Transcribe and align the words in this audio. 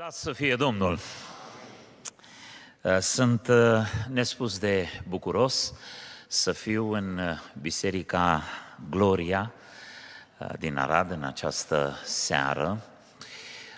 Lăudați 0.00 0.22
să 0.22 0.32
fie 0.32 0.56
Domnul! 0.56 0.98
Uh, 2.82 2.98
sunt 2.98 3.48
uh, 3.48 3.86
nespus 4.08 4.58
de 4.58 4.88
bucuros 5.08 5.74
să 6.28 6.52
fiu 6.52 6.92
în 6.92 7.18
uh, 7.18 7.38
Biserica 7.60 8.42
Gloria 8.90 9.52
din 10.58 10.76
Arad 10.76 11.10
în 11.10 11.22
această 11.22 11.96
seară. 12.04 12.80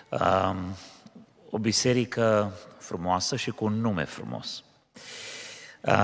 Um, 0.09 0.75
o 1.49 1.57
biserică 1.57 2.51
frumoasă 2.77 3.35
și 3.35 3.51
cu 3.51 3.65
un 3.65 3.73
nume 3.73 4.03
frumos. 4.03 4.63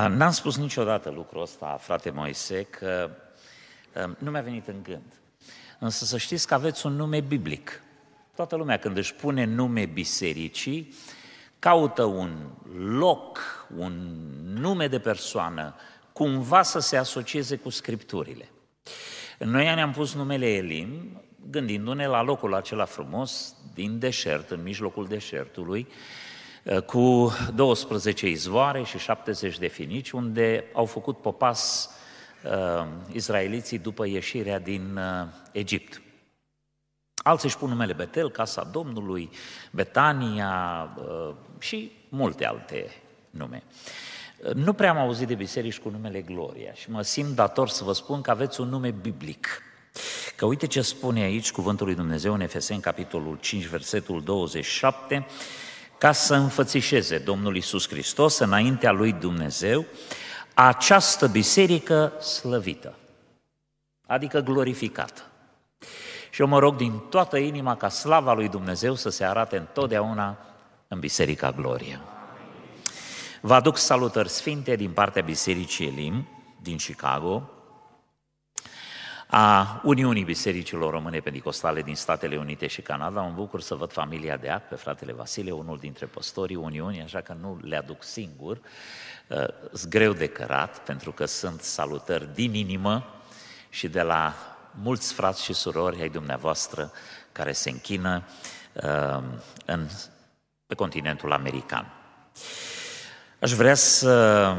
N-am 0.10 0.32
spus 0.32 0.58
niciodată 0.58 1.10
lucrul 1.10 1.42
ăsta, 1.42 1.78
frate 1.82 2.10
Moise, 2.10 2.64
că 2.64 3.10
um, 4.04 4.16
nu 4.20 4.32
mi-a 4.32 4.42
venit 4.42 4.68
în 4.68 4.84
gând. 4.84 5.14
Însă 5.80 6.06
să 6.06 6.18
știți 6.18 6.48
că 6.48 6.54
aveți 6.54 6.86
un 6.86 6.94
nume 6.94 7.20
biblic. 7.20 7.82
Toată 8.40 8.56
lumea 8.56 8.78
când 8.78 8.98
își 8.98 9.14
pune 9.14 9.44
nume 9.46 9.86
bisericii, 9.86 10.94
caută 11.60 12.04
un 12.04 12.38
loc, 12.78 13.40
un 13.78 14.18
nume 14.54 14.88
de 14.88 15.00
persoană, 15.00 15.76
cumva 16.14 16.62
să 16.62 16.80
se 16.80 16.98
asocieze 16.98 17.56
cu 17.56 17.70
scripturile. 17.70 18.50
Noi 19.40 19.64
ne-am 19.76 19.92
pus 19.92 20.14
numele 20.14 20.46
Elim, 20.46 21.22
gândindu-ne 21.50 22.08
la 22.08 22.22
locul 22.22 22.54
acela 22.54 22.86
frumos, 22.86 23.56
din 23.74 24.00
deșert, 24.00 24.50
în 24.50 24.64
mijlocul 24.64 25.08
deșertului, 25.08 25.88
cu 26.86 27.32
12 27.56 28.30
izvoare 28.30 28.84
și 28.84 28.98
70 28.98 29.58
de 29.58 29.68
finici, 29.68 30.12
unde 30.12 30.64
au 30.74 30.86
făcut 30.86 31.22
popas 31.22 31.90
uh, 32.44 32.86
izraeliții 33.12 33.78
după 33.78 34.08
ieșirea 34.08 34.60
din 34.60 34.98
uh, 34.98 35.28
Egipt. 35.52 36.02
Alții 37.30 37.48
își 37.48 37.58
pun 37.58 37.70
numele 37.70 37.94
Betel, 37.94 38.32
Casa 38.32 38.64
Domnului, 38.72 39.30
Betania 39.72 40.90
uh, 40.98 41.36
și 41.60 41.92
multe 42.10 42.46
alte 42.46 42.92
nume. 43.30 43.64
Nu 44.54 44.74
prea 44.74 44.90
am 44.90 44.98
auzit 44.98 45.28
de 45.28 45.36
biserici 45.36 45.80
cu 45.80 45.90
numele 45.90 46.22
Gloria 46.22 46.74
și 46.74 46.92
mă 46.92 47.02
simt 47.02 47.36
dator 47.36 47.70
să 47.70 47.84
vă 47.84 47.94
spun 47.94 48.22
că 48.22 48.32
aveți 48.32 48.62
un 48.62 48.70
nume 48.70 48.92
biblic. 48.92 49.62
Că 50.36 50.46
uite 50.46 50.68
ce 50.68 50.82
spune 50.82 51.22
aici 51.22 51.52
cuvântul 51.52 51.86
lui 51.86 51.96
Dumnezeu 51.96 52.34
în 52.34 52.42
Efeseni, 52.42 52.82
capitolul 52.82 53.38
5, 53.42 53.66
versetul 53.66 54.24
27, 54.24 55.26
ca 55.98 56.12
să 56.12 56.36
înfățișeze 56.36 57.18
Domnul 57.18 57.56
Isus 57.56 57.88
Hristos 57.88 58.38
înaintea 58.38 58.92
lui 58.92 59.12
Dumnezeu 59.12 59.86
această 60.54 61.28
biserică 61.28 62.14
slăvită, 62.22 62.96
adică 64.06 64.40
glorificată. 64.40 65.24
Și 66.30 66.42
eu 66.42 66.48
mă 66.48 66.60
rog 66.60 66.76
din 66.76 67.00
toată 67.10 67.38
inima 67.38 67.76
ca 67.76 67.90
slava 67.90 68.34
lui 68.34 68.50
Dumnezeu 68.50 68.96
să 68.96 69.10
se 69.10 69.26
arate 69.26 69.58
întotdeauna 69.58 70.38
în 70.88 71.00
Biserica 71.00 71.52
Gloria. 71.52 72.02
Vă 73.42 73.54
aduc 73.54 73.78
salutări 73.78 74.30
sfinte 74.30 74.76
din 74.76 74.92
partea 74.92 75.22
Bisericii 75.22 75.88
Elim 75.88 76.28
din 76.62 76.78
Chicago, 76.78 77.50
a 79.32 79.82
Uniunii 79.84 80.24
Bisericilor 80.24 80.92
Române 80.92 81.20
Pentecostale 81.20 81.82
din 81.82 81.96
Statele 81.96 82.38
Unite 82.38 82.68
și 82.68 82.82
Canada. 82.82 83.22
Mă 83.22 83.32
bucur 83.36 83.62
să 83.62 83.76
văd 83.76 83.92
familia 83.92 84.38
de 84.38 84.50
ac 84.50 84.68
pe 84.68 84.76
fratele 84.76 85.14
Vasile, 85.14 85.52
unul 85.52 85.78
dintre 85.78 86.06
păstorii 86.06 86.56
Uniunii, 86.56 87.02
așa 87.02 87.22
că 87.22 87.36
nu 87.42 87.60
le 87.62 87.76
aduc 87.76 88.04
singur. 88.04 88.60
Sunt 89.74 89.92
greu 89.92 90.14
de 90.14 90.28
cărat, 90.28 90.80
pentru 90.80 91.12
că 91.12 91.26
sunt 91.26 91.62
salutări 91.62 92.34
din 92.34 92.54
inimă 92.54 93.06
și 93.70 93.88
de 93.88 94.02
la 94.02 94.34
mulți 94.82 95.14
frați 95.14 95.44
și 95.44 95.54
surori 95.54 96.02
ai 96.02 96.10
dumneavoastră 96.10 96.92
care 97.32 97.52
se 97.52 97.70
închină 97.70 98.24
uh, 98.74 99.24
în, 99.66 99.88
pe 100.68 100.76
continentul 100.76 101.32
american. 101.32 101.94
Aș 103.40 103.52
vrea 103.52 103.76
să 103.76 104.56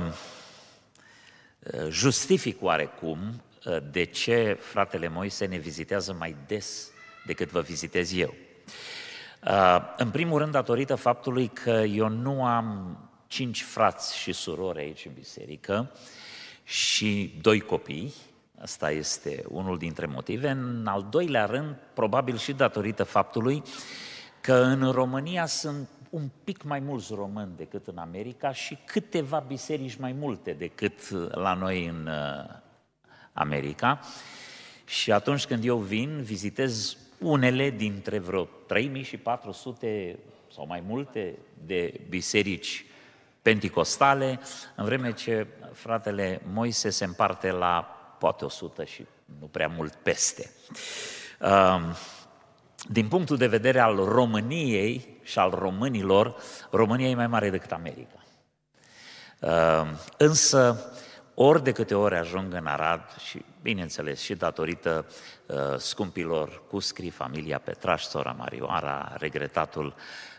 uh, 1.59 1.89
justific 1.89 2.63
oarecum 2.63 3.43
uh, 3.65 3.77
de 3.91 4.05
ce 4.05 4.59
fratele 4.61 5.09
Moise 5.09 5.47
ne 5.47 5.57
vizitează 5.57 6.13
mai 6.19 6.37
des 6.47 6.91
decât 7.27 7.51
vă 7.51 7.61
vizitez 7.61 8.17
eu. 8.17 8.35
Uh, 9.45 9.79
în 9.97 10.11
primul 10.11 10.39
rând, 10.39 10.53
datorită 10.53 10.95
faptului 10.95 11.49
că 11.49 11.71
eu 11.71 12.09
nu 12.09 12.45
am 12.45 12.99
cinci 13.27 13.63
frați 13.63 14.17
și 14.17 14.33
surori 14.33 14.79
aici 14.79 15.05
în 15.05 15.13
biserică 15.13 15.91
și 16.65 17.39
doi 17.41 17.61
copii, 17.61 18.15
Asta 18.63 18.91
este 18.91 19.45
unul 19.49 19.79
dintre 19.79 20.07
motive. 20.07 20.51
În 20.51 20.87
al 20.87 21.07
doilea 21.11 21.45
rând, 21.45 21.77
probabil 21.95 22.37
și 22.37 22.53
datorită 22.53 23.05
faptului 23.05 23.63
că 24.41 24.55
în 24.55 24.91
România 24.91 25.47
sunt 25.47 25.89
un 26.11 26.29
pic 26.45 26.63
mai 26.63 26.81
mulți 26.81 27.15
români 27.15 27.53
decât 27.57 27.87
în 27.87 27.99
America 27.99 28.53
și 28.53 28.79
câteva 28.85 29.45
biserici 29.47 29.97
mai 29.97 30.13
multe 30.13 30.53
decât 30.53 31.11
la 31.31 31.55
noi 31.55 31.87
în 31.87 32.07
uh, 32.07 32.57
America. 33.33 34.01
Și 34.85 35.13
atunci 35.13 35.47
când 35.47 35.65
eu 35.65 35.77
vin, 35.77 36.23
vizitez 36.23 36.97
unele 37.19 37.71
dintre 37.71 38.19
vreo 38.19 38.49
3400 38.67 40.19
sau 40.53 40.67
mai 40.67 40.83
multe 40.87 41.39
de 41.67 42.01
biserici 42.09 42.85
penticostale, 43.43 44.41
în 44.77 44.85
vreme 44.85 45.13
ce 45.13 45.47
fratele 45.73 46.43
Moise 46.53 46.91
se 46.91 47.05
împarte 47.05 47.51
la 47.51 47.95
poate 48.21 48.45
100 48.45 48.85
și 48.85 49.07
nu 49.41 49.47
prea 49.47 49.69
mult 49.69 49.95
peste. 49.95 50.51
Um, 51.41 51.95
din 52.89 53.09
punctul 53.09 53.37
de 53.37 53.47
vedere 53.47 53.81
al 53.81 53.97
României 53.97 55.19
și 55.23 55.39
al 55.39 55.51
românilor, 55.51 56.37
România 56.71 57.09
e 57.09 57.15
mai 57.15 57.27
mare 57.27 57.51
decât 57.51 57.73
America. 57.73 58.25
Um, 59.41 59.97
însă, 60.17 60.93
ori 61.35 61.63
de 61.63 61.73
câte 61.73 61.95
ori 61.95 62.17
ajung 62.17 62.55
în 62.55 62.67
Arad 62.67 63.17
și, 63.27 63.45
bineînțeles, 63.63 64.21
și 64.21 64.35
datorită 64.35 65.07
uh, 65.47 65.57
scumpilor 65.77 66.63
Cuscri, 66.69 67.11
familia 67.11 67.59
Petraș, 67.59 68.03
sora 68.03 68.33
Marioara, 68.39 69.15
regretatul 69.19 69.95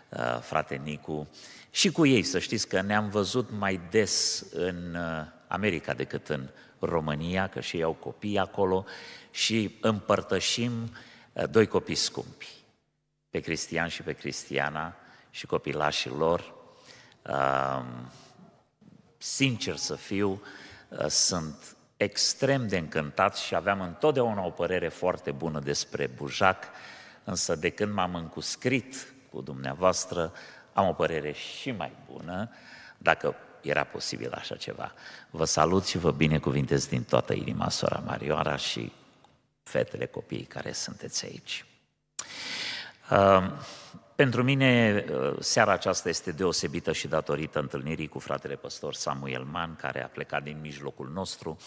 uh, 0.09 0.39
frate 0.41 0.81
Nicu, 0.83 1.29
și 1.69 1.91
cu 1.91 2.05
ei, 2.05 2.23
să 2.23 2.39
știți 2.39 2.67
că 2.67 2.81
ne-am 2.81 3.09
văzut 3.09 3.49
mai 3.57 3.81
des 3.89 4.45
în 4.53 4.95
uh, 4.95 5.25
America 5.47 5.93
decât 5.93 6.27
în 6.27 6.49
România, 6.89 7.47
că 7.47 7.59
și 7.59 7.75
ei 7.75 7.83
au 7.83 7.93
copii 7.93 8.39
acolo 8.39 8.85
și 9.31 9.77
împărtășim 9.81 10.91
uh, 11.33 11.43
doi 11.49 11.67
copii 11.67 11.95
scumpi, 11.95 12.63
pe 13.29 13.39
Cristian 13.39 13.87
și 13.87 14.01
pe 14.01 14.13
Cristiana 14.13 14.95
și 15.29 15.45
copilașii 15.45 16.11
lor. 16.11 16.53
Um, 17.25 18.11
sincer 19.17 19.75
să 19.75 19.95
fiu, 19.95 20.41
uh, 20.89 21.05
sunt 21.07 21.75
extrem 21.97 22.67
de 22.67 22.77
încântat 22.77 23.37
și 23.37 23.55
aveam 23.55 23.81
întotdeauna 23.81 24.45
o 24.45 24.49
părere 24.49 24.87
foarte 24.87 25.31
bună 25.31 25.59
despre 25.59 26.07
Bujac, 26.07 26.63
însă 27.23 27.55
de 27.55 27.69
când 27.69 27.93
m-am 27.93 28.15
încuscrit 28.15 29.13
cu 29.31 29.41
dumneavoastră, 29.41 30.33
am 30.73 30.87
o 30.87 30.93
părere 30.93 31.31
și 31.31 31.71
mai 31.71 31.91
bună, 32.11 32.49
dacă 32.97 33.35
era 33.61 33.83
posibil 33.83 34.31
așa 34.31 34.55
ceva. 34.55 34.93
Vă 35.29 35.45
salut 35.45 35.85
și 35.85 35.97
vă 35.97 36.11
binecuvintez 36.11 36.87
din 36.87 37.03
toată 37.03 37.33
inima, 37.33 37.69
sora 37.69 38.03
Marioara 38.05 38.55
și 38.55 38.91
fetele, 39.63 40.05
copiii 40.05 40.43
care 40.43 40.71
sunteți 40.71 41.25
aici. 41.25 41.65
Uh, 43.11 43.51
pentru 44.15 44.43
mine, 44.43 45.03
uh, 45.09 45.35
seara 45.39 45.71
aceasta 45.71 46.09
este 46.09 46.31
deosebită 46.31 46.91
și 46.91 47.07
datorită 47.07 47.59
întâlnirii 47.59 48.07
cu 48.07 48.19
fratele 48.19 48.55
păstor 48.55 48.93
Samuel 48.93 49.43
Man, 49.43 49.75
care 49.75 50.03
a 50.03 50.07
plecat 50.07 50.43
din 50.43 50.57
mijlocul 50.61 51.09
nostru. 51.13 51.57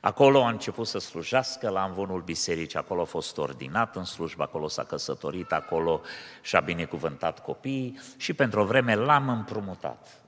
Acolo 0.00 0.44
a 0.44 0.48
început 0.48 0.86
să 0.86 0.98
slujească 0.98 1.68
la 1.68 1.84
învonul 1.84 2.20
bisericii, 2.20 2.78
acolo 2.78 3.00
a 3.00 3.04
fost 3.04 3.38
ordinat 3.38 3.96
în 3.96 4.04
slujbă, 4.04 4.42
acolo 4.42 4.68
s-a 4.68 4.84
căsătorit, 4.84 5.52
acolo 5.52 6.00
și-a 6.42 6.60
binecuvântat 6.60 7.44
copiii 7.44 8.00
și 8.16 8.32
pentru 8.32 8.60
o 8.60 8.64
vreme 8.64 8.94
l-am 8.94 9.28
împrumutat 9.28 10.06
Uh, 10.06 10.19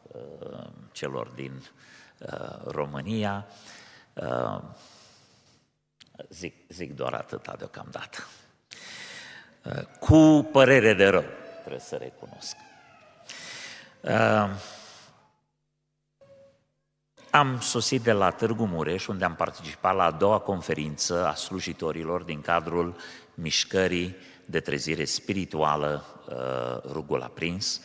celor 0.92 1.28
din 1.28 1.62
uh, 2.18 2.64
România. 2.64 3.46
Uh, 4.12 4.62
zic, 6.28 6.54
zic 6.68 6.94
doar 6.94 7.12
atâta 7.12 7.54
deocamdată. 7.58 8.18
Cu 10.00 10.48
părere 10.52 10.94
de 10.94 11.06
rău, 11.08 11.24
trebuie 11.60 11.80
să 11.80 11.96
recunosc. 11.96 12.56
Am 17.30 17.60
sosit 17.60 18.02
de 18.02 18.12
la 18.12 18.30
Târgu 18.30 18.64
Mureș, 18.64 19.06
unde 19.06 19.24
am 19.24 19.34
participat 19.34 19.94
la 19.94 20.04
a 20.04 20.10
doua 20.10 20.38
conferință 20.38 21.26
a 21.26 21.34
slujitorilor 21.34 22.22
din 22.22 22.40
cadrul 22.40 22.96
mișcării 23.34 24.16
de 24.44 24.60
trezire 24.60 25.04
spirituală 25.04 26.04
Rugul 26.92 27.22
Aprins, 27.22 27.80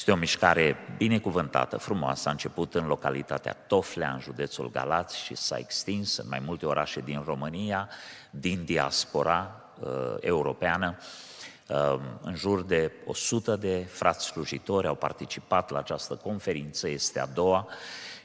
este 0.00 0.12
o 0.12 0.16
mișcare 0.16 0.76
binecuvântată, 0.96 1.76
frumoasă, 1.76 2.28
a 2.28 2.30
început 2.30 2.74
în 2.74 2.86
localitatea 2.86 3.52
Toflea, 3.66 4.12
în 4.12 4.20
județul 4.20 4.70
Galați 4.70 5.18
și 5.18 5.34
s-a 5.34 5.58
extins 5.58 6.16
în 6.16 6.26
mai 6.28 6.42
multe 6.44 6.66
orașe 6.66 7.00
din 7.00 7.22
România, 7.26 7.88
din 8.30 8.64
diaspora 8.64 9.64
uh, 9.80 9.88
europeană. 10.20 10.96
Um, 11.66 12.00
în 12.22 12.34
jur 12.34 12.62
de 12.62 12.92
100 13.06 13.56
de 13.56 13.86
frați 13.90 14.24
slujitori 14.24 14.86
au 14.86 14.94
participat 14.94 15.70
la 15.70 15.78
această 15.78 16.14
conferință, 16.14 16.88
este 16.88 17.20
a 17.20 17.26
doua, 17.26 17.68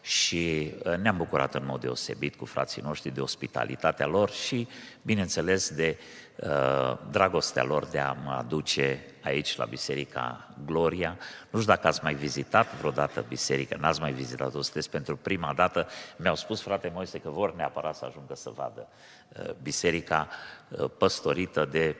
și 0.06 0.74
uh, 0.84 0.98
ne-am 0.98 1.18
bucurat 1.18 1.56
în 1.56 1.66
mod 1.66 1.82
deosebit 1.82 2.36
cu 2.36 2.46
frații 2.46 2.82
noștri 2.82 3.14
de 3.14 3.22
ospitalitatea 3.22 4.06
lor 4.06 4.30
și, 4.30 4.68
bineînțeles, 5.02 5.70
de 5.70 5.98
uh, 6.36 6.98
dragostea 7.12 7.64
lor 7.64 7.86
de 7.86 8.00
a 8.00 8.12
mă 8.12 8.32
aduce 8.32 9.06
aici 9.24 9.56
la 9.56 9.66
Biserica 9.66 10.56
Gloria. 10.66 11.18
Nu 11.50 11.60
știu 11.60 11.74
dacă 11.74 11.88
ați 11.88 12.00
mai 12.04 12.14
vizitat 12.14 12.76
vreodată 12.78 13.26
biserica, 13.28 13.76
n-ați 13.80 14.00
mai 14.00 14.12
vizitat-o, 14.12 14.62
sunteți 14.62 14.90
pentru 14.90 15.18
prima 15.18 15.54
dată. 15.54 15.88
Mi-au 16.18 16.36
spus, 16.36 16.62
frate 16.62 16.92
Moise, 16.94 17.20
că 17.20 17.30
vor 17.30 17.56
neapărat 17.56 17.96
să 17.96 18.06
ajungă 18.06 18.36
să 18.36 18.50
vadă 18.56 18.88
uh, 19.40 19.54
biserica 19.62 20.28
uh, 20.70 20.90
păstorită 20.98 21.66
de 21.72 21.96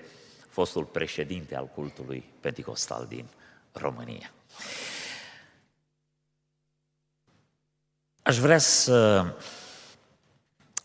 fostul 0.50 0.84
președinte 0.84 1.56
al 1.56 1.68
cultului 1.68 2.24
Pentecostal 2.40 3.06
din 3.10 3.26
România. 3.72 4.32
Aș 8.26 8.38
vrea 8.38 8.58
să 8.58 9.26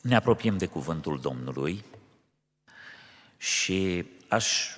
ne 0.00 0.16
apropiem 0.16 0.58
de 0.58 0.66
cuvântul 0.66 1.20
Domnului 1.20 1.84
și 3.36 4.06
aș 4.28 4.76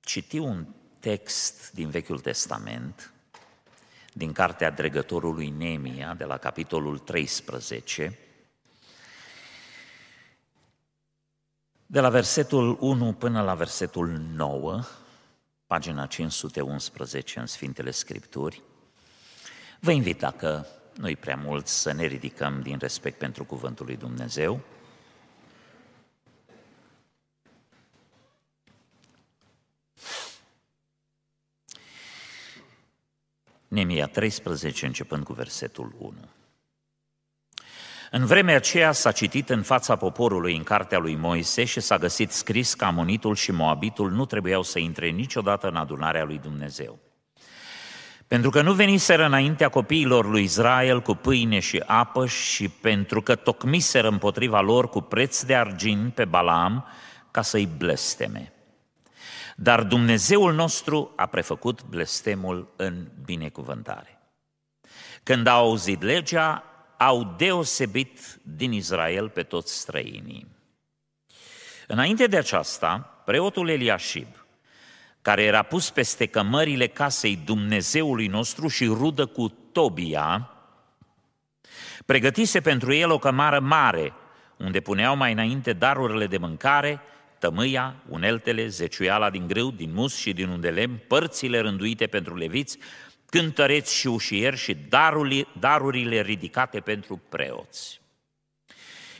citi 0.00 0.38
un 0.38 0.66
text 1.00 1.72
din 1.72 1.90
Vechiul 1.90 2.20
Testament, 2.20 3.12
din 4.12 4.32
cartea 4.32 4.70
dregătorului 4.70 5.48
Nemia, 5.48 6.14
de 6.14 6.24
la 6.24 6.36
capitolul 6.36 6.98
13, 6.98 8.18
de 11.86 12.00
la 12.00 12.08
versetul 12.08 12.76
1 12.80 13.12
până 13.12 13.42
la 13.42 13.54
versetul 13.54 14.08
9, 14.08 14.82
pagina 15.66 16.06
511 16.06 17.38
în 17.38 17.46
Sfintele 17.46 17.90
Scripturi. 17.90 18.62
Vă 19.80 19.90
invit, 19.90 20.18
dacă 20.18 20.66
nu-i 20.96 21.16
prea 21.16 21.36
mult, 21.36 21.66
să 21.66 21.92
ne 21.92 22.06
ridicăm 22.06 22.60
din 22.62 22.78
respect 22.78 23.18
pentru 23.18 23.44
Cuvântul 23.44 23.86
lui 23.86 23.96
Dumnezeu. 23.96 24.60
Nemia 33.68 34.06
13, 34.06 34.86
începând 34.86 35.24
cu 35.24 35.32
versetul 35.32 35.94
1. 35.98 36.14
În 38.10 38.26
vremea 38.26 38.56
aceea 38.56 38.92
s-a 38.92 39.12
citit 39.12 39.50
în 39.50 39.62
fața 39.62 39.96
poporului 39.96 40.56
în 40.56 40.62
cartea 40.62 40.98
lui 40.98 41.14
Moise 41.14 41.64
și 41.64 41.80
s-a 41.80 41.98
găsit 41.98 42.30
scris 42.30 42.74
că 42.74 42.84
Amonitul 42.84 43.34
și 43.34 43.50
Moabitul 43.50 44.10
nu 44.10 44.26
trebuiau 44.26 44.62
să 44.62 44.78
intre 44.78 45.08
niciodată 45.08 45.68
în 45.68 45.76
adunarea 45.76 46.24
lui 46.24 46.38
Dumnezeu. 46.38 47.05
Pentru 48.26 48.50
că 48.50 48.62
nu 48.62 48.72
veniseră 48.72 49.24
înaintea 49.24 49.68
copiilor 49.68 50.26
lui 50.26 50.42
Israel 50.42 51.02
cu 51.02 51.14
pâine 51.14 51.58
și 51.58 51.82
apă 51.86 52.26
și 52.26 52.68
pentru 52.68 53.22
că 53.22 53.34
tocmiseră 53.34 54.08
împotriva 54.08 54.60
lor 54.60 54.88
cu 54.88 55.00
preț 55.00 55.42
de 55.42 55.56
argint 55.56 56.14
pe 56.14 56.24
Balaam 56.24 56.86
ca 57.30 57.42
să-i 57.42 57.66
blesteme. 57.66 58.52
Dar 59.56 59.82
Dumnezeul 59.82 60.54
nostru 60.54 61.12
a 61.16 61.26
prefăcut 61.26 61.82
blestemul 61.82 62.72
în 62.76 63.08
binecuvântare. 63.24 64.20
Când 65.22 65.46
au 65.46 65.66
auzit 65.66 66.02
legea, 66.02 66.64
au 66.96 67.34
deosebit 67.36 68.38
din 68.42 68.72
Israel 68.72 69.28
pe 69.28 69.42
toți 69.42 69.78
străinii. 69.78 70.46
Înainte 71.86 72.26
de 72.26 72.36
aceasta, 72.36 73.22
preotul 73.24 73.68
Eliashib, 73.68 74.45
care 75.26 75.42
era 75.42 75.62
pus 75.62 75.90
peste 75.90 76.26
cămările 76.26 76.86
casei 76.86 77.38
Dumnezeului 77.44 78.26
nostru 78.26 78.68
și 78.68 78.86
rudă 78.86 79.26
cu 79.26 79.48
Tobia, 79.72 80.50
pregătise 82.04 82.60
pentru 82.60 82.92
el 82.92 83.10
o 83.10 83.18
cămară 83.18 83.60
mare, 83.60 84.12
unde 84.56 84.80
puneau 84.80 85.16
mai 85.16 85.32
înainte 85.32 85.72
darurile 85.72 86.26
de 86.26 86.38
mâncare, 86.38 87.00
tămâia, 87.38 87.94
uneltele, 88.08 88.66
zeciuiala 88.66 89.30
din 89.30 89.46
grâu, 89.46 89.70
din 89.70 89.92
mus 89.92 90.16
și 90.16 90.32
din 90.32 90.48
undelem, 90.48 91.02
părțile 91.08 91.58
rânduite 91.58 92.06
pentru 92.06 92.36
leviți, 92.36 92.78
cântăreți 93.30 93.94
și 93.94 94.06
ușieri 94.06 94.56
și 94.56 94.76
darurile 95.58 96.20
ridicate 96.20 96.80
pentru 96.80 97.20
preoți. 97.28 98.00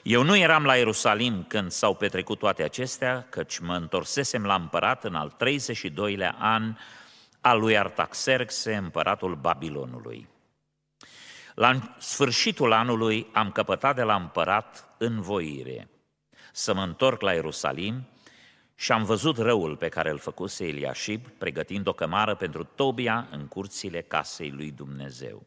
Eu 0.08 0.22
nu 0.22 0.36
eram 0.36 0.64
la 0.64 0.76
Ierusalim 0.76 1.44
când 1.48 1.70
s-au 1.70 1.94
petrecut 1.94 2.38
toate 2.38 2.62
acestea, 2.62 3.26
căci 3.30 3.58
mă 3.58 3.74
întorsesem 3.74 4.44
la 4.44 4.54
împărat 4.54 5.04
în 5.04 5.14
al 5.14 5.36
32-lea 5.44 6.34
an 6.38 6.76
al 7.40 7.60
lui 7.60 7.78
Artaxerxe, 7.78 8.74
împăratul 8.74 9.34
Babilonului. 9.34 10.28
La 11.54 11.94
sfârșitul 11.98 12.72
anului 12.72 13.26
am 13.32 13.50
căpătat 13.50 13.94
de 13.94 14.02
la 14.02 14.14
împărat 14.14 14.88
învoire 14.98 15.88
să 16.52 16.74
mă 16.74 16.82
întorc 16.82 17.20
la 17.20 17.32
Ierusalim 17.32 18.08
și 18.74 18.92
am 18.92 19.04
văzut 19.04 19.38
răul 19.38 19.76
pe 19.76 19.88
care 19.88 20.10
îl 20.10 20.18
făcuse 20.18 20.66
Eliashib, 20.66 21.28
pregătind 21.28 21.86
o 21.86 21.92
cămară 21.92 22.34
pentru 22.34 22.64
Tobia 22.64 23.28
în 23.30 23.46
curțile 23.46 24.00
casei 24.00 24.50
lui 24.50 24.70
Dumnezeu. 24.70 25.42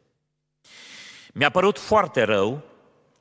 Mi-a 1.34 1.50
părut 1.50 1.78
foarte 1.78 2.24
rău 2.24 2.64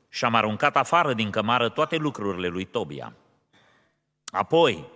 și 0.09 0.25
am 0.25 0.35
aruncat 0.35 0.77
afară 0.77 1.15
din 1.15 1.31
cămară 1.31 1.69
toate 1.69 1.97
lucrurile 1.97 2.49
lui 2.49 2.65
Tobia. 2.65 3.13
Apoi 4.25 4.89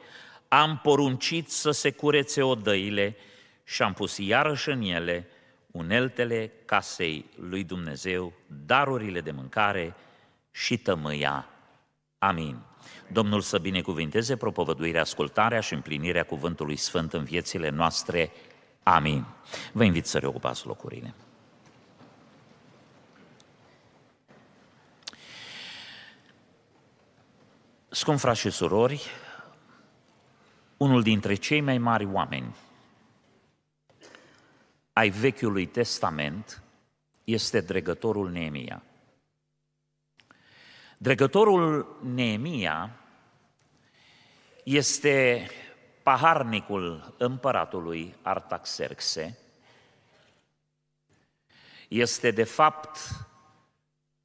am 0.48 0.80
poruncit 0.82 1.50
să 1.50 1.70
se 1.70 1.90
curețe 1.90 2.42
odăile 2.42 3.16
și 3.64 3.82
am 3.82 3.92
pus 3.92 4.18
iarăși 4.18 4.70
în 4.70 4.80
ele 4.82 5.28
uneltele 5.70 6.52
casei 6.64 7.30
lui 7.36 7.64
Dumnezeu, 7.64 8.32
darurile 8.66 9.20
de 9.20 9.30
mâncare 9.30 9.94
și 10.50 10.78
tămâia. 10.78 11.48
Amin. 12.18 12.58
Domnul 13.08 13.40
să 13.40 13.58
binecuvinteze 13.58 14.36
propovăduirea, 14.36 15.00
ascultarea 15.00 15.60
și 15.60 15.74
împlinirea 15.74 16.24
cuvântului 16.24 16.76
Sfânt 16.76 17.12
în 17.12 17.24
viețile 17.24 17.68
noastre. 17.68 18.32
Amin. 18.82 19.26
Vă 19.72 19.84
invit 19.84 20.06
să 20.06 20.18
reocupați 20.18 20.66
locurile. 20.66 21.14
Scump 27.94 28.18
frați 28.18 28.40
și 28.40 28.50
surori, 28.50 29.10
unul 30.76 31.02
dintre 31.02 31.34
cei 31.34 31.60
mai 31.60 31.78
mari 31.78 32.04
oameni 32.04 32.56
ai 34.92 35.08
Vechiului 35.08 35.66
Testament 35.66 36.62
este 37.24 37.60
dregătorul 37.60 38.30
Neemia. 38.30 38.82
Dregătorul 40.98 41.96
Neemia 42.02 42.90
este 44.64 45.46
paharnicul 46.02 47.14
împăratului 47.18 48.14
Artaxerxe, 48.22 49.38
este 51.88 52.30
de 52.30 52.44
fapt 52.44 52.98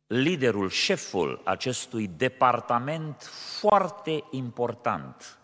liderul, 0.07 0.69
șeful 0.69 1.41
acestui 1.43 2.07
departament 2.07 3.21
foarte 3.59 4.23
important 4.31 5.37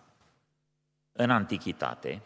în 1.12 1.29
antichitate. 1.29 2.22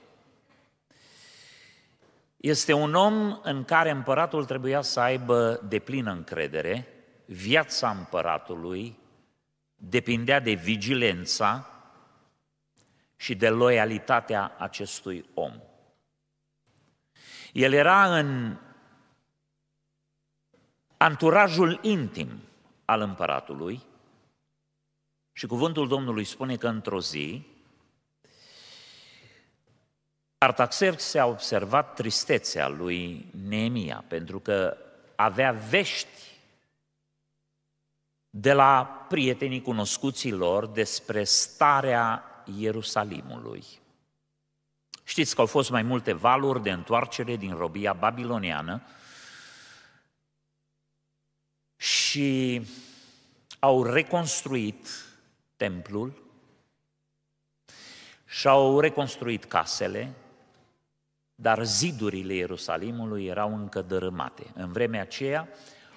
Este 2.38 2.74
un 2.74 2.94
om 2.94 3.40
în 3.44 3.64
care 3.64 3.90
împăratul 3.90 4.46
trebuia 4.46 4.82
să 4.82 5.00
aibă 5.00 5.62
deplină 5.68 6.12
încredere, 6.12 6.88
viața 7.26 7.90
împăratului 7.90 9.00
depindea 9.76 10.40
de 10.40 10.54
vigilența 10.54 11.68
și 13.16 13.36
de 13.36 13.50
loialitatea 13.50 14.56
acestui 14.58 15.26
om. 15.34 15.54
El 17.54 17.74
era 17.74 18.18
în 18.18 18.58
anturajul 20.98 21.80
intim 21.82 22.30
al 22.86 23.02
împăratului 23.02 23.82
și 25.32 25.48
cuvântul 25.48 25.88
Domnului 25.88 26.24
spune 26.24 26.56
că 26.56 26.68
într-o 26.68 27.00
zi 27.00 27.46
Artaxerx 30.38 31.14
a 31.14 31.26
observat 31.26 31.94
tristețea 31.94 32.68
lui 32.68 33.26
Neemia 33.48 34.04
pentru 34.08 34.40
că 34.40 34.78
avea 35.16 35.52
vești 35.52 36.38
de 38.30 38.54
la 38.54 39.06
prietenii 39.10 39.62
cunoscuții 39.62 40.32
lor 40.32 40.68
despre 40.68 41.24
starea 41.24 42.24
Ierusalimului. 42.58 43.64
Știți 45.04 45.36
că 45.36 45.42
au 45.42 45.48
fost 45.48 45.70
mai 45.70 45.82
multe 45.82 46.14
valuri 46.14 46.64
de 46.64 46.72
întoarcere 46.72 47.36
din 47.36 47.56
robia 47.56 47.94
babiloniană 47.94 48.82
și 51.78 52.62
au 53.60 53.84
reconstruit 53.84 54.88
templul 55.56 56.24
și 58.26 58.48
au 58.48 58.80
reconstruit 58.80 59.46
casele 59.46 60.14
dar 61.40 61.64
zidurile 61.64 62.34
Ierusalimului 62.34 63.26
erau 63.26 63.56
încă 63.56 63.82
dărâmate. 63.82 64.52
În 64.54 64.72
vremea 64.72 65.02
aceea, 65.02 65.48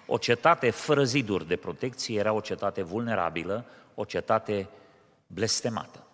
o 0.06 0.18
cetate 0.18 0.70
fără 0.70 1.04
ziduri 1.04 1.46
de 1.46 1.56
protecție 1.56 2.18
era 2.18 2.32
o 2.32 2.40
cetate 2.40 2.82
vulnerabilă, 2.82 3.64
o 3.94 4.04
cetate 4.04 4.68
blestemată. 5.26 6.06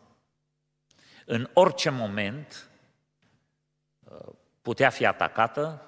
În 1.24 1.48
orice 1.52 1.90
moment 1.90 2.68
uh, 4.04 4.32
putea 4.62 4.90
fi 4.90 5.06
atacată, 5.06 5.82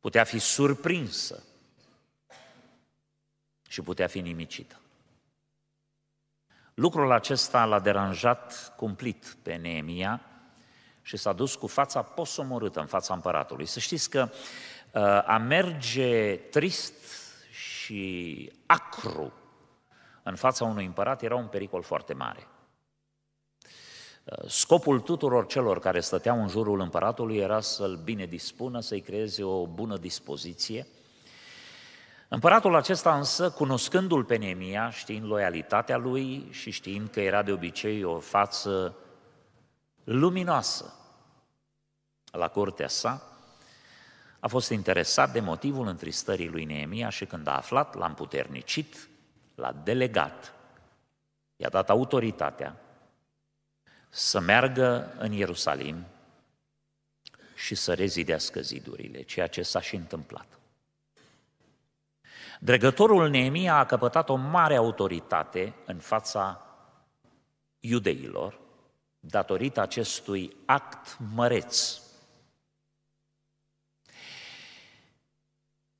putea 0.00 0.24
fi 0.24 0.38
surprinsă 0.38 1.42
și 3.68 3.82
putea 3.82 4.06
fi 4.06 4.20
nimicită. 4.20 4.80
Lucrul 6.74 7.12
acesta 7.12 7.64
l-a 7.64 7.80
deranjat 7.80 8.74
cumplit 8.76 9.36
pe 9.42 9.54
Neemia 9.54 10.20
și 11.02 11.16
s-a 11.16 11.32
dus 11.32 11.54
cu 11.54 11.66
fața 11.66 12.02
posomorâtă 12.02 12.80
în 12.80 12.86
fața 12.86 13.14
împăratului. 13.14 13.66
Să 13.66 13.80
știți 13.80 14.10
că 14.10 14.28
uh, 14.30 15.02
a 15.26 15.38
merge 15.38 16.36
trist 16.36 16.94
și 17.50 18.52
acru 18.66 19.32
în 20.22 20.36
fața 20.36 20.64
unui 20.64 20.84
împărat 20.84 21.22
era 21.22 21.36
un 21.36 21.46
pericol 21.46 21.82
foarte 21.82 22.14
mare. 22.14 22.46
Uh, 24.24 24.48
scopul 24.48 25.00
tuturor 25.00 25.46
celor 25.46 25.78
care 25.78 26.00
stăteau 26.00 26.40
în 26.40 26.48
jurul 26.48 26.80
împăratului 26.80 27.36
era 27.36 27.60
să-l 27.60 27.96
bine 28.04 28.26
dispună, 28.26 28.80
să-i 28.80 29.00
creeze 29.00 29.44
o 29.44 29.66
bună 29.66 29.96
dispoziție. 29.96 30.86
Împăratul 32.28 32.74
acesta 32.74 33.16
însă, 33.16 33.50
cunoscându-l 33.50 34.24
pe 34.24 34.36
Nemia, 34.36 34.90
știind 34.90 35.26
loialitatea 35.26 35.96
lui 35.96 36.48
și 36.50 36.70
știind 36.70 37.10
că 37.10 37.20
era 37.20 37.42
de 37.42 37.52
obicei 37.52 38.04
o 38.04 38.18
față 38.18 38.96
luminoasă 40.04 40.94
la 42.30 42.48
curtea 42.48 42.88
sa, 42.88 43.22
a 44.40 44.48
fost 44.48 44.70
interesat 44.70 45.32
de 45.32 45.40
motivul 45.40 45.86
întristării 45.86 46.48
lui 46.48 46.64
Neemia 46.64 47.08
și 47.08 47.24
când 47.24 47.46
a 47.46 47.56
aflat, 47.56 47.94
l-a 47.94 48.06
împuternicit, 48.06 49.08
l-a 49.54 49.72
delegat, 49.72 50.54
i-a 51.56 51.68
dat 51.68 51.90
autoritatea 51.90 52.80
să 54.08 54.40
meargă 54.40 55.14
în 55.18 55.32
Ierusalim 55.32 56.04
și 57.54 57.74
să 57.74 57.94
rezidească 57.94 58.60
zidurile, 58.60 59.22
ceea 59.22 59.46
ce 59.46 59.62
s-a 59.62 59.80
și 59.80 59.94
întâmplat. 59.94 60.57
Dregătorul 62.60 63.28
Neemia 63.28 63.76
a 63.76 63.86
căpătat 63.86 64.28
o 64.28 64.34
mare 64.34 64.76
autoritate 64.76 65.74
în 65.86 65.98
fața 65.98 66.62
iudeilor, 67.80 68.60
datorită 69.20 69.80
acestui 69.80 70.56
act 70.66 71.16
măreț. 71.34 72.00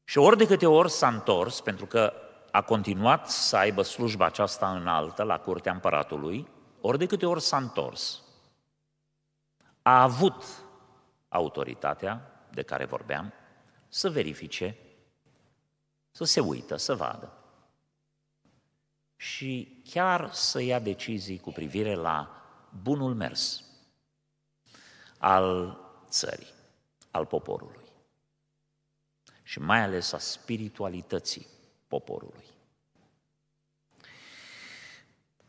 Și 0.05 0.19
ori 0.19 0.37
de 0.37 0.47
câte 0.47 0.67
ori 0.67 0.91
s-a 0.91 1.09
întors, 1.09 1.61
pentru 1.61 1.87
că 1.87 2.13
a 2.51 2.63
continuat 2.63 3.31
să 3.31 3.57
aibă 3.57 3.83
slujba 3.83 4.25
aceasta 4.25 4.71
înaltă 4.71 5.23
la 5.23 5.39
curtea 5.39 5.73
împăratului, 5.73 6.49
ori 6.81 6.99
de 6.99 7.07
câte 7.07 7.27
ori 7.27 7.41
s-a 7.41 7.57
întors, 7.57 8.23
a 9.83 10.03
avut 10.03 10.45
autoritatea 11.29 12.33
de 12.51 12.63
care 12.63 12.85
vorbeam 12.85 13.33
să 13.89 14.11
verifice, 14.11 14.77
să 16.19 16.25
se 16.25 16.41
uită, 16.41 16.77
să 16.77 16.95
vadă 16.95 17.33
și 19.17 19.83
chiar 19.91 20.33
să 20.33 20.63
ia 20.63 20.79
decizii 20.79 21.39
cu 21.39 21.51
privire 21.51 21.95
la 21.95 22.43
bunul 22.83 23.15
mers 23.15 23.65
al 25.19 25.79
țării, 26.09 26.53
al 27.11 27.27
poporului 27.27 27.85
și 29.43 29.61
mai 29.61 29.81
ales 29.81 30.13
a 30.13 30.19
spiritualității 30.19 31.47
poporului. 31.89 32.45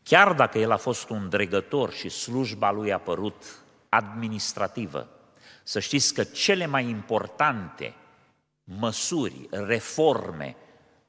Chiar 0.02 0.32
dacă 0.32 0.58
el 0.58 0.70
a 0.70 0.76
fost 0.76 1.08
un 1.08 1.28
dregător 1.28 1.92
și 1.92 2.08
slujba 2.08 2.70
lui 2.70 2.92
a 2.92 2.98
părut 2.98 3.62
administrativă, 3.88 5.08
să 5.62 5.80
știți 5.80 6.14
că 6.14 6.24
cele 6.24 6.66
mai 6.66 6.88
importante 6.88 7.94
măsuri, 8.78 9.46
reforme 9.50 10.56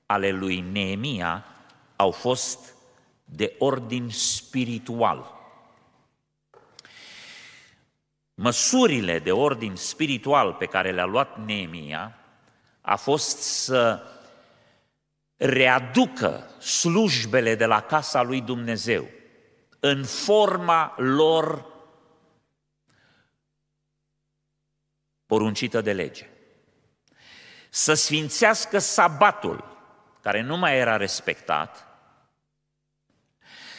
ale 0.06 0.32
lui 0.32 0.60
Neemia 0.60 1.46
au 1.96 2.12
fost 2.12 2.74
de 3.26 3.56
ordin 3.58 4.10
spiritual. 4.10 5.40
Măsurile 8.34 9.20
de 9.20 9.32
ordin 9.32 9.76
spiritual 9.76 10.54
pe 10.54 10.66
care 10.66 10.92
le-a 10.92 11.06
luat 11.06 11.46
Neemia 11.46 12.18
a 12.82 12.96
fost 12.96 13.38
să 13.38 14.04
readucă 15.36 16.50
slujbele 16.60 17.56
de 17.56 17.66
la 17.66 17.82
casa 17.82 18.22
lui 18.22 18.42
Dumnezeu 18.42 19.08
în 19.80 20.04
forma 20.06 20.94
lor 20.98 21.66
poruncită 25.26 25.82
de 25.82 25.94
lege. 25.94 26.31
Să 27.74 27.94
sfințească 27.94 28.80
sabatul, 28.80 29.78
care 30.22 30.42
nu 30.42 30.58
mai 30.58 30.78
era 30.78 30.98
respectat, 30.98 31.88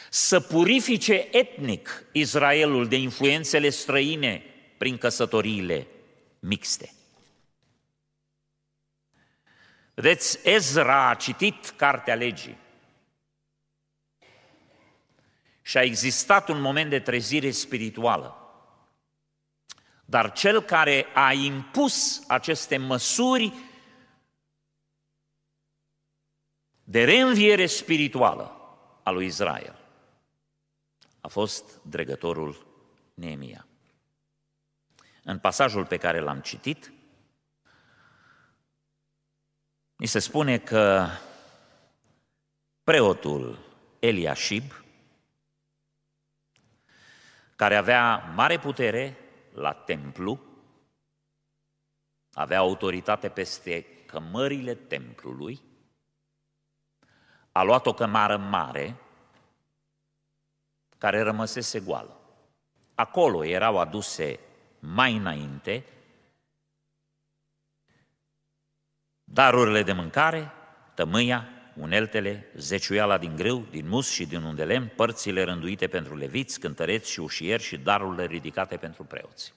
să 0.09 0.39
purifice 0.39 1.27
etnic 1.31 2.05
Israelul 2.11 2.87
de 2.87 2.95
influențele 2.95 3.69
străine 3.69 4.43
prin 4.77 4.97
căsătoriile 4.97 5.87
mixte. 6.39 6.93
Vedeți, 9.93 10.39
Ezra 10.43 11.09
a 11.09 11.15
citit 11.15 11.69
Cartea 11.69 12.15
Legii 12.15 12.57
și 15.61 15.77
a 15.77 15.81
existat 15.81 16.49
un 16.49 16.61
moment 16.61 16.89
de 16.89 16.99
trezire 16.99 17.51
spirituală. 17.51 18.37
Dar 20.05 20.31
cel 20.31 20.61
care 20.61 21.05
a 21.13 21.31
impus 21.31 22.23
aceste 22.27 22.77
măsuri 22.77 23.53
de 26.83 27.03
reînviere 27.03 27.65
spirituală 27.65 28.51
a 29.03 29.09
lui 29.09 29.25
Israel 29.25 29.75
a 31.21 31.27
fost 31.27 31.81
dregătorul 31.83 32.65
Neemia. 33.13 33.67
În 35.23 35.39
pasajul 35.39 35.85
pe 35.85 35.97
care 35.97 36.19
l-am 36.19 36.39
citit, 36.39 36.93
Ni 40.03 40.09
se 40.09 40.19
spune 40.19 40.57
că 40.57 41.07
preotul 42.83 43.59
Eliashib, 43.99 44.83
care 47.55 47.75
avea 47.75 48.17
mare 48.35 48.59
putere 48.59 49.17
la 49.53 49.73
templu, 49.73 50.41
avea 52.33 52.59
autoritate 52.59 53.29
peste 53.29 53.85
cămările 54.05 54.75
templului, 54.75 55.61
a 57.53 57.63
luat 57.63 57.85
o 57.85 57.93
cămară 57.93 58.37
mare 58.37 58.95
care 60.97 61.21
rămăsese 61.21 61.79
goală. 61.79 62.19
Acolo 62.95 63.43
erau 63.45 63.79
aduse 63.79 64.39
mai 64.79 65.15
înainte 65.15 65.85
darurile 69.23 69.83
de 69.83 69.93
mâncare, 69.93 70.51
tămâia, 70.93 71.47
uneltele, 71.75 72.51
zeciuiala 72.55 73.17
din 73.17 73.35
grâu, 73.35 73.65
din 73.69 73.87
mus 73.87 74.09
și 74.09 74.25
din 74.25 74.43
undelem, 74.43 74.87
părțile 74.87 75.43
rânduite 75.43 75.87
pentru 75.87 76.15
leviți, 76.15 76.59
cântăreți 76.59 77.11
și 77.11 77.19
ușieri 77.19 77.63
și 77.63 77.77
darurile 77.77 78.25
ridicate 78.25 78.77
pentru 78.77 79.03
preoți. 79.03 79.53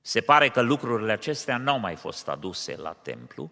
Se 0.00 0.20
pare 0.20 0.48
că 0.48 0.60
lucrurile 0.60 1.12
acestea 1.12 1.56
nu 1.56 1.70
au 1.70 1.78
mai 1.78 1.96
fost 1.96 2.28
aduse 2.28 2.76
la 2.76 2.92
templu 2.92 3.50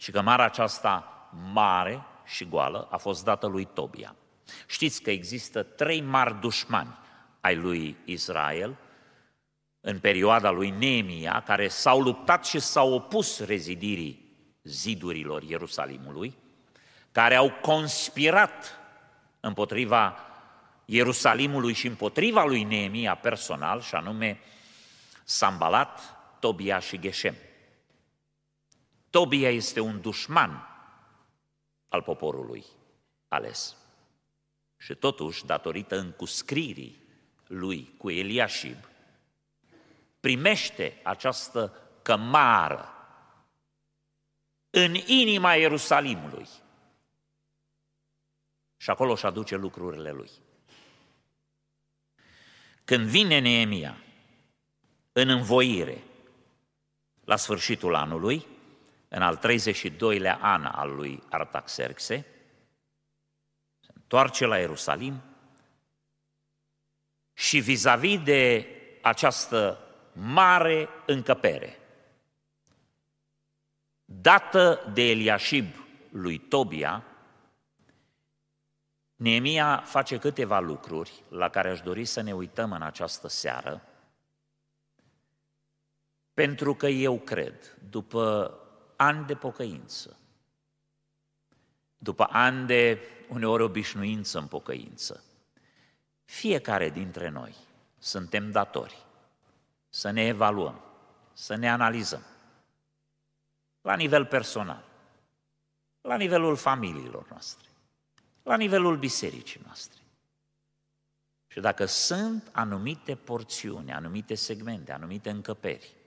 și 0.00 0.10
că 0.10 0.20
marea 0.20 0.44
aceasta 0.44 1.28
mare 1.52 2.02
și 2.24 2.48
goală 2.48 2.88
a 2.90 2.96
fost 2.96 3.24
dată 3.24 3.46
lui 3.46 3.64
Tobia. 3.64 4.14
Știți 4.66 5.02
că 5.02 5.10
există 5.10 5.62
trei 5.62 6.00
mari 6.00 6.40
dușmani 6.40 6.98
ai 7.40 7.56
lui 7.56 7.96
Israel– 8.04 8.76
în 9.80 9.98
perioada 9.98 10.50
lui 10.50 10.70
Neemia, 10.70 11.42
care 11.46 11.68
s-au 11.68 12.00
luptat 12.00 12.46
și 12.46 12.58
s-au 12.58 12.92
opus 12.92 13.44
rezidirii 13.44 14.34
zidurilor 14.62 15.42
Ierusalimului, 15.42 16.34
care 17.12 17.34
au 17.34 17.50
conspirat 17.50 18.78
împotriva 19.40 20.18
Ierusalimului 20.84 21.72
și 21.72 21.86
împotriva 21.86 22.44
lui 22.44 22.62
Neemia 22.62 23.14
personal, 23.14 23.80
și 23.80 23.94
anume 23.94 24.40
Sambalat, 25.24 26.00
Tobia 26.38 26.78
și 26.78 26.98
Geshem. 26.98 27.34
Tobia 29.10 29.50
este 29.50 29.80
un 29.80 30.00
dușman 30.00 30.68
al 31.88 32.02
poporului 32.02 32.64
ales. 33.28 33.76
Și 34.76 34.94
totuși, 34.94 35.46
datorită 35.46 35.98
încuscririi 35.98 37.02
lui 37.46 37.94
cu 37.98 38.10
Eliashib, 38.10 38.88
primește 40.20 41.00
această 41.02 41.88
cămară 42.02 42.88
în 44.70 44.94
inima 44.94 45.54
Ierusalimului 45.54 46.48
și 48.76 48.90
acolo 48.90 49.12
își 49.12 49.26
aduce 49.26 49.56
lucrurile 49.56 50.10
lui. 50.10 50.30
Când 52.84 53.06
vine 53.06 53.38
Neemia 53.38 54.02
în 55.12 55.28
învoire 55.28 56.02
la 57.24 57.36
sfârșitul 57.36 57.94
anului, 57.94 58.46
în 59.12 59.22
al 59.22 59.38
32-lea 59.38 60.38
an 60.40 60.64
al 60.64 60.94
lui 60.94 61.22
Artaxerxe, 61.30 62.26
se 63.80 63.90
întoarce 63.94 64.46
la 64.46 64.58
Ierusalim 64.58 65.22
și 67.32 67.58
vis-a-vis 67.58 68.22
de 68.22 68.66
această 69.02 69.78
mare 70.12 70.88
încăpere, 71.06 71.78
dată 74.04 74.90
de 74.92 75.02
Eliashib 75.02 75.66
lui 76.10 76.38
Tobia, 76.38 77.04
Neemia 79.16 79.76
face 79.76 80.18
câteva 80.18 80.60
lucruri 80.60 81.24
la 81.28 81.48
care 81.48 81.70
aș 81.70 81.80
dori 81.80 82.04
să 82.04 82.20
ne 82.20 82.32
uităm 82.32 82.72
în 82.72 82.82
această 82.82 83.28
seară, 83.28 83.82
pentru 86.34 86.74
că 86.74 86.86
eu 86.86 87.18
cred, 87.18 87.76
după 87.90 88.54
ani 89.00 89.26
de 89.26 89.34
pocăință, 89.34 90.16
după 91.98 92.28
ani 92.30 92.66
de 92.66 93.00
uneori 93.28 93.62
obișnuință 93.62 94.38
în 94.38 94.46
pocăință, 94.46 95.24
fiecare 96.24 96.90
dintre 96.90 97.28
noi 97.28 97.54
suntem 97.98 98.50
datori 98.50 99.06
să 99.88 100.10
ne 100.10 100.26
evaluăm, 100.26 100.80
să 101.32 101.54
ne 101.54 101.70
analizăm. 101.70 102.22
La 103.80 103.94
nivel 103.94 104.26
personal, 104.26 104.84
la 106.00 106.16
nivelul 106.16 106.56
familiilor 106.56 107.28
noastre, 107.28 107.68
la 108.42 108.56
nivelul 108.56 108.96
bisericii 108.96 109.60
noastre. 109.64 109.98
Și 111.46 111.60
dacă 111.60 111.84
sunt 111.84 112.48
anumite 112.52 113.14
porțiuni, 113.14 113.92
anumite 113.92 114.34
segmente, 114.34 114.92
anumite 114.92 115.30
încăperi, 115.30 115.99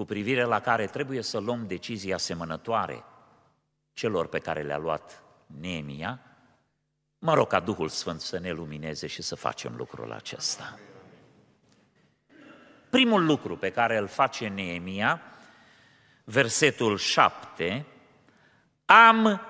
cu 0.00 0.06
privire 0.06 0.42
la 0.42 0.60
care 0.60 0.86
trebuie 0.86 1.22
să 1.22 1.38
luăm 1.38 1.66
decizii 1.66 2.12
asemănătoare 2.12 3.04
celor 3.92 4.26
pe 4.26 4.38
care 4.38 4.62
le-a 4.62 4.78
luat 4.78 5.22
Neemia, 5.46 6.20
mă 7.18 7.34
rog 7.34 7.46
ca 7.46 7.60
Duhul 7.60 7.88
Sfânt 7.88 8.20
să 8.20 8.38
ne 8.38 8.50
lumineze 8.50 9.06
și 9.06 9.22
să 9.22 9.34
facem 9.34 9.74
lucrul 9.76 10.12
acesta. 10.12 10.78
Primul 12.90 13.24
lucru 13.24 13.56
pe 13.56 13.70
care 13.70 13.96
îl 13.96 14.06
face 14.06 14.48
Neemia, 14.48 15.20
versetul 16.24 16.96
7, 16.96 17.86
am 18.84 19.40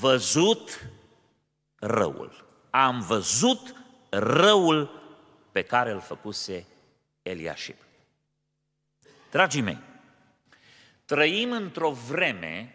văzut 0.00 0.90
răul. 1.78 2.46
Am 2.70 3.00
văzut 3.00 3.74
răul 4.10 5.02
pe 5.52 5.62
care 5.62 5.90
îl 5.90 6.00
făcuse 6.00 6.66
Eliashib. 7.22 7.76
Dragii 9.30 9.60
mei, 9.60 9.85
trăim 11.06 11.52
într-o 11.52 11.90
vreme 11.90 12.70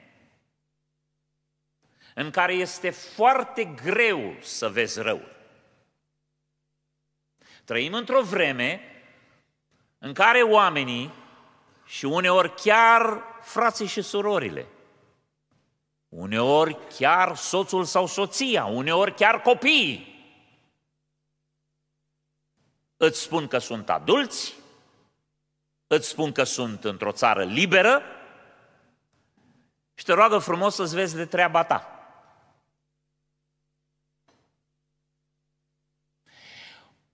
în 2.13 2.31
care 2.31 2.53
este 2.53 2.89
foarte 2.89 3.65
greu 3.65 4.35
să 4.41 4.69
vezi 4.69 5.01
răul. 5.01 5.35
Trăim 7.63 7.93
într-o 7.93 8.21
vreme 8.21 8.81
în 9.97 10.13
care 10.13 10.41
oamenii 10.41 11.13
și 11.85 12.05
uneori 12.05 12.53
chiar 12.55 13.23
frații 13.41 13.87
și 13.87 14.01
surorile, 14.01 14.67
uneori 16.09 16.77
chiar 16.97 17.35
soțul 17.35 17.83
sau 17.83 18.07
soția, 18.07 18.65
uneori 18.65 19.13
chiar 19.13 19.41
copiii, 19.41 20.09
îți 22.97 23.21
spun 23.21 23.47
că 23.47 23.57
sunt 23.57 23.89
adulți, 23.89 24.53
îți 25.87 26.07
spun 26.07 26.31
că 26.31 26.43
sunt 26.43 26.83
într-o 26.83 27.11
țară 27.11 27.43
liberă 27.43 28.01
și 30.01 30.07
te 30.07 30.13
roagă 30.13 30.37
frumos 30.37 30.75
să-ți 30.75 30.95
vezi 30.95 31.15
de 31.15 31.25
treaba 31.25 31.63
ta. 31.63 32.05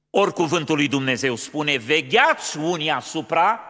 Ori 0.10 0.34
cuvântul 0.34 0.76
lui 0.76 0.88
Dumnezeu 0.88 1.36
spune, 1.36 1.78
vegheați 1.78 2.58
unii 2.58 2.90
asupra 2.90 3.62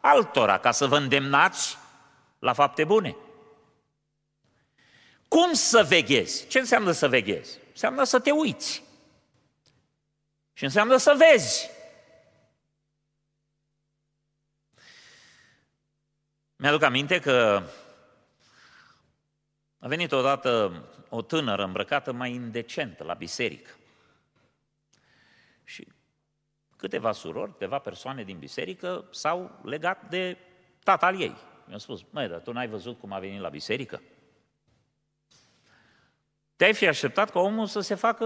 altora 0.00 0.58
ca 0.58 0.70
să 0.70 0.86
vă 0.86 0.96
îndemnați 0.96 1.78
la 2.38 2.52
fapte 2.52 2.84
bune. 2.84 3.16
Cum 5.28 5.52
să 5.52 5.84
veghezi? 5.84 6.46
Ce 6.46 6.58
înseamnă 6.58 6.92
să 6.92 7.08
veghezi? 7.08 7.58
Înseamnă 7.70 8.04
să 8.04 8.20
te 8.20 8.30
uiți. 8.30 8.82
Și 10.52 10.64
înseamnă 10.64 10.96
să 10.96 11.14
vezi. 11.18 11.70
Mi-aduc 16.56 16.82
aminte 16.82 17.20
că 17.20 17.62
a 19.78 19.88
venit 19.88 20.12
odată 20.12 20.82
o 21.08 21.22
tânără 21.22 21.64
îmbrăcată 21.64 22.12
mai 22.12 22.32
indecentă 22.32 23.04
la 23.04 23.14
biserică. 23.14 23.70
Și 25.64 25.88
câteva 26.76 27.12
surori, 27.12 27.52
câteva 27.52 27.78
persoane 27.78 28.24
din 28.24 28.38
biserică 28.38 29.04
s-au 29.10 29.60
legat 29.62 30.08
de 30.08 30.36
tatăl 30.84 31.20
ei. 31.20 31.36
Mi-a 31.64 31.78
spus, 31.78 32.04
măi, 32.10 32.28
dar 32.28 32.40
tu 32.40 32.52
n-ai 32.52 32.68
văzut 32.68 33.00
cum 33.00 33.12
a 33.12 33.18
venit 33.18 33.40
la 33.40 33.48
biserică? 33.48 34.02
Te-ai 36.56 36.74
fi 36.74 36.86
așteptat 36.86 37.30
ca 37.30 37.40
omul 37.40 37.66
să 37.66 37.80
se 37.80 37.94
facă 37.94 38.24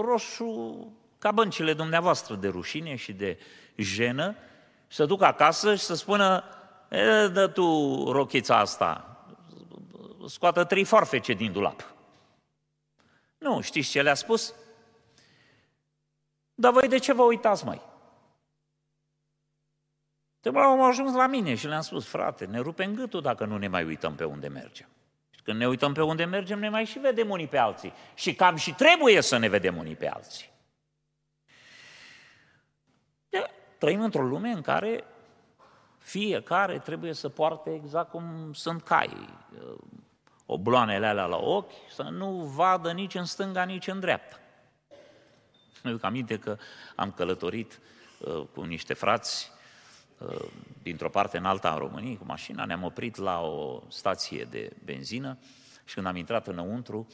roșu 0.00 0.92
ca 1.18 1.32
băncile 1.32 1.72
dumneavoastră 1.72 2.34
de 2.34 2.48
rușine 2.48 2.94
și 2.94 3.12
de 3.12 3.38
jenă, 3.76 4.36
și 4.88 4.96
să 4.96 5.06
ducă 5.06 5.24
acasă 5.24 5.74
și 5.74 5.82
să 5.82 5.94
spună, 5.94 6.44
e, 6.90 7.28
dă 7.28 7.46
tu 7.46 7.62
rochița 8.12 8.58
asta, 8.58 9.15
scoată 10.28 10.64
trei 10.64 10.84
forfece 10.84 11.32
din 11.32 11.52
dulap. 11.52 11.94
Nu, 13.38 13.60
știți 13.60 13.90
ce 13.90 14.02
le-a 14.02 14.14
spus? 14.14 14.54
Dar 16.54 16.72
voi 16.72 16.88
de 16.88 16.98
ce 16.98 17.12
vă 17.12 17.22
uitați, 17.22 17.64
mai? 17.64 17.80
De 20.40 20.58
am 20.58 20.82
ajuns 20.82 21.14
la 21.14 21.26
mine 21.26 21.54
și 21.54 21.66
le-am 21.66 21.80
spus, 21.80 22.06
frate, 22.06 22.44
ne 22.44 22.58
rupem 22.58 22.94
gâtul 22.94 23.20
dacă 23.20 23.44
nu 23.44 23.56
ne 23.56 23.68
mai 23.68 23.84
uităm 23.84 24.14
pe 24.14 24.24
unde 24.24 24.48
mergem. 24.48 24.88
Și 25.30 25.42
când 25.42 25.58
ne 25.58 25.68
uităm 25.68 25.92
pe 25.92 26.02
unde 26.02 26.24
mergem, 26.24 26.58
ne 26.58 26.68
mai 26.68 26.84
și 26.84 26.98
vedem 26.98 27.30
unii 27.30 27.46
pe 27.46 27.58
alții. 27.58 27.92
Și 28.14 28.34
cam 28.34 28.56
și 28.56 28.74
trebuie 28.74 29.20
să 29.20 29.36
ne 29.36 29.48
vedem 29.48 29.76
unii 29.76 29.96
pe 29.96 30.08
alții. 30.08 30.50
De, 33.28 33.50
trăim 33.78 34.00
într-o 34.00 34.22
lume 34.22 34.50
în 34.50 34.62
care 34.62 35.04
fiecare 35.98 36.78
trebuie 36.78 37.12
să 37.12 37.28
poarte 37.28 37.74
exact 37.74 38.10
cum 38.10 38.52
sunt 38.52 38.82
cai, 38.82 39.28
obloanele 40.46 41.06
alea 41.06 41.24
la 41.24 41.36
ochi, 41.36 41.72
să 41.90 42.02
nu 42.02 42.30
vadă 42.30 42.92
nici 42.92 43.14
în 43.14 43.24
stânga, 43.24 43.64
nici 43.64 43.86
în 43.86 44.00
dreapta. 44.00 44.36
Mi 45.82 45.90
aduc 45.90 46.04
aminte 46.04 46.38
că 46.38 46.56
am 46.96 47.12
călătorit 47.12 47.80
uh, 48.18 48.42
cu 48.54 48.62
niște 48.62 48.94
frați 48.94 49.50
uh, 50.18 50.48
dintr-o 50.82 51.08
parte 51.08 51.36
în 51.36 51.44
alta 51.44 51.72
în 51.72 51.78
România 51.78 52.16
cu 52.16 52.24
mașina, 52.24 52.64
ne-am 52.64 52.82
oprit 52.82 53.16
la 53.16 53.40
o 53.40 53.82
stație 53.88 54.44
de 54.50 54.72
benzină 54.84 55.38
și 55.84 55.94
când 55.94 56.06
am 56.06 56.16
intrat 56.16 56.46
înăuntru, 56.46 57.06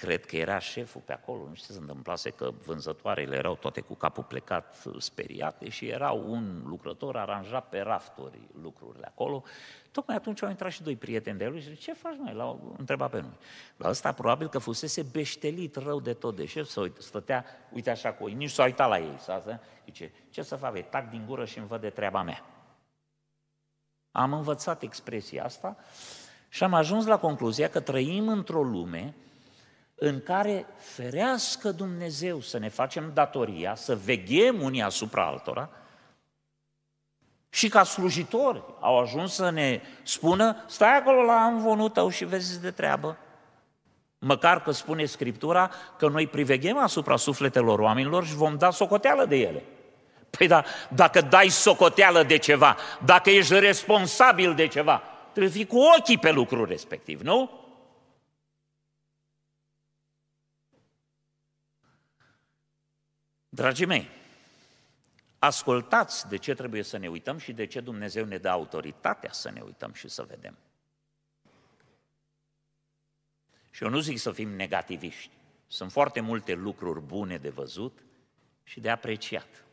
cred 0.00 0.26
că 0.26 0.36
era 0.36 0.58
șeful 0.58 1.00
pe 1.04 1.12
acolo, 1.12 1.38
nu 1.48 1.54
știu 1.54 1.66
ce 1.66 1.72
se 1.72 1.78
întâmplase, 1.78 2.30
că 2.30 2.50
vânzătoarele 2.64 3.36
erau 3.36 3.54
toate 3.54 3.80
cu 3.80 3.94
capul 3.94 4.22
plecat, 4.22 4.86
speriate 4.98 5.68
și 5.68 5.88
era 5.88 6.10
un 6.10 6.62
lucrător 6.66 7.16
aranjat 7.16 7.68
pe 7.68 7.80
rafturi 7.80 8.38
lucrurile 8.62 9.06
acolo. 9.06 9.42
Tocmai 9.90 10.16
atunci 10.16 10.42
au 10.42 10.48
intrat 10.48 10.70
și 10.70 10.82
doi 10.82 10.96
prieteni 10.96 11.38
de 11.38 11.46
lui 11.46 11.60
și 11.60 11.68
zice, 11.68 11.80
ce 11.80 11.94
faci 11.94 12.16
mai? 12.18 12.34
L-au 12.34 12.74
întrebat 12.78 13.10
pe 13.10 13.20
noi. 13.20 13.36
La 13.76 13.88
ăsta 13.88 14.12
probabil 14.12 14.48
că 14.48 14.58
fusese 14.58 15.02
beștelit 15.02 15.76
rău 15.76 16.00
de 16.00 16.12
tot 16.12 16.36
de 16.36 16.46
șef, 16.46 16.66
să 16.66 16.90
stătea, 16.98 17.44
uite 17.72 17.90
așa 17.90 18.12
cu 18.12 18.28
ei, 18.28 18.34
nici 18.34 18.50
s-a 18.50 18.64
uitat 18.64 18.88
la 18.88 18.98
ei. 18.98 19.16
Să, 19.18 19.60
zice, 19.84 20.12
ce 20.30 20.42
să 20.42 20.56
fac, 20.56 20.90
tac 20.90 21.10
din 21.10 21.24
gură 21.26 21.44
și 21.44 21.58
îmi 21.58 21.66
văd 21.66 21.80
de 21.80 21.90
treaba 21.90 22.22
mea. 22.22 22.44
Am 24.10 24.32
învățat 24.32 24.82
expresia 24.82 25.44
asta 25.44 25.76
și 26.48 26.64
am 26.64 26.74
ajuns 26.74 27.06
la 27.06 27.18
concluzia 27.18 27.68
că 27.68 27.80
trăim 27.80 28.28
într-o 28.28 28.62
lume 28.62 29.14
în 29.98 30.22
care 30.22 30.66
ferească 30.76 31.70
Dumnezeu 31.70 32.40
să 32.40 32.58
ne 32.58 32.68
facem 32.68 33.10
datoria, 33.14 33.74
să 33.74 33.96
veghem 33.96 34.62
unii 34.62 34.82
asupra 34.82 35.26
altora, 35.26 35.70
și 37.50 37.68
ca 37.68 37.82
slujitori 37.82 38.62
au 38.80 38.98
ajuns 38.98 39.34
să 39.34 39.50
ne 39.50 39.80
spună, 40.02 40.64
stai 40.66 40.96
acolo 40.96 41.22
la 41.22 41.44
amvonul 41.44 41.88
tău 41.88 42.08
și 42.08 42.24
vezi 42.24 42.60
de 42.60 42.70
treabă. 42.70 43.16
Măcar 44.18 44.62
că 44.62 44.70
spune 44.70 45.04
Scriptura 45.04 45.70
că 45.96 46.08
noi 46.08 46.26
priveghem 46.26 46.78
asupra 46.78 47.16
sufletelor 47.16 47.78
oamenilor 47.78 48.26
și 48.26 48.34
vom 48.34 48.56
da 48.56 48.70
socoteală 48.70 49.24
de 49.24 49.36
ele. 49.36 49.62
Păi 50.30 50.46
da, 50.46 50.64
dacă 50.88 51.20
dai 51.20 51.48
socoteală 51.48 52.22
de 52.22 52.36
ceva, 52.36 52.76
dacă 53.04 53.30
ești 53.30 53.58
responsabil 53.58 54.54
de 54.54 54.66
ceva, 54.66 55.02
trebuie 55.30 55.52
să 55.52 55.58
fii 55.58 55.66
cu 55.66 55.78
ochii 55.98 56.18
pe 56.18 56.30
lucrul 56.30 56.66
respectiv, 56.66 57.20
nu? 57.20 57.57
Dragii 63.58 63.86
mei, 63.86 64.08
ascultați 65.38 66.28
de 66.28 66.36
ce 66.36 66.54
trebuie 66.54 66.82
să 66.82 66.96
ne 66.96 67.08
uităm 67.08 67.38
și 67.38 67.52
de 67.52 67.66
ce 67.66 67.80
Dumnezeu 67.80 68.24
ne 68.24 68.38
dă 68.38 68.48
autoritatea 68.48 69.32
să 69.32 69.50
ne 69.50 69.60
uităm 69.60 69.92
și 69.92 70.08
să 70.08 70.22
vedem. 70.22 70.56
Și 73.70 73.82
eu 73.82 73.90
nu 73.90 74.00
zic 74.00 74.18
să 74.18 74.32
fim 74.32 74.48
negativiști. 74.48 75.30
Sunt 75.66 75.92
foarte 75.92 76.20
multe 76.20 76.54
lucruri 76.54 77.00
bune 77.00 77.38
de 77.38 77.48
văzut 77.48 78.04
și 78.62 78.80
de 78.80 78.90
apreciat. 78.90 79.64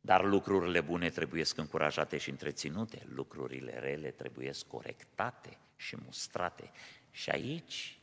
Dar 0.00 0.24
lucrurile 0.24 0.80
bune 0.80 1.10
trebuie 1.10 1.44
să 1.44 1.60
încurajate 1.60 2.18
și 2.18 2.30
întreținute, 2.30 3.06
lucrurile 3.08 3.78
rele 3.78 4.10
trebuie 4.10 4.52
să 4.52 4.64
corectate 4.68 5.58
și 5.76 5.96
mustrate. 6.04 6.70
Și 7.10 7.30
aici 7.30 7.98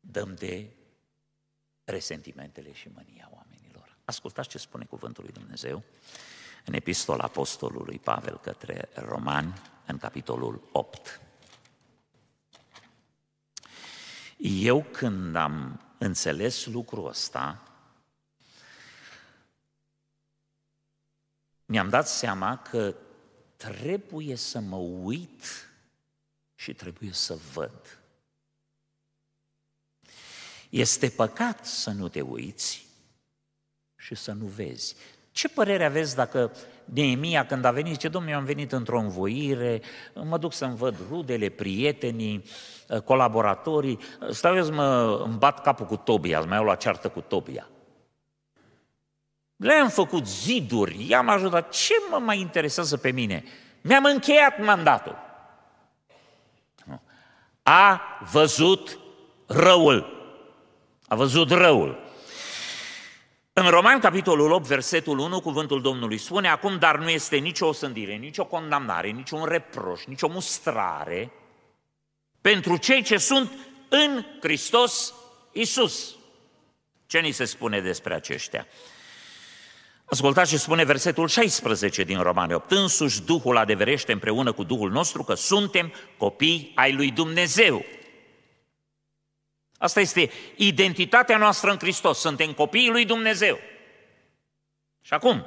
dăm 0.00 0.34
de 0.34 0.70
resentimentele 1.86 2.72
și 2.72 2.88
mânia 2.94 3.30
oamenilor. 3.32 3.96
Ascultați 4.04 4.48
ce 4.48 4.58
spune 4.58 4.84
cuvântul 4.84 5.24
lui 5.24 5.32
Dumnezeu 5.32 5.82
în 6.64 6.74
epistola 6.74 7.24
apostolului 7.24 7.98
Pavel 7.98 8.38
către 8.38 8.88
Romani, 8.94 9.52
în 9.86 9.98
capitolul 9.98 10.68
8. 10.72 11.20
Eu 14.38 14.82
când 14.82 15.36
am 15.36 15.80
înțeles 15.98 16.66
lucrul 16.66 17.06
ăsta, 17.06 17.62
mi-am 21.64 21.88
dat 21.88 22.08
seama 22.08 22.58
că 22.58 22.94
trebuie 23.56 24.36
să 24.36 24.60
mă 24.60 24.76
uit 24.76 25.70
și 26.54 26.74
trebuie 26.74 27.12
să 27.12 27.34
văd. 27.52 27.95
Este 30.70 31.08
păcat 31.08 31.66
să 31.66 31.90
nu 31.90 32.08
te 32.08 32.20
uiți 32.20 32.86
și 33.96 34.14
să 34.14 34.32
nu 34.32 34.44
vezi. 34.44 34.96
Ce 35.30 35.48
părere 35.48 35.84
aveți 35.84 36.14
dacă 36.14 36.52
Neemia, 36.84 37.46
când 37.46 37.64
a 37.64 37.70
venit, 37.70 37.92
zice, 37.92 38.08
domnule, 38.08 38.32
eu 38.32 38.38
am 38.40 38.44
venit 38.44 38.72
într-o 38.72 38.98
învoire, 38.98 39.82
mă 40.14 40.38
duc 40.38 40.52
să-mi 40.52 40.76
văd 40.76 40.96
rudele, 41.08 41.48
prietenii, 41.48 42.44
colaboratorii, 43.04 43.98
stau 44.30 44.56
eu 44.56 44.64
să 44.64 44.72
mă 44.72 45.20
îmi 45.24 45.36
bat 45.38 45.62
capul 45.62 45.86
cu 45.86 45.96
Tobia, 45.96 46.40
să 46.40 46.46
mai 46.46 46.56
iau 46.56 46.66
la 46.66 46.74
ceartă 46.74 47.08
cu 47.08 47.20
Tobia. 47.20 47.68
Le-am 49.56 49.88
făcut 49.88 50.26
ziduri, 50.26 51.08
i-am 51.08 51.28
ajutat. 51.28 51.70
Ce 51.70 51.94
mă 52.10 52.18
mai 52.18 52.40
interesează 52.40 52.96
pe 52.96 53.10
mine? 53.10 53.44
Mi-am 53.80 54.04
încheiat 54.04 54.64
mandatul. 54.64 55.16
A 57.62 58.00
văzut 58.32 58.98
răul. 59.46 60.15
A 61.08 61.14
văzut 61.14 61.50
răul. 61.50 62.04
În 63.52 63.68
Roman, 63.68 63.98
capitolul 63.98 64.50
8, 64.50 64.66
versetul 64.66 65.18
1, 65.18 65.40
cuvântul 65.40 65.82
Domnului 65.82 66.18
spune, 66.18 66.48
acum, 66.48 66.78
dar 66.78 66.98
nu 66.98 67.08
este 67.08 67.36
nicio 67.36 67.66
osândire, 67.66 68.14
nicio 68.14 68.44
condamnare, 68.44 69.10
nicio 69.10 69.44
reproș, 69.44 70.04
nicio 70.04 70.28
mustrare 70.28 71.32
pentru 72.40 72.76
cei 72.76 73.02
ce 73.02 73.16
sunt 73.16 73.52
în 73.88 74.24
Hristos 74.40 75.14
Isus. 75.52 76.16
Ce 77.06 77.18
ni 77.18 77.30
se 77.30 77.44
spune 77.44 77.80
despre 77.80 78.14
aceștia? 78.14 78.66
Ascultați 80.04 80.50
ce 80.50 80.56
spune 80.56 80.84
versetul 80.84 81.28
16 81.28 82.02
din 82.04 82.20
Romane 82.20 82.54
8. 82.54 82.70
Însuși 82.70 83.22
Duhul 83.22 83.56
adeverește 83.56 84.12
împreună 84.12 84.52
cu 84.52 84.62
Duhul 84.64 84.90
nostru 84.90 85.22
că 85.22 85.34
suntem 85.34 85.92
copii 86.16 86.72
ai 86.74 86.92
lui 86.92 87.10
Dumnezeu. 87.10 87.84
Asta 89.78 90.00
este 90.00 90.30
identitatea 90.56 91.36
noastră 91.36 91.70
în 91.70 91.78
Hristos. 91.78 92.18
Suntem 92.18 92.52
copiii 92.52 92.90
lui 92.90 93.04
Dumnezeu. 93.04 93.58
Și 95.00 95.12
acum, 95.12 95.46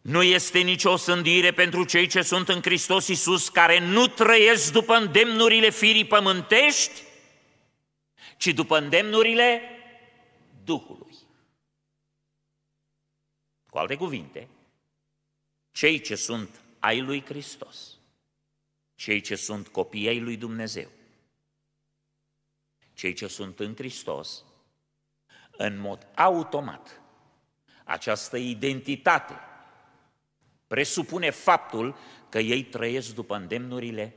nu 0.00 0.22
este 0.22 0.58
nicio 0.58 0.96
sândire 0.96 1.52
pentru 1.52 1.84
cei 1.84 2.06
ce 2.06 2.22
sunt 2.22 2.48
în 2.48 2.62
Hristos 2.62 3.08
Iisus, 3.08 3.48
care 3.48 3.78
nu 3.78 4.06
trăiesc 4.06 4.72
după 4.72 4.94
îndemnurile 4.94 5.70
firii 5.70 6.06
pământești, 6.06 7.02
ci 8.36 8.46
după 8.46 8.78
îndemnurile 8.78 9.62
Duhului. 10.64 11.16
Cu 13.70 13.78
alte 13.78 13.94
cuvinte, 13.94 14.48
cei 15.72 16.00
ce 16.00 16.14
sunt 16.14 16.60
ai 16.78 17.00
lui 17.00 17.24
Hristos, 17.24 17.98
cei 18.94 19.20
ce 19.20 19.34
sunt 19.34 19.68
copii 19.68 20.08
ai 20.08 20.20
lui 20.20 20.36
Dumnezeu, 20.36 20.90
cei 23.00 23.12
ce 23.12 23.26
sunt 23.26 23.60
în 23.60 23.74
Hristos, 23.74 24.44
în 25.50 25.78
mod 25.78 26.06
automat, 26.14 27.00
această 27.84 28.36
identitate 28.36 29.34
presupune 30.66 31.30
faptul 31.30 31.96
că 32.28 32.38
ei 32.38 32.64
trăiesc 32.64 33.14
după 33.14 33.36
îndemnurile 33.36 34.14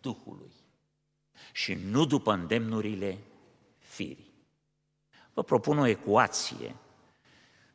Duhului 0.00 0.52
și 1.52 1.74
nu 1.74 2.04
după 2.04 2.32
îndemnurile 2.32 3.18
firii. 3.78 4.32
Vă 5.32 5.42
propun 5.42 5.78
o 5.78 5.86
ecuație, 5.86 6.74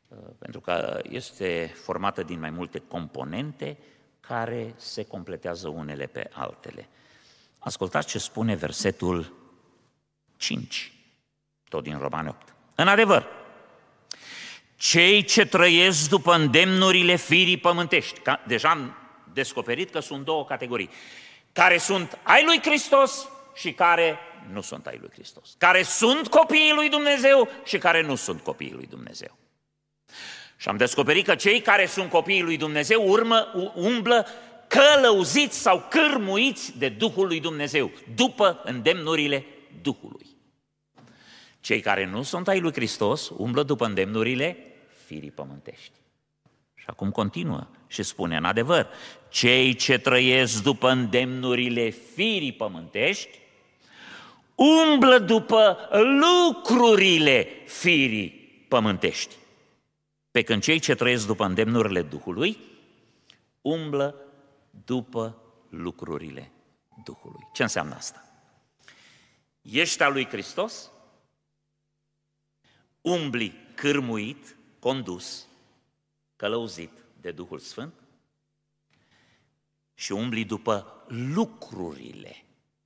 uh, 0.08 0.18
pentru 0.38 0.60
că 0.60 1.00
este 1.04 1.72
formată 1.76 2.24
din 2.24 2.40
mai 2.40 2.50
multe 2.50 2.80
componente 2.80 3.78
care 4.20 4.74
se 4.78 5.06
completează 5.06 5.68
unele 5.68 6.06
pe 6.06 6.30
altele. 6.34 6.88
Ascultați 7.58 8.08
ce 8.08 8.20
spune 8.20 8.56
versetul 8.56 9.39
5, 10.40 10.92
tot 11.70 11.84
din 11.84 11.98
Romane 11.98 12.30
8. 12.30 12.54
În 12.76 12.88
adevăr, 12.88 13.28
cei 14.76 15.24
ce 15.24 15.46
trăiesc 15.46 16.10
după 16.10 16.34
îndemnurile 16.34 17.16
firii 17.16 17.58
pământești, 17.58 18.20
ca, 18.20 18.44
deja 18.48 18.70
am 18.70 18.98
descoperit 19.34 19.90
că 19.90 20.00
sunt 20.00 20.26
două 20.26 20.46
categorii, 20.46 20.90
care 21.52 21.78
sunt 21.78 22.20
ai 22.24 22.44
lui 22.46 22.60
Hristos 22.62 23.28
și 23.56 23.72
care 23.72 24.20
nu 24.52 24.62
sunt 24.62 24.88
ai 24.88 24.98
lui 25.00 25.10
Hristos, 25.12 25.56
care 25.58 25.84
sunt 25.84 26.28
copiii 26.28 26.74
lui 26.74 26.90
Dumnezeu 26.90 27.50
și 27.66 27.78
care 27.78 28.02
nu 28.02 28.16
sunt 28.16 28.42
copiii 28.42 28.74
lui 28.74 28.86
Dumnezeu. 28.86 29.38
Și 30.58 30.70
am 30.70 30.78
descoperit 30.78 31.26
că 31.26 31.36
cei 31.36 31.62
care 31.62 31.86
sunt 31.86 32.10
copiii 32.10 32.42
lui 32.42 32.58
Dumnezeu 32.58 33.10
urmă, 33.10 33.72
umblă 33.76 34.28
călăuziți 34.68 35.60
sau 35.60 35.86
cârmuiți 35.90 36.78
de 36.78 36.90
Duhul 36.90 37.28
lui 37.28 37.40
Dumnezeu, 37.40 37.92
după 38.16 38.62
îndemnurile 38.64 39.46
Duhului. 39.82 40.29
Cei 41.70 41.80
care 41.80 42.06
nu 42.06 42.22
sunt 42.22 42.48
ai 42.48 42.60
lui 42.60 42.72
Hristos 42.72 43.32
umblă 43.38 43.64
după 43.64 43.86
îndemnurile 43.86 44.58
firii 45.06 45.32
pământești. 45.32 45.92
Și 46.76 46.86
acum 46.88 47.12
continuă 47.12 47.68
și 47.88 48.04
spune, 48.04 48.38
în 48.38 48.46
adevăr, 48.46 48.88
cei 49.28 49.74
ce 49.76 49.98
trăiesc 49.98 50.64
după 50.64 50.90
îndemnurile 50.90 51.90
firii 51.90 52.54
pământești 52.54 53.40
umblă 54.56 55.18
după 55.18 55.78
lucrurile 55.92 57.48
firii 57.66 58.30
pământești. 58.68 59.36
Pe 60.32 60.42
când 60.42 60.62
cei 60.62 60.80
ce 60.80 60.96
trăiesc 60.96 61.26
după 61.26 61.46
îndemnurile 61.46 62.02
Duhului 62.02 62.58
umblă 63.62 64.16
după 64.86 65.42
lucrurile 65.70 66.52
Duhului. 67.04 67.48
Ce 67.54 67.62
înseamnă 67.62 67.96
asta? 67.96 68.24
Ești 69.62 70.04
al 70.04 70.14
lui 70.14 70.28
Hristos? 70.28 70.92
Umbli 73.02 73.54
cârmuit, 73.76 74.58
condus, 74.80 75.48
călăuzit 76.36 76.92
de 77.22 77.32
Duhul 77.32 77.60
Sfânt 77.60 77.94
și 79.94 80.12
umbli 80.12 80.46
după 80.46 81.06
lucrurile 81.08 82.44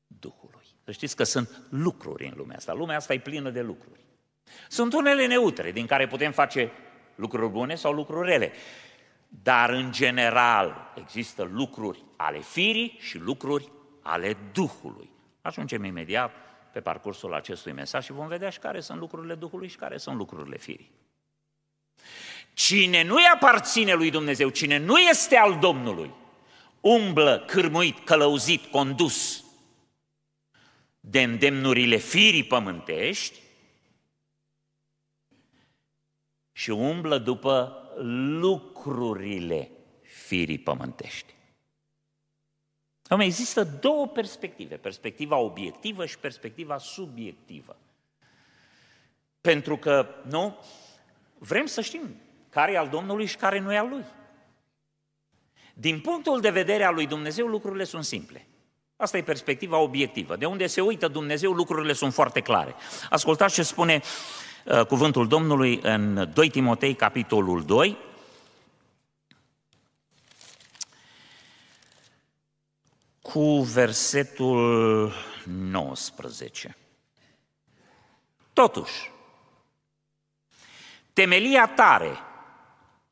Duhului. 0.08 0.65
Să 0.84 0.91
știți 0.91 1.15
că 1.15 1.23
sunt 1.23 1.62
lucruri 1.69 2.26
în 2.26 2.34
lumea 2.36 2.56
asta. 2.56 2.73
Lumea 2.73 2.95
asta 2.95 3.13
e 3.13 3.19
plină 3.19 3.49
de 3.49 3.62
lucruri. 3.62 3.99
Sunt 4.69 4.93
unele 4.93 5.26
neutre 5.26 5.71
din 5.71 5.86
care 5.86 6.08
putem 6.08 6.32
face 6.32 6.71
lucruri 7.15 7.52
bune 7.52 7.76
sau 7.76 7.93
lucruri 7.93 8.30
rele. 8.30 8.52
Dar, 9.28 9.69
în 9.69 9.91
general, 9.91 10.93
există 10.95 11.43
lucruri 11.43 12.04
ale 12.15 12.39
firii 12.39 12.97
și 12.99 13.17
lucruri 13.17 13.71
ale 14.02 14.38
Duhului. 14.52 15.10
Ajungem 15.41 15.84
imediat 15.84 16.32
pe 16.74 16.82
parcursul 16.82 17.34
acestui 17.34 17.72
mesaj 17.72 18.04
și 18.04 18.12
vom 18.12 18.28
vedea 18.28 18.50
și 18.50 18.60
care 18.60 18.80
sunt 18.80 19.00
lucrurile 19.00 19.36
Duhului 19.36 19.68
și 19.68 19.76
care 19.76 19.98
sunt 19.98 20.18
lucrurile 20.18 20.58
firii. 20.58 20.92
Cine 22.54 23.04
nu-i 23.04 23.30
aparține 23.34 23.94
lui 23.94 24.10
Dumnezeu, 24.10 24.50
cine 24.50 24.78
nu 24.78 24.98
este 24.98 25.36
al 25.36 25.60
Domnului, 25.60 26.14
umblă 26.82 27.44
cârmuit, 27.48 28.06
călăuzit, 28.06 28.66
condus 28.66 29.44
de 31.00 31.22
îndemnurile 31.22 31.98
firii 31.98 32.44
pământești 32.44 33.40
și 36.52 36.70
umblă 36.70 37.18
după 37.18 37.84
lucrurile 38.40 39.72
firii 40.02 40.60
pământești. 40.60 41.33
Acum 43.08 43.20
există 43.20 43.63
două 43.63 44.08
perspective, 44.08 44.76
perspectiva 44.76 45.38
obiectivă 45.38 46.06
și 46.06 46.18
perspectiva 46.18 46.78
subiectivă. 46.78 47.78
Pentru 49.42 49.78
că, 49.78 50.08
nu, 50.30 50.58
vrem 51.38 51.66
să 51.66 51.82
știm 51.82 52.16
care 52.50 52.72
e 52.72 52.78
al 52.78 52.89
Domnului 52.89 53.26
și 53.26 53.36
care 53.36 53.60
nu 53.60 53.74
e 53.74 53.78
al 53.78 53.89
Lui. 53.89 54.06
Din 55.74 56.00
punctul 56.00 56.39
de 56.39 56.50
vedere 56.50 56.84
al 56.84 56.94
lui 56.94 57.08
Dumnezeu, 57.08 57.48
lucrurile 57.48 57.84
sunt 57.84 58.04
simple. 58.04 58.48
Asta 58.96 59.18
e 59.18 59.24
perspectiva 59.24 59.78
obiectivă. 59.78 60.36
De 60.36 60.46
unde 60.46 60.68
se 60.68 60.82
uită 60.82 61.08
Dumnezeu, 61.08 61.52
lucrurile 61.52 61.94
sunt 61.94 62.13
foarte 62.13 62.39
clare. 62.39 62.76
Ascultați 63.10 63.54
ce 63.54 63.63
spune 63.63 64.02
uh, 64.66 64.86
cuvântul 64.86 65.28
Domnului 65.28 65.80
în 65.84 66.30
2 66.34 66.50
Timotei, 66.50 66.94
capitolul 66.94 67.63
2, 67.63 67.98
cu 73.34 73.62
versetul 73.62 75.13
19. 75.46 76.78
Totuși, 78.54 79.12
temelia 81.13 81.67
tare 81.67 82.17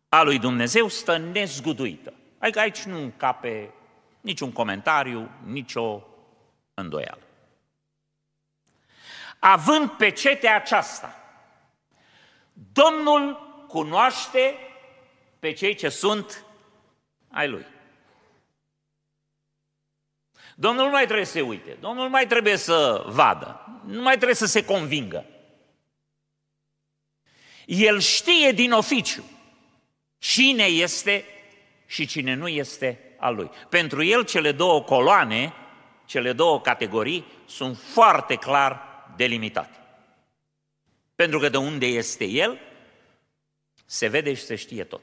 a 0.09 0.21
lui 0.21 0.39
Dumnezeu 0.39 0.87
stă 0.87 1.17
nezguduită. 1.17 2.13
Adică 2.37 2.59
aici 2.59 2.81
nu 2.81 2.97
încape 2.97 3.73
niciun 4.19 4.51
comentariu, 4.51 5.29
nicio 5.43 6.07
îndoială. 6.73 7.21
Având 9.39 9.89
pe 9.89 10.09
cete 10.09 10.47
aceasta, 10.47 11.15
Domnul 12.53 13.49
cunoaște 13.67 14.55
pe 15.39 15.53
cei 15.53 15.75
ce 15.75 15.89
sunt 15.89 16.45
ai 17.29 17.49
Lui. 17.49 17.65
Domnul 20.61 20.85
nu 20.85 20.91
mai 20.91 21.05
trebuie 21.05 21.25
să 21.25 21.31
se 21.31 21.41
uite, 21.41 21.77
Domnul 21.79 22.03
nu 22.03 22.09
mai 22.09 22.27
trebuie 22.27 22.55
să 22.55 23.03
vadă, 23.07 23.65
nu 23.85 24.01
mai 24.01 24.15
trebuie 24.15 24.35
să 24.35 24.45
se 24.45 24.65
convingă. 24.65 25.25
El 27.65 27.99
știe 27.99 28.51
din 28.51 28.71
oficiu 28.71 29.23
cine 30.17 30.63
este 30.63 31.25
și 31.85 32.05
cine 32.05 32.33
nu 32.33 32.47
este 32.47 32.99
al 33.17 33.35
lui. 33.35 33.49
Pentru 33.69 34.03
el 34.03 34.25
cele 34.25 34.51
două 34.51 34.81
coloane, 34.81 35.53
cele 36.05 36.33
două 36.33 36.61
categorii 36.61 37.25
sunt 37.45 37.77
foarte 37.77 38.35
clar 38.35 38.81
delimitate. 39.15 39.77
Pentru 41.15 41.39
că 41.39 41.49
de 41.49 41.57
unde 41.57 41.85
este 41.85 42.25
el, 42.25 42.59
se 43.85 44.07
vede 44.07 44.33
și 44.33 44.43
se 44.43 44.55
știe 44.55 44.83
tot. 44.83 45.01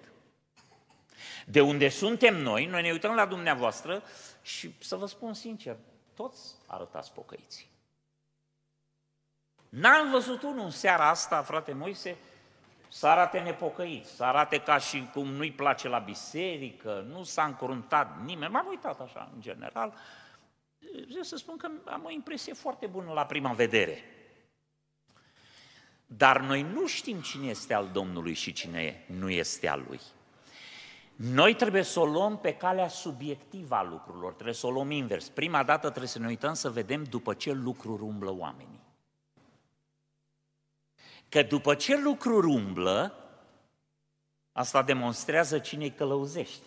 De 1.47 1.61
unde 1.61 1.89
suntem 1.89 2.37
noi, 2.37 2.65
noi 2.65 2.83
ne 2.83 2.91
uităm 2.91 3.15
la 3.15 3.27
dumneavoastră 3.27 4.03
și 4.49 4.75
să 4.81 4.97
vă 4.97 5.07
spun 5.07 5.35
sincer, 5.35 5.77
toți 6.15 6.55
arătați 6.67 7.13
pocăiți. 7.13 7.69
N-am 9.69 10.11
văzut 10.11 10.43
unul 10.43 10.65
în 10.65 10.71
seara 10.71 11.09
asta, 11.09 11.43
frate 11.43 11.73
Moise, 11.73 12.17
să 12.89 13.07
arate 13.07 13.39
nepocăit, 13.39 14.07
să 14.07 14.25
arate 14.25 14.61
ca 14.61 14.79
și 14.79 15.09
cum 15.13 15.27
nu-i 15.27 15.53
place 15.53 15.89
la 15.89 15.99
biserică, 15.99 17.07
nu 17.09 17.23
s-a 17.23 17.45
încruntat 17.45 18.23
nimeni. 18.25 18.53
M-am 18.53 18.67
uitat 18.67 19.01
așa, 19.01 19.31
în 19.35 19.41
general. 19.41 19.95
Vreau 21.09 21.23
să 21.23 21.37
spun 21.37 21.57
că 21.57 21.71
am 21.85 22.05
o 22.05 22.11
impresie 22.11 22.53
foarte 22.53 22.87
bună 22.87 23.13
la 23.13 23.27
prima 23.27 23.53
vedere. 23.53 24.05
Dar 26.07 26.41
noi 26.41 26.63
nu 26.63 26.87
știm 26.87 27.21
cine 27.21 27.47
este 27.47 27.75
al 27.75 27.89
Domnului 27.89 28.35
și 28.35 28.53
cine 28.53 29.05
nu 29.07 29.31
este 29.31 29.69
al 29.69 29.85
Lui. 29.89 30.01
Noi 31.19 31.55
trebuie 31.55 31.83
să 31.83 32.01
o 32.01 32.07
luăm 32.07 32.39
pe 32.39 32.55
calea 32.55 32.89
subiectivă 32.89 33.75
a 33.75 33.83
lucrurilor, 33.83 34.33
trebuie 34.33 34.55
să 34.55 34.67
o 34.67 34.71
luăm 34.71 34.91
invers. 34.91 35.29
Prima 35.29 35.63
dată 35.63 35.89
trebuie 35.89 36.09
să 36.09 36.19
ne 36.19 36.27
uităm 36.27 36.55
să 36.55 36.71
vedem 36.71 37.05
după 37.05 37.35
ce 37.35 37.53
lucruri 37.53 38.03
umblă 38.03 38.31
oamenii. 38.31 38.81
Că 41.29 41.43
după 41.43 41.75
ce 41.75 41.97
lucruri 41.97 42.47
umblă, 42.47 43.15
asta 44.53 44.83
demonstrează 44.83 45.59
cine 45.59 45.85
îi 45.85 45.95
călăuzește. 45.95 46.67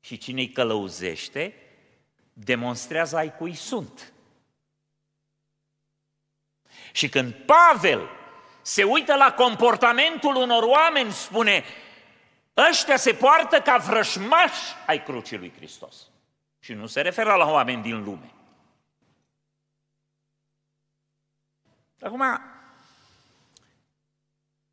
Și 0.00 0.18
cine 0.18 0.40
îi 0.40 0.52
călăuzește, 0.52 1.54
demonstrează 2.32 3.16
ai 3.16 3.36
cui 3.36 3.54
sunt. 3.54 4.12
Și 6.92 7.08
când 7.08 7.32
Pavel 7.32 8.08
se 8.62 8.84
uită 8.84 9.14
la 9.14 9.32
comportamentul 9.32 10.34
unor 10.34 10.62
oameni, 10.62 11.12
spune, 11.12 11.64
ăștia 12.56 12.96
se 12.96 13.12
poartă 13.12 13.60
ca 13.60 13.76
vrășmași 13.76 14.74
ai 14.86 15.02
crucii 15.02 15.36
lui 15.36 15.52
Hristos. 15.52 16.08
Și 16.58 16.72
nu 16.72 16.86
se 16.86 17.00
referă 17.00 17.34
la 17.34 17.50
oameni 17.50 17.82
din 17.82 18.04
lume. 18.04 18.32
Acum, 22.00 22.22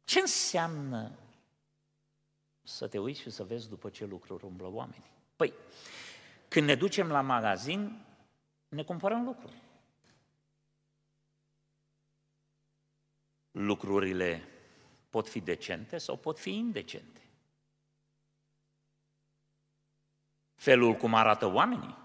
ce 0.04 0.19
înseamnă 0.19 1.12
să 2.63 2.88
te 2.88 3.00
uiți 3.00 3.22
și 3.22 3.30
să 3.30 3.43
vezi 3.43 3.69
după 3.69 3.89
ce 3.89 4.06
lucruri 4.06 4.46
umblă 4.46 4.67
oamenii? 4.67 5.12
Păi, 5.36 5.54
când 6.48 6.67
ne 6.67 6.76
ducem 6.76 7.12
la 7.12 7.22
magazin, 7.22 8.06
ne 8.67 8.84
cumpărăm 8.84 9.24
lucruri. 9.24 9.62
Lucrurile 13.52 14.48
pot 15.10 15.30
fi 15.30 15.39
decente 15.39 15.98
sau 15.98 16.17
pot 16.17 16.39
fi 16.39 16.50
indecente. 16.50 17.12
Felul 20.63 20.93
cum 20.93 21.13
arată 21.13 21.45
oamenii 21.45 21.97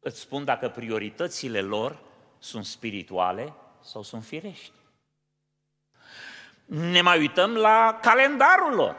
îți 0.00 0.20
spun 0.20 0.44
dacă 0.44 0.68
prioritățile 0.68 1.60
lor 1.60 1.98
sunt 2.38 2.64
spirituale 2.64 3.54
sau 3.80 4.02
sunt 4.02 4.24
firești 4.24 4.72
ne 6.72 7.00
mai 7.00 7.18
uităm 7.18 7.54
la 7.54 7.98
calendarul 8.02 8.74
lor, 8.74 8.96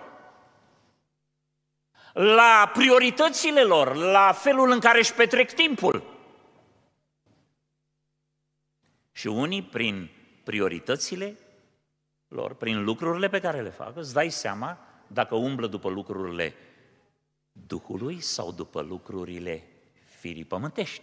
la 2.13 2.71
prioritățile 2.73 3.63
lor, 3.63 3.95
la 3.95 4.31
felul 4.31 4.71
în 4.71 4.79
care 4.79 4.99
își 4.99 5.13
petrec 5.13 5.51
timpul. 5.51 6.03
Și 9.11 9.27
unii, 9.27 9.63
prin 9.63 10.09
prioritățile 10.43 11.37
lor, 12.27 12.53
prin 12.53 12.83
lucrurile 12.83 13.29
pe 13.29 13.39
care 13.39 13.61
le 13.61 13.69
fac, 13.69 13.95
îți 13.95 14.13
dai 14.13 14.29
seama 14.29 14.77
dacă 15.07 15.35
umblă 15.35 15.67
după 15.67 15.89
lucrurile 15.89 16.55
Duhului 17.53 18.21
sau 18.21 18.51
după 18.51 18.81
lucrurile 18.81 19.67
firii 20.19 20.45
pământești. 20.45 21.01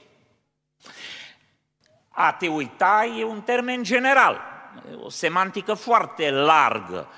A 2.08 2.32
te 2.32 2.48
uita 2.48 3.04
e 3.04 3.24
un 3.24 3.42
termen 3.42 3.82
general 3.82 4.40
o 5.02 5.08
semantică 5.08 5.74
foarte 5.74 6.30
largă. 6.30 7.08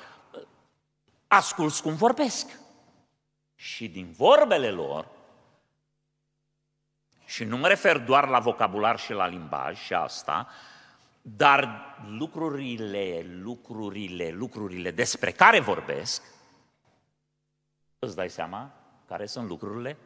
Asculți 1.26 1.82
cum 1.82 1.94
vorbesc. 1.94 2.60
Și 3.54 3.88
din 3.88 4.12
vorbele 4.12 4.70
lor, 4.70 5.08
și 7.24 7.44
nu 7.44 7.56
mă 7.56 7.68
refer 7.68 7.98
doar 7.98 8.28
la 8.28 8.38
vocabular 8.38 8.98
și 8.98 9.12
la 9.12 9.26
limbaj 9.26 9.78
și 9.78 9.94
asta, 9.94 10.48
dar 11.22 11.94
lucrurile, 12.08 13.26
lucrurile, 13.26 14.30
lucrurile 14.30 14.90
despre 14.90 15.30
care 15.30 15.60
vorbesc, 15.60 16.22
îți 17.98 18.16
dai 18.16 18.30
seama 18.30 18.81
care 19.12 19.26
sunt 19.26 19.48
lucrurile 19.48 19.96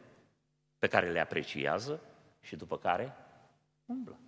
pe 0.79 0.87
care 0.87 1.11
le 1.11 1.19
apreciază 1.19 2.01
și 2.41 2.55
după 2.55 2.77
care 2.77 3.15
umblă. 3.85 4.19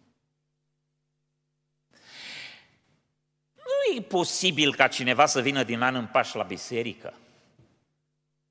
Nu 3.55 3.97
e 3.97 4.01
posibil 4.01 4.75
ca 4.75 4.87
cineva 4.87 5.25
să 5.25 5.41
vină 5.41 5.63
din 5.63 5.81
an 5.81 5.95
în 5.95 6.07
paș 6.07 6.33
la 6.33 6.43
biserică, 6.43 7.13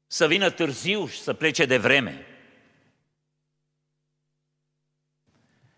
să 0.07 0.27
vină 0.27 0.51
târziu 0.51 1.07
și 1.07 1.21
să 1.21 1.35
plece 1.35 1.67
de 1.67 1.79
vreme. 1.79 2.27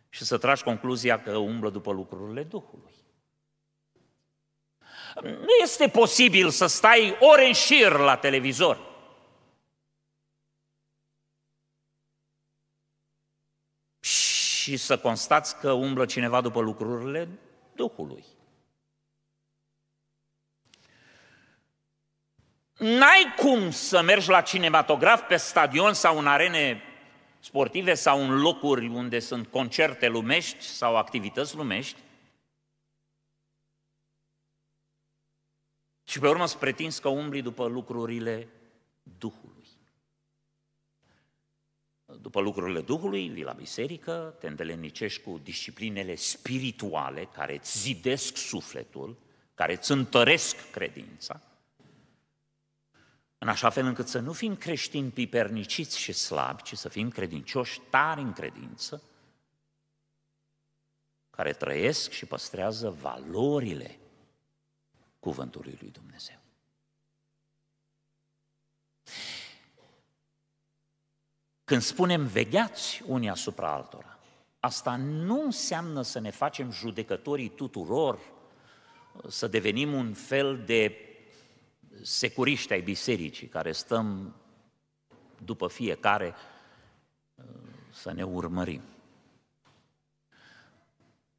Și 0.09 0.25
să 0.25 0.39
tragi 0.39 0.63
concluzia 0.63 1.23
că 1.23 1.37
umblă 1.37 1.71
după 1.71 1.93
lucrurile 1.93 2.43
Duhului. 2.43 2.95
Nu 5.23 5.55
este 5.63 5.89
posibil 5.89 6.51
să 6.51 6.67
stai 6.67 7.17
ore 7.21 7.47
în 7.47 7.53
șir 7.53 7.93
la 7.93 8.17
televizor. 8.17 8.90
Și 14.71 14.77
să 14.77 14.99
constați 14.99 15.59
că 15.59 15.73
umblă 15.73 16.07
cineva 16.07 16.41
după 16.41 16.61
lucrurile 16.61 17.29
Duhului. 17.75 18.25
N-ai 22.79 23.35
cum 23.37 23.71
să 23.71 24.03
mergi 24.03 24.29
la 24.29 24.41
cinematograf 24.41 25.27
pe 25.27 25.37
stadion 25.37 25.93
sau 25.93 26.19
în 26.19 26.27
arene 26.27 26.83
sportive 27.41 27.95
sau 27.95 28.23
în 28.23 28.41
locuri 28.41 28.87
unde 28.87 29.19
sunt 29.19 29.47
concerte 29.47 30.09
lumești 30.09 30.65
sau 30.65 30.97
activități 30.97 31.57
lumești 31.57 32.01
și 36.05 36.19
pe 36.19 36.29
urmă 36.29 36.47
să 36.47 36.57
pretinzi 36.57 37.01
că 37.01 37.09
umbli 37.09 37.43
după 37.43 37.67
lucrurile 37.67 38.49
Duhului. 39.03 39.50
După 42.23 42.41
lucrurile 42.41 42.81
Duhului, 42.81 43.29
vii 43.29 43.43
la 43.43 43.53
biserică, 43.53 44.35
te 44.39 44.47
îndelenicești 44.47 45.23
cu 45.23 45.41
disciplinele 45.43 46.15
spirituale 46.15 47.25
care 47.25 47.55
îți 47.55 47.79
zidesc 47.79 48.37
sufletul, 48.37 49.17
care 49.55 49.73
îți 49.73 49.91
întăresc 49.91 50.71
credința, 50.71 51.41
în 53.39 53.49
așa 53.49 53.71
fel 53.71 53.87
încât 53.87 54.09
să 54.09 54.19
nu 54.19 54.33
fim 54.33 54.57
creștini 54.57 55.11
piperniciți 55.11 55.99
și 55.99 56.13
slabi, 56.13 56.63
ci 56.63 56.77
să 56.77 56.89
fim 56.89 57.11
credincioși 57.11 57.81
tari 57.91 58.21
în 58.21 58.33
credință, 58.33 59.03
care 61.31 61.53
trăiesc 61.53 62.11
și 62.11 62.27
păstrează 62.27 62.91
valorile 62.91 63.99
cuvântului 65.19 65.79
lui 65.81 65.91
Dumnezeu. 65.91 66.39
Când 71.71 71.83
spunem 71.83 72.27
vegheați 72.27 73.03
unii 73.07 73.29
asupra 73.29 73.73
altora, 73.73 74.19
asta 74.61 74.97
nu 74.97 75.43
înseamnă 75.43 76.03
să 76.03 76.19
ne 76.19 76.31
facem 76.31 76.71
judecătorii 76.71 77.49
tuturor, 77.49 78.19
să 79.29 79.47
devenim 79.47 79.93
un 79.93 80.13
fel 80.13 80.63
de 80.67 80.97
securiști 82.03 82.73
ai 82.73 82.81
bisericii 82.81 83.47
care 83.47 83.73
stăm 83.73 84.37
după 85.45 85.69
fiecare 85.69 86.35
uh, 87.35 87.45
să 87.91 88.13
ne 88.13 88.23
urmărim. 88.23 88.83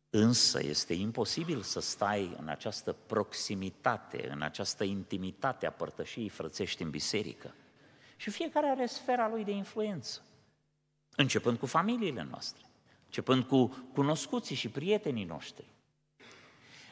Însă 0.10 0.64
este 0.64 0.94
imposibil 0.94 1.62
să 1.62 1.80
stai 1.80 2.36
în 2.40 2.48
această 2.48 2.96
proximitate, 3.06 4.30
în 4.30 4.42
această 4.42 4.84
intimitate 4.84 5.66
a 5.66 5.72
părtășiei 5.72 6.30
frățești 6.30 6.82
în 6.82 6.90
biserică. 6.90 7.54
Și 8.22 8.30
fiecare 8.30 8.68
are 8.68 8.86
sfera 8.86 9.28
lui 9.28 9.44
de 9.44 9.52
influență. 9.52 10.22
Începând 11.16 11.58
cu 11.58 11.66
familiile 11.66 12.24
noastre, 12.24 12.66
începând 13.06 13.44
cu 13.44 13.68
cunoscuții 13.94 14.56
și 14.56 14.70
prietenii 14.70 15.24
noștri. 15.24 15.66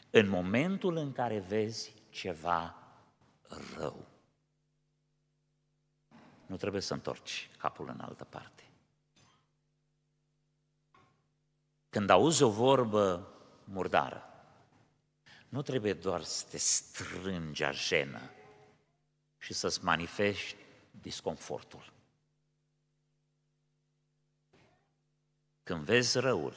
În 0.10 0.30
momentul 0.30 0.96
în 0.96 1.12
care 1.12 1.40
vezi 1.40 1.94
ceva 2.10 2.76
rău. 3.78 4.06
Nu 6.46 6.56
trebuie 6.56 6.82
să 6.82 6.94
întorci 6.94 7.50
capul 7.58 7.90
în 7.90 8.00
altă 8.00 8.24
parte. 8.24 8.64
Când 11.90 12.10
auzi 12.10 12.44
o 12.44 12.50
vorbă 12.50 13.34
murdară, 13.64 14.24
nu 15.50 15.62
trebuie 15.62 15.94
doar 15.94 16.24
să 16.24 16.46
te 16.50 16.58
strângi 16.58 17.64
jenă 17.72 18.22
și 19.38 19.54
să-ți 19.54 19.84
manifesti 19.84 20.68
disconfortul. 20.92 21.94
Când 25.64 25.84
vezi 25.84 26.20
răul, 26.20 26.54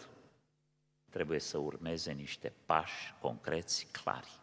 trebuie 1.10 1.38
să 1.38 1.58
urmeze 1.58 2.12
niște 2.12 2.52
pași 2.66 3.14
concreți, 3.20 3.86
clari. 3.90 4.40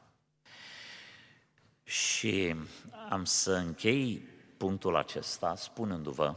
Și 1.84 2.56
am 3.10 3.26
să 3.26 3.54
închei 3.54 4.18
punctul 4.58 4.96
acesta 4.96 5.56
spunându-vă 5.56 6.36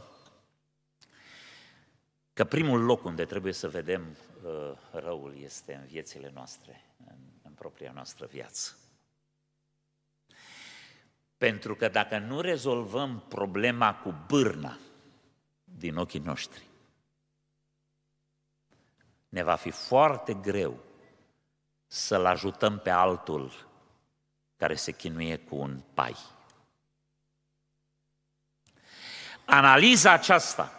că 2.33 2.43
primul 2.43 2.83
loc 2.83 3.03
unde 3.03 3.25
trebuie 3.25 3.53
să 3.53 3.69
vedem 3.69 4.17
uh, 4.43 4.71
răul 4.91 5.37
este 5.37 5.73
în 5.73 5.85
viețile 5.85 6.31
noastre, 6.33 6.85
în, 7.07 7.17
în 7.41 7.51
propria 7.51 7.91
noastră 7.91 8.25
viață. 8.25 8.77
Pentru 11.43 11.75
că 11.75 11.87
dacă 11.87 12.17
nu 12.17 12.41
rezolvăm 12.41 13.23
problema 13.27 13.95
cu 13.95 14.15
bârna 14.27 14.77
din 15.63 15.95
ochii 15.95 16.19
noștri, 16.19 16.63
ne 19.29 19.43
va 19.43 19.55
fi 19.55 19.71
foarte 19.71 20.33
greu 20.33 20.79
să-l 21.87 22.25
ajutăm 22.25 22.79
pe 22.79 22.89
altul 22.89 23.67
care 24.57 24.75
se 24.75 24.91
chinuie 24.91 25.37
cu 25.37 25.55
un 25.55 25.81
pai. 25.93 26.15
Analiza 29.45 30.11
aceasta 30.11 30.71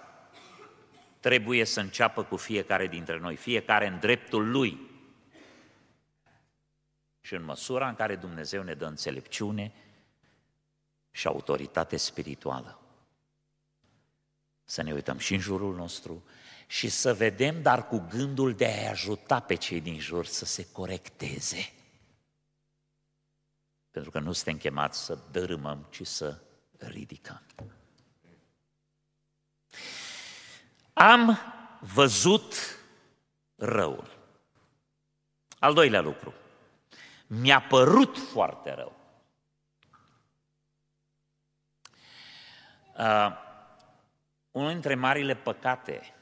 trebuie 1.21 1.65
să 1.65 1.81
înceapă 1.81 2.25
cu 2.25 2.37
fiecare 2.37 2.87
dintre 2.87 3.19
noi, 3.19 3.37
fiecare 3.37 3.87
în 3.87 3.99
dreptul 3.99 4.51
lui. 4.51 4.91
Și 7.21 7.35
în 7.35 7.45
măsura 7.45 7.89
în 7.89 7.95
care 7.95 8.17
Dumnezeu 8.17 8.63
ne 8.63 8.75
dă 8.75 8.87
înțelepciune 8.87 9.73
și 11.15 11.27
autoritate 11.27 11.97
spirituală. 11.97 12.79
Să 14.65 14.83
ne 14.83 14.93
uităm 14.93 15.19
și 15.19 15.35
în 15.35 15.41
jurul 15.41 15.75
nostru 15.75 16.25
și 16.67 16.89
să 16.89 17.15
vedem, 17.15 17.63
dar 17.63 17.89
cu 17.89 18.07
gândul 18.11 18.55
de 18.55 18.67
a 18.67 18.91
ajuta 18.91 19.41
pe 19.41 19.55
cei 19.55 19.81
din 19.81 19.99
jur 19.99 20.27
să 20.27 20.45
se 20.45 20.67
corecteze. 20.73 21.73
Pentru 23.91 24.11
că 24.11 24.19
nu 24.19 24.33
suntem 24.33 24.57
chemați 24.57 25.05
să 25.05 25.19
dărâmăm, 25.31 25.87
ci 25.91 26.07
să 26.07 26.39
ridicăm. 26.79 27.43
Am 30.93 31.39
văzut 31.81 32.55
răul. 33.55 34.19
Al 35.59 35.75
doilea 35.75 36.01
lucru. 36.01 36.35
Mi-a 37.27 37.61
părut 37.61 38.19
foarte 38.19 38.75
rău. 38.75 39.04
Uh, 42.99 43.43
unul 44.51 44.71
dintre 44.71 44.95
marile 44.95 45.35
păcate 45.35 46.15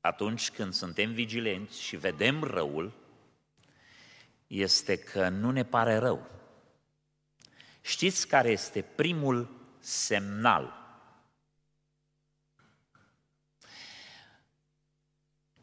atunci 0.00 0.50
când 0.50 0.72
suntem 0.72 1.12
vigilenți 1.12 1.82
și 1.82 1.96
vedem 1.96 2.42
răul 2.42 2.92
este 4.46 4.96
că 4.96 5.28
nu 5.28 5.50
ne 5.50 5.64
pare 5.64 5.96
rău. 5.96 6.30
Știți 7.80 8.28
care 8.28 8.48
este 8.50 8.82
primul 8.82 9.50
semnal? 9.78 10.80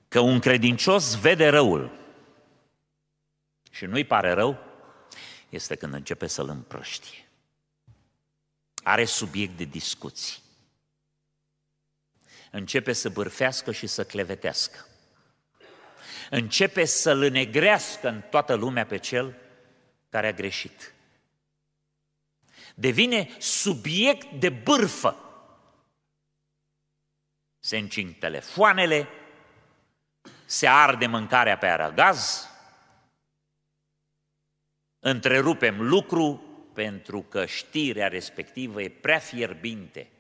Că 0.08 0.20
un 0.20 0.40
credincios 0.40 1.20
vede 1.20 1.48
răul 1.48 1.92
și 3.72 3.86
nu-i 3.86 4.06
pare 4.06 4.32
rău, 4.32 4.58
este 5.50 5.76
când 5.76 5.94
începe 5.94 6.28
să-l 6.28 6.50
împrăștie. 6.50 7.29
Are 8.90 9.06
subiect 9.06 9.58
de 9.58 9.64
discuții. 9.64 10.38
Începe 12.52 12.94
să 12.94 13.10
bârfească 13.10 13.72
și 13.72 13.88
să 13.88 14.06
clevetească. 14.06 14.86
Începe 16.30 16.86
să-l 16.86 17.22
înegrească 17.22 18.08
în 18.08 18.22
toată 18.30 18.54
lumea 18.54 18.86
pe 18.86 18.98
cel 18.98 19.36
care 20.10 20.28
a 20.28 20.32
greșit 20.32 20.94
devine 22.80 23.30
subiect 23.40 24.32
de 24.32 24.50
bârfă. 24.50 25.16
Se 27.60 27.78
încing 27.78 28.18
telefoanele, 28.18 29.08
se 30.46 30.68
arde 30.68 31.06
mâncarea 31.06 31.58
pe 31.58 31.68
aragaz, 31.68 32.50
întrerupem 35.00 35.82
lucru 35.82 36.49
pentru 36.80 37.22
că 37.22 37.46
știrea 37.46 38.08
respectivă 38.08 38.82
e 38.82 38.90
prea 38.90 39.20
fierbinte 39.20 40.12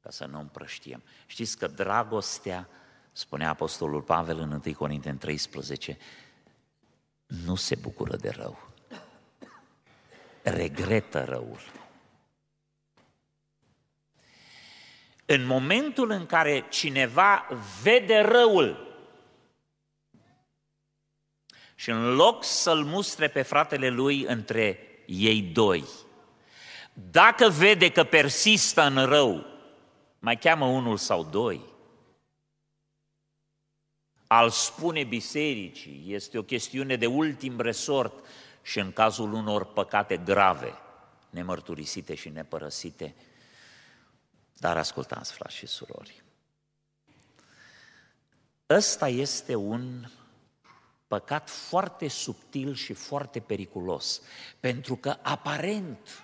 ca 0.00 0.10
să 0.10 0.24
nu 0.24 0.38
împrăștiem. 0.38 1.02
Știți 1.26 1.58
că 1.58 1.66
dragostea, 1.66 2.68
spunea 3.12 3.48
Apostolul 3.48 4.02
Pavel 4.02 4.38
în 4.38 4.60
1 4.64 4.74
Corinteni 4.74 5.18
13, 5.18 5.98
nu 7.26 7.54
se 7.54 7.74
bucură 7.74 8.16
de 8.16 8.28
rău 8.28 8.68
regretă 10.42 11.24
răul. 11.24 11.60
În 15.26 15.44
momentul 15.44 16.10
în 16.10 16.26
care 16.26 16.66
cineva 16.68 17.48
vede 17.82 18.18
răul 18.18 18.98
și 21.74 21.90
în 21.90 22.14
loc 22.14 22.44
să-l 22.44 22.84
mustre 22.84 23.28
pe 23.28 23.42
fratele 23.42 23.88
lui 23.88 24.22
între 24.22 24.80
ei 25.06 25.42
doi, 25.42 25.84
dacă 27.10 27.48
vede 27.48 27.90
că 27.90 28.04
persistă 28.04 28.82
în 28.82 29.06
rău, 29.06 29.46
mai 30.18 30.38
cheamă 30.38 30.64
unul 30.64 30.96
sau 30.96 31.24
doi, 31.24 31.60
al 34.26 34.50
spune 34.50 35.04
bisericii, 35.04 36.04
este 36.06 36.38
o 36.38 36.42
chestiune 36.42 36.96
de 36.96 37.06
ultim 37.06 37.60
resort, 37.60 38.24
și 38.66 38.78
în 38.78 38.92
cazul 38.92 39.32
unor 39.32 39.64
păcate 39.64 40.16
grave, 40.16 40.74
nemărturisite 41.30 42.14
și 42.14 42.28
nepărăsite. 42.28 43.14
Dar 44.54 44.76
ascultați, 44.76 45.32
frați 45.32 45.56
și 45.56 45.66
surori, 45.66 46.22
ăsta 48.70 49.08
este 49.08 49.54
un 49.54 50.06
păcat 51.08 51.50
foarte 51.50 52.08
subtil 52.08 52.74
și 52.74 52.92
foarte 52.92 53.40
periculos, 53.40 54.22
pentru 54.60 54.96
că 54.96 55.16
aparent 55.22 56.22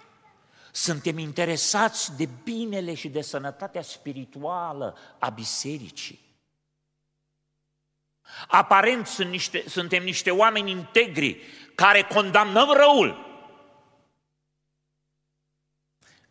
suntem 0.72 1.18
interesați 1.18 2.16
de 2.16 2.28
binele 2.44 2.94
și 2.94 3.08
de 3.08 3.20
sănătatea 3.20 3.82
spirituală 3.82 4.96
a 5.18 5.28
bisericii. 5.28 6.20
Aparent 8.48 9.06
sunt 9.06 9.30
niște, 9.30 9.68
suntem 9.68 10.02
niște 10.02 10.30
oameni 10.30 10.70
integri 10.70 11.40
care 11.74 12.02
condamnăm 12.02 12.70
răul. 12.70 13.30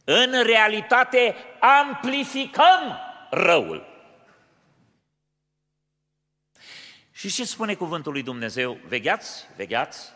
În 0.04 0.44
realitate 0.44 1.36
amplificăm 1.60 2.98
răul. 3.30 3.91
Și 7.22 7.30
ce 7.32 7.46
spune 7.46 7.76
cuvântul 7.76 8.12
lui 8.12 8.24
Dumnezeu? 8.24 8.78
Vegheați, 8.88 9.48
vegheați, 9.56 10.12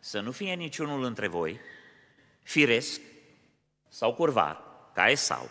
să 0.00 0.20
nu 0.20 0.30
fie 0.30 0.54
niciunul 0.54 1.04
între 1.04 1.26
voi 1.26 1.60
firesc 2.42 3.00
sau 3.88 4.14
curvar, 4.14 4.62
ca 4.94 5.08
Esau. 5.08 5.50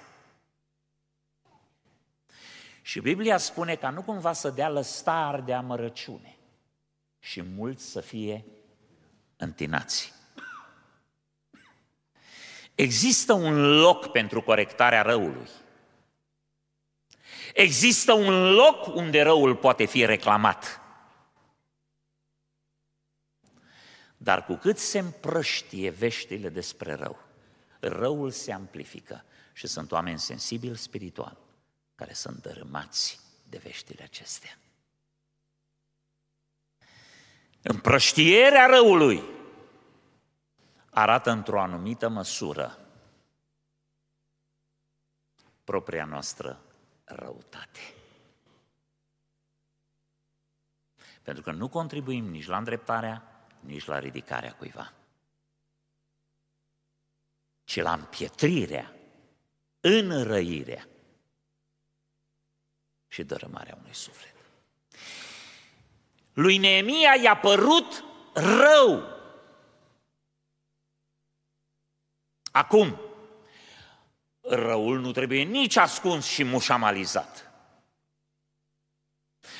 Și 2.81 2.99
Biblia 2.99 3.37
spune 3.37 3.75
ca 3.75 3.89
nu 3.89 4.01
cumva 4.01 4.33
să 4.33 4.49
dea 4.49 4.69
lăstar 4.69 5.41
de 5.41 5.53
amărăciune 5.53 6.37
și 7.19 7.41
mulți 7.41 7.85
să 7.85 8.01
fie 8.01 8.45
întinați. 9.37 10.13
Există 12.75 13.33
un 13.33 13.79
loc 13.79 14.11
pentru 14.11 14.41
corectarea 14.41 15.01
răului. 15.01 15.49
Există 17.53 18.13
un 18.13 18.51
loc 18.53 18.95
unde 18.95 19.21
răul 19.21 19.55
poate 19.55 19.85
fi 19.85 20.05
reclamat. 20.05 20.78
Dar 24.21 24.45
cu 24.45 24.55
cât 24.55 24.77
se 24.77 24.99
împrăștie 24.99 25.89
veștile 25.89 26.49
despre 26.49 26.93
rău, 26.93 27.19
răul 27.79 28.31
se 28.31 28.51
amplifică 28.51 29.23
și 29.53 29.67
sunt 29.67 29.91
oameni 29.91 30.19
sensibili 30.19 30.77
spiritual 30.77 31.37
care 31.95 32.13
sunt 32.13 32.41
dărâmați 32.41 33.19
de 33.49 33.57
veștile 33.57 34.03
acestea. 34.03 34.57
Împrăștierea 37.61 38.65
răului 38.65 39.23
arată 40.89 41.29
într-o 41.31 41.61
anumită 41.61 42.09
măsură 42.09 42.79
propria 45.63 46.05
noastră 46.05 46.61
răutate. 47.03 47.93
Pentru 51.21 51.43
că 51.43 51.51
nu 51.51 51.69
contribuim 51.69 52.25
nici 52.25 52.47
la 52.47 52.57
îndreptarea, 52.57 53.38
nici 53.59 53.85
la 53.85 53.99
ridicarea 53.99 54.53
cuiva, 54.53 54.93
ci 57.63 57.75
la 57.75 57.93
împietrirea, 57.93 58.93
înrăirea 59.79 60.87
și 63.07 63.23
dărâmarea 63.23 63.77
unui 63.79 63.93
suflet. 63.93 64.35
Lui 66.33 66.57
Neemia 66.57 67.15
i-a 67.15 67.37
părut 67.37 68.03
rău. 68.33 69.17
Acum, 72.51 72.99
răul 74.41 74.99
nu 74.99 75.11
trebuie 75.11 75.43
nici 75.43 75.75
ascuns 75.75 76.25
și 76.25 76.43
mușamalizat. 76.43 77.51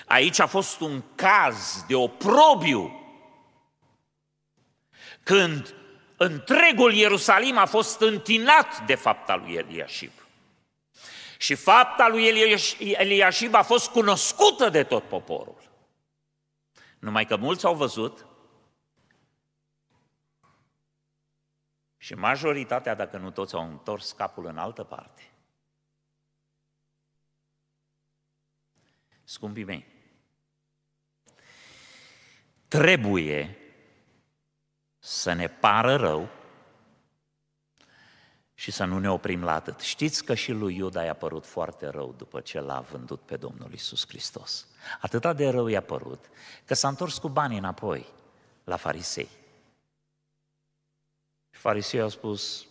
Aici 0.06 0.40
a 0.40 0.48
fost 0.48 0.80
un 0.80 1.16
caz 1.16 1.84
de 1.88 1.96
oprobiu 1.96 2.99
când 5.24 5.76
întregul 6.18 6.94
Ierusalim 6.94 7.58
a 7.58 7.66
fost 7.66 8.02
întinat 8.02 8.86
de 8.86 8.96
fapta 8.96 9.36
lui 9.36 9.54
Eliashib. 9.54 10.12
Și 11.38 11.56
fapta 11.56 12.08
lui 12.08 12.26
Eliashib 12.80 13.54
a 13.54 13.64
fost 13.64 13.90
cunoscută 13.90 14.70
de 14.70 14.84
tot 14.84 15.04
poporul. 15.04 15.70
Numai 17.00 17.26
că 17.26 17.38
mulți 17.38 17.66
au 17.66 17.76
văzut 17.76 18.26
și 21.98 22.14
majoritatea, 22.14 22.96
dacă 22.96 23.18
nu 23.18 23.32
toți, 23.32 23.56
au 23.56 23.70
întors 23.70 24.12
capul 24.12 24.46
în 24.46 24.58
altă 24.58 24.84
parte. 24.84 25.32
Scumpii 29.24 29.64
mei, 29.64 29.86
trebuie 32.68 33.59
să 35.10 35.34
ne 35.34 35.48
pară 35.48 35.96
rău 35.96 36.30
și 38.54 38.72
să 38.72 38.86
nu 38.86 39.00
ne 39.00 39.10
oprim 39.10 39.44
la 39.44 39.54
atât. 39.54 39.80
Știți 39.80 40.24
că 40.24 40.34
și 40.34 40.52
lui 40.52 40.76
Iuda 40.76 41.04
i-a 41.04 41.14
părut 41.14 41.46
foarte 41.46 41.88
rău 41.88 42.14
după 42.18 42.42
ce 42.42 42.60
l-a 42.60 42.80
vândut 42.80 43.22
pe 43.22 43.38
Domnul 43.38 43.74
Isus 43.74 44.08
Hristos. 44.08 44.68
Atâta 45.02 45.34
de 45.34 45.50
rău 45.50 45.68
i-a 45.68 45.82
părut 45.82 46.30
că 46.66 46.74
s-a 46.74 46.88
întors 46.88 47.18
cu 47.18 47.30
banii 47.30 47.58
înapoi 47.58 48.06
la 48.64 48.76
farisei. 48.76 49.30
Și 51.50 51.60
farisei 51.60 52.02
au 52.02 52.10
spus, 52.10 52.68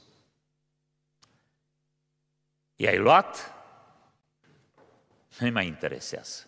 i-ai 2.77 2.99
luat? 2.99 3.55
Nu-i 5.39 5.51
mai 5.51 5.67
interesează. 5.67 6.48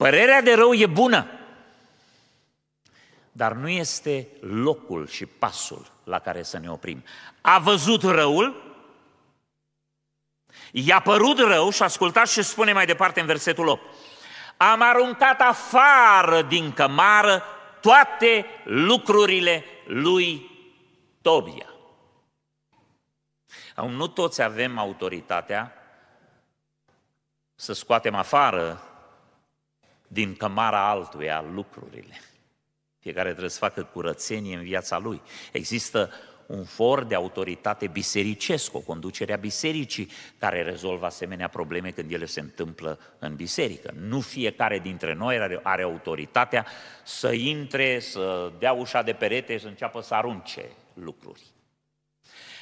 Părerea 0.00 0.42
de 0.42 0.54
rău 0.54 0.72
e 0.72 0.86
bună, 0.86 1.26
dar 3.32 3.52
nu 3.52 3.68
este 3.68 4.28
locul 4.40 5.06
și 5.06 5.26
pasul 5.26 5.92
la 6.04 6.18
care 6.18 6.42
să 6.42 6.58
ne 6.58 6.70
oprim. 6.70 7.04
A 7.40 7.58
văzut 7.58 8.02
răul, 8.02 8.74
i-a 10.72 11.00
părut 11.00 11.38
rău 11.38 11.70
și 11.70 11.82
ascultați 11.82 12.32
ce 12.32 12.42
spune 12.42 12.72
mai 12.72 12.86
departe 12.86 13.20
în 13.20 13.26
versetul 13.26 13.66
8. 13.66 13.82
Am 14.56 14.82
aruncat 14.82 15.40
afară 15.40 16.42
din 16.42 16.72
cămară 16.72 17.42
toate 17.80 18.46
lucrurile 18.64 19.64
lui 19.86 20.50
Tobia. 21.22 21.70
Nu 23.76 24.06
toți 24.06 24.42
avem 24.42 24.78
autoritatea 24.78 25.72
să 27.54 27.72
scoatem 27.72 28.14
afară 28.14 28.84
din 30.12 30.34
cămara 30.34 30.88
altuia 30.88 31.44
lucrurile. 31.52 32.20
Fiecare 32.98 33.28
trebuie 33.28 33.50
să 33.50 33.58
facă 33.58 33.82
curățenie 33.82 34.56
în 34.56 34.62
viața 34.62 34.98
lui. 34.98 35.20
Există 35.52 36.10
un 36.46 36.64
for 36.64 37.04
de 37.04 37.14
autoritate 37.14 37.86
bisericesc, 37.86 38.74
o 38.74 38.80
conducere 38.80 39.32
a 39.32 39.36
bisericii 39.36 40.10
care 40.38 40.62
rezolvă 40.62 41.06
asemenea 41.06 41.48
probleme 41.48 41.90
când 41.90 42.12
ele 42.12 42.24
se 42.24 42.40
întâmplă 42.40 42.98
în 43.18 43.34
biserică. 43.34 43.92
Nu 43.94 44.20
fiecare 44.20 44.78
dintre 44.78 45.14
noi 45.14 45.38
are, 45.38 45.60
are 45.62 45.82
autoritatea 45.82 46.66
să 47.04 47.32
intre, 47.32 48.00
să 48.00 48.52
dea 48.58 48.72
ușa 48.72 49.02
de 49.02 49.12
perete, 49.12 49.58
să 49.58 49.66
înceapă 49.66 50.00
să 50.00 50.14
arunce 50.14 50.64
lucruri. 50.94 51.42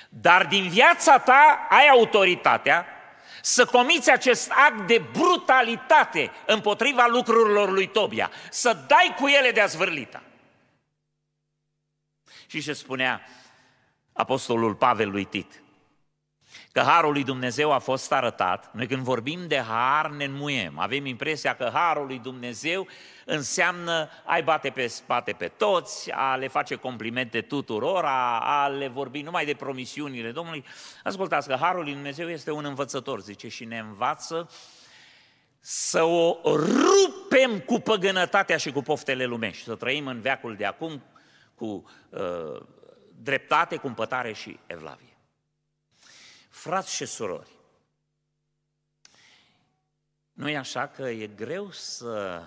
Dar 0.09 0.47
din 0.47 0.69
viața 0.69 1.19
ta 1.19 1.67
ai 1.71 1.89
autoritatea 1.89 2.87
să 3.43 3.65
comiți 3.65 4.11
acest 4.11 4.51
act 4.51 4.87
de 4.87 5.03
brutalitate 5.13 6.31
împotriva 6.47 7.07
lucrurilor 7.07 7.71
lui 7.71 7.89
Tobia, 7.89 8.31
să 8.51 8.85
dai 8.87 9.15
cu 9.19 9.27
ele 9.27 9.51
de 9.51 9.61
azvârlita. 9.61 10.23
Și 12.47 12.63
ce 12.63 12.73
spunea 12.73 13.23
apostolul 14.13 14.75
Pavel 14.75 15.11
lui 15.11 15.25
Tit? 15.25 15.63
Că 16.79 16.85
harul 16.85 17.13
lui 17.13 17.25
Dumnezeu 17.25 17.73
a 17.73 17.79
fost 17.79 18.13
arătat. 18.13 18.71
Noi 18.73 18.87
când 18.87 19.03
vorbim 19.03 19.47
de 19.47 19.59
har 19.59 20.11
ne 20.11 20.25
înmuiem. 20.25 20.79
Avem 20.79 21.07
impresia 21.07 21.55
că 21.55 21.71
harul 21.73 22.07
lui 22.07 22.19
Dumnezeu 22.19 22.87
înseamnă 23.25 24.09
ai 24.25 24.43
bate 24.43 24.71
pe 24.71 24.87
spate 24.87 25.33
pe 25.33 25.49
toți, 25.49 26.11
a 26.11 26.37
le 26.37 26.49
face 26.49 26.75
complimente 26.75 27.41
tuturor, 27.41 28.05
a, 28.05 28.39
a 28.39 28.69
le 28.69 28.89
vorbi 28.89 29.23
numai 29.23 29.45
de 29.45 29.55
promisiunile 29.55 30.31
Domnului. 30.31 30.65
Ascultați 31.05 31.49
că 31.49 31.57
harul 31.61 31.83
lui 31.83 31.93
Dumnezeu 31.93 32.29
este 32.29 32.51
un 32.51 32.65
învățător, 32.65 33.21
zice, 33.21 33.49
și 33.49 33.65
ne 33.65 33.79
învață 33.79 34.51
să 35.61 36.03
o 36.03 36.39
rupem 36.45 37.59
cu 37.59 37.81
păgânătatea 37.81 38.57
și 38.57 38.73
cu 38.73 38.83
poftele 38.83 39.25
lumești, 39.25 39.65
să 39.65 39.75
trăim 39.75 40.07
în 40.07 40.21
veacul 40.21 40.57
de 40.57 40.65
acum 40.65 41.03
cu 41.55 41.85
uh, 42.09 42.61
dreptate, 43.23 43.77
cumpătare 43.77 44.33
și 44.33 44.59
evlavie. 44.67 45.08
Frați 46.49 46.95
și 46.95 47.07
surori, 47.07 47.51
nu 50.33 50.49
e 50.49 50.57
așa 50.57 50.89
că 50.89 51.03
e 51.03 51.27
greu 51.27 51.71
să 51.71 52.43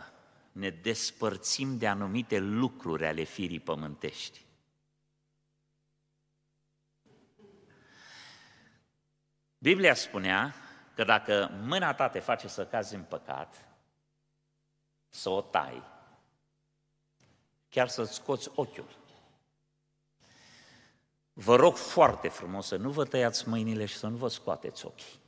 ne 0.51 0.69
despărțim 0.69 1.77
de 1.77 1.87
anumite 1.87 2.37
lucruri 2.37 3.05
ale 3.05 3.23
firii 3.23 3.59
pământești. 3.59 4.45
Biblia 9.57 9.93
spunea 9.93 10.55
că 10.95 11.03
dacă 11.03 11.49
mâna 11.61 11.93
ta 11.93 12.09
te 12.09 12.19
face 12.19 12.47
să 12.47 12.67
cazi 12.67 12.95
în 12.95 13.03
păcat, 13.03 13.67
să 15.09 15.29
o 15.29 15.41
tai, 15.41 15.83
chiar 17.69 17.87
să-ți 17.87 18.13
scoți 18.13 18.49
ochiul. 18.55 19.00
Vă 21.33 21.55
rog 21.55 21.75
foarte 21.75 22.27
frumos 22.27 22.67
să 22.67 22.75
nu 22.75 22.89
vă 22.89 23.05
tăiați 23.05 23.49
mâinile 23.49 23.85
și 23.85 23.95
să 23.95 24.07
nu 24.07 24.15
vă 24.15 24.27
scoateți 24.27 24.85
ochii. 24.85 25.19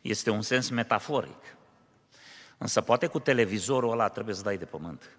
Este 0.00 0.30
un 0.30 0.42
sens 0.42 0.68
metaforic. 0.68 1.56
Însă 2.58 2.80
poate 2.80 3.06
cu 3.06 3.18
televizorul 3.18 3.90
ăla 3.90 4.08
trebuie 4.08 4.34
să 4.34 4.42
dai 4.42 4.58
de 4.58 4.64
pământ. 4.64 5.18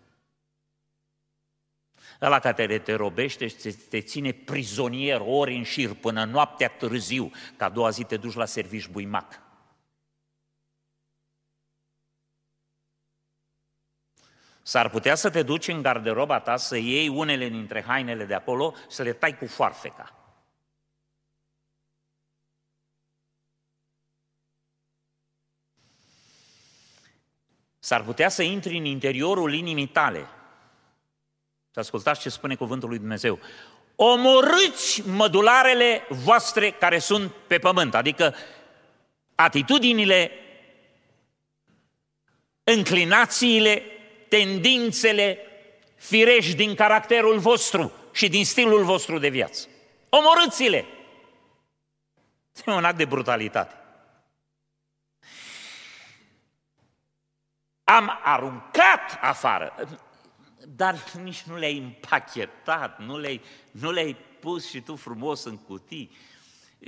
Ăla 2.21 2.39
care 2.39 2.79
te 2.79 2.93
robește 2.93 3.47
și 3.47 3.55
te, 3.55 3.71
te 3.71 4.01
ține 4.01 4.31
prizonier 4.31 5.21
ori 5.25 5.55
în 5.55 5.63
șir 5.63 5.93
până 5.93 6.23
noaptea 6.23 6.69
târziu, 6.69 7.31
ca 7.57 7.65
a 7.65 7.69
doua 7.69 7.89
zi 7.89 8.03
te 8.03 8.17
duci 8.17 8.33
la 8.33 8.45
servici 8.45 8.87
buimac. 8.87 9.48
S-ar 14.69 14.89
putea 14.89 15.15
să 15.15 15.29
te 15.29 15.43
duci 15.43 15.67
în 15.67 15.81
garderoba 15.81 16.39
ta 16.39 16.57
să 16.57 16.77
iei 16.77 17.07
unele 17.07 17.47
dintre 17.47 17.83
hainele 17.83 18.25
de 18.25 18.33
acolo 18.33 18.73
și 18.75 18.95
să 18.95 19.03
le 19.03 19.13
tai 19.13 19.37
cu 19.37 19.45
foarfeca. 19.45 20.15
S-ar 27.79 28.03
putea 28.03 28.29
să 28.29 28.43
intri 28.43 28.77
în 28.77 28.85
interiorul 28.85 29.53
inimii 29.53 29.87
tale. 29.87 30.27
Să 31.71 31.79
ascultați 31.79 32.21
ce 32.21 32.29
spune 32.29 32.55
cuvântul 32.55 32.89
lui 32.89 32.97
Dumnezeu. 32.97 33.39
Omorâți 33.95 35.07
mădularele 35.07 36.07
voastre 36.09 36.71
care 36.71 36.99
sunt 36.99 37.31
pe 37.31 37.57
pământ, 37.57 37.95
adică 37.95 38.35
atitudinile, 39.35 40.31
înclinațiile, 42.63 43.93
tendințele 44.29 45.37
firești 45.95 46.55
din 46.55 46.75
caracterul 46.75 47.39
vostru 47.39 47.91
și 48.11 48.29
din 48.29 48.45
stilul 48.45 48.83
vostru 48.83 49.17
de 49.17 49.29
viață. 49.29 49.67
Omorâți-le! 50.09 50.85
E 52.65 52.71
un 52.71 52.85
act 52.85 52.97
de 52.97 53.05
brutalitate. 53.05 53.73
Am 57.83 58.19
aruncat 58.23 59.17
afară, 59.21 59.89
dar 60.67 61.03
nici 61.23 61.41
nu 61.41 61.57
le-ai 61.57 61.77
împachetat, 61.77 62.99
nu 62.99 63.17
le-ai, 63.17 63.41
nu 63.71 63.91
le-ai 63.91 64.17
pus 64.39 64.69
și 64.69 64.81
tu 64.81 64.95
frumos 64.95 65.43
în 65.43 65.57
cutii. 65.57 66.11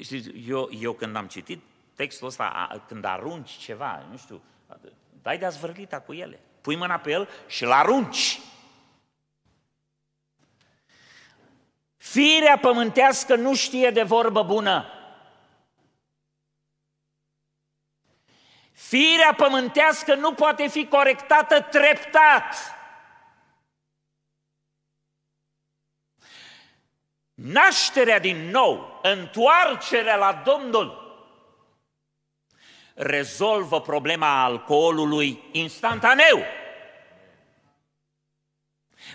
Și 0.03 0.43
eu, 0.47 0.69
eu 0.79 0.93
când 0.93 1.15
am 1.15 1.27
citit 1.27 1.61
textul 1.95 2.27
ăsta, 2.27 2.83
când 2.87 3.03
arunci 3.03 3.49
ceva, 3.49 4.05
nu 4.11 4.17
știu, 4.17 4.43
dai 5.21 5.37
de 5.37 5.47
zvârlita 5.47 5.99
cu 5.99 6.13
ele. 6.13 6.39
Pui 6.61 6.75
mâna 6.75 6.97
pe 6.97 7.11
el 7.11 7.29
și 7.47 7.63
îl 7.63 7.71
arunci. 7.71 8.39
Firea 11.97 12.57
pământească 12.57 13.35
nu 13.35 13.55
știe 13.55 13.89
de 13.89 14.03
vorbă 14.03 14.43
bună. 14.43 14.85
Firea 18.71 19.33
pământească 19.33 20.15
nu 20.15 20.33
poate 20.33 20.67
fi 20.67 20.87
corectată 20.87 21.61
treptat. 21.61 22.55
Nașterea 27.33 28.19
din 28.19 28.49
nou, 28.49 28.99
întoarcerea 29.03 30.15
la 30.15 30.41
Domnul, 30.45 31.00
rezolvă 33.01 33.81
problema 33.81 34.43
alcoolului 34.43 35.43
instantaneu. 35.51 36.43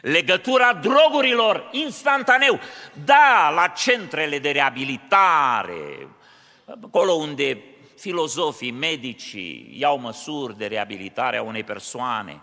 Legătura 0.00 0.74
drogurilor 0.74 1.68
instantaneu. 1.72 2.60
Da, 3.04 3.52
la 3.54 3.66
centrele 3.66 4.38
de 4.38 4.50
reabilitare, 4.50 6.08
acolo 6.82 7.12
unde 7.12 7.64
filozofii, 7.98 8.70
medicii 8.70 9.74
iau 9.78 9.98
măsuri 9.98 10.58
de 10.58 10.66
reabilitare 10.66 11.36
a 11.36 11.42
unei 11.42 11.64
persoane, 11.64 12.40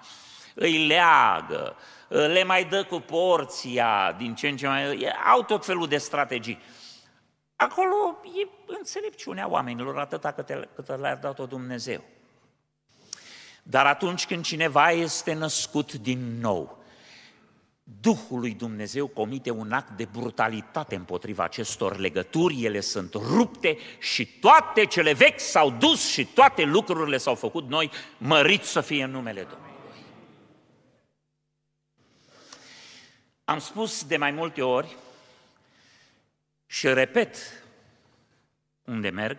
îi 0.53 0.87
leagă, 0.87 1.75
le 2.07 2.43
mai 2.43 2.63
dă 2.63 2.83
cu 2.83 2.99
porția 2.99 4.15
din 4.17 4.35
ce 4.35 4.47
în 4.47 4.57
ce 4.57 4.67
mai... 4.67 5.13
Au 5.31 5.43
tot 5.43 5.65
felul 5.65 5.87
de 5.87 5.97
strategii. 5.97 6.59
Acolo 7.63 8.21
e 8.23 8.47
înțelepciunea 8.65 9.49
oamenilor 9.49 9.99
atâta 9.99 10.31
cât, 10.31 10.69
cât 10.75 10.99
le-a 10.99 11.15
dat-o 11.15 11.45
Dumnezeu. 11.45 12.03
Dar 13.63 13.85
atunci 13.85 14.25
când 14.25 14.43
cineva 14.43 14.91
este 14.91 15.33
născut 15.33 15.93
din 15.93 16.39
nou, 16.39 16.83
Duhul 18.01 18.39
lui 18.39 18.53
Dumnezeu 18.53 19.07
comite 19.07 19.49
un 19.49 19.71
act 19.71 19.89
de 19.89 20.07
brutalitate 20.11 20.95
împotriva 20.95 21.43
acestor 21.43 21.97
legături, 21.97 22.63
ele 22.63 22.79
sunt 22.79 23.13
rupte 23.13 23.77
și 23.99 24.25
toate 24.25 24.85
cele 24.85 25.13
vechi 25.13 25.39
s-au 25.39 25.69
dus 25.69 26.07
și 26.07 26.25
toate 26.25 26.63
lucrurile 26.63 27.17
s-au 27.17 27.35
făcut 27.35 27.67
noi, 27.67 27.91
măriți 28.17 28.69
să 28.69 28.81
fie 28.81 29.03
în 29.03 29.11
numele 29.11 29.41
Domnului. 29.41 29.73
Am 33.45 33.59
spus 33.59 34.03
de 34.03 34.17
mai 34.17 34.31
multe 34.31 34.61
ori 34.61 34.97
și 36.73 36.93
repet 36.93 37.37
unde 38.85 39.09
merg, 39.09 39.37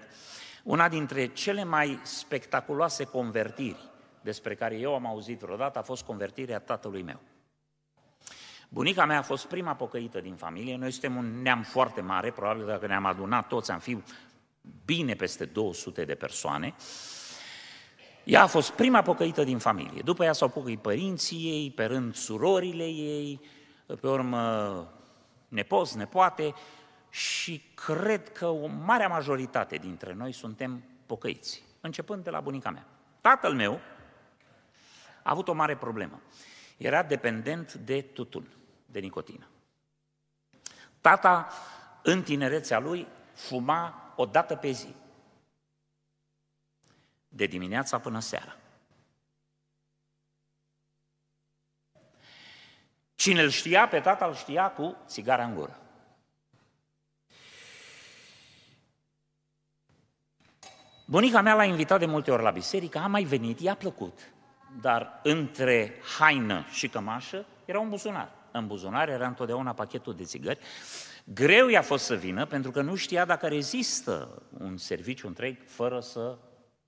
una 0.62 0.88
dintre 0.88 1.26
cele 1.26 1.64
mai 1.64 2.00
spectaculoase 2.02 3.04
convertiri 3.04 3.90
despre 4.20 4.54
care 4.54 4.76
eu 4.76 4.94
am 4.94 5.06
auzit 5.06 5.38
vreodată 5.38 5.78
a 5.78 5.82
fost 5.82 6.02
convertirea 6.02 6.58
tatălui 6.58 7.02
meu. 7.02 7.20
Bunica 8.68 9.04
mea 9.04 9.18
a 9.18 9.22
fost 9.22 9.46
prima 9.46 9.74
pocăită 9.74 10.20
din 10.20 10.34
familie, 10.34 10.76
noi 10.76 10.90
suntem 10.90 11.16
un 11.16 11.42
neam 11.42 11.62
foarte 11.62 12.00
mare, 12.00 12.30
probabil 12.30 12.66
dacă 12.66 12.86
ne-am 12.86 13.04
adunat 13.04 13.48
toți 13.48 13.70
am 13.70 13.78
fi 13.78 14.02
bine 14.84 15.14
peste 15.14 15.44
200 15.44 16.04
de 16.04 16.14
persoane. 16.14 16.74
Ea 18.24 18.42
a 18.42 18.46
fost 18.46 18.70
prima 18.70 19.02
pocăită 19.02 19.44
din 19.44 19.58
familie. 19.58 20.02
După 20.04 20.24
ea 20.24 20.32
s-au 20.32 20.48
pocăit 20.48 20.80
părinții 20.80 21.48
ei, 21.48 21.70
pe 21.70 21.84
rând 21.84 22.14
surorile 22.14 22.86
ei, 22.86 23.40
pe 23.86 24.08
urmă 24.08 24.92
nepoți, 25.48 25.96
nepoate 25.96 26.54
și 27.14 27.62
cred 27.74 28.32
că 28.32 28.46
o 28.46 28.66
mare 28.66 29.06
majoritate 29.06 29.76
dintre 29.76 30.12
noi 30.12 30.32
suntem 30.32 30.82
pocăiți, 31.06 31.62
începând 31.80 32.24
de 32.24 32.30
la 32.30 32.40
bunica 32.40 32.70
mea. 32.70 32.86
Tatăl 33.20 33.54
meu 33.54 33.80
a 35.22 35.30
avut 35.30 35.48
o 35.48 35.52
mare 35.52 35.76
problemă. 35.76 36.20
Era 36.76 37.02
dependent 37.02 37.74
de 37.74 38.02
tutun, 38.02 38.48
de 38.86 38.98
nicotină. 38.98 39.48
Tata, 41.00 41.48
în 42.02 42.22
tinerețea 42.22 42.78
lui, 42.78 43.06
fuma 43.32 44.12
o 44.16 44.26
dată 44.26 44.56
pe 44.56 44.70
zi, 44.70 44.94
de 47.28 47.46
dimineața 47.46 47.98
până 47.98 48.20
seara. 48.20 48.56
Cine 53.14 53.42
îl 53.42 53.48
știa 53.48 53.88
pe 53.88 54.00
tata, 54.00 54.26
îl 54.26 54.34
știa 54.34 54.70
cu 54.70 54.96
țigara 55.06 55.44
în 55.44 55.54
gură. 55.54 55.78
Bunica 61.04 61.40
mea 61.40 61.54
l-a 61.54 61.64
invitat 61.64 61.98
de 61.98 62.06
multe 62.06 62.30
ori 62.30 62.42
la 62.42 62.50
biserică, 62.50 62.98
a 62.98 63.06
mai 63.06 63.22
venit, 63.22 63.60
i-a 63.60 63.74
plăcut, 63.74 64.32
dar 64.80 65.20
între 65.22 65.94
haină 66.18 66.64
și 66.70 66.88
cămașă 66.88 67.46
era 67.64 67.80
un 67.80 67.88
buzunar. 67.88 68.32
În 68.52 68.66
buzunar 68.66 69.08
era 69.08 69.26
întotdeauna 69.26 69.72
pachetul 69.72 70.14
de 70.14 70.24
țigări. 70.24 70.58
Greu 71.24 71.68
i-a 71.68 71.82
fost 71.82 72.04
să 72.04 72.14
vină 72.14 72.46
pentru 72.46 72.70
că 72.70 72.82
nu 72.82 72.94
știa 72.94 73.24
dacă 73.24 73.46
rezistă 73.46 74.42
un 74.58 74.76
serviciu 74.76 75.26
întreg 75.26 75.56
fără 75.66 76.00
să 76.00 76.38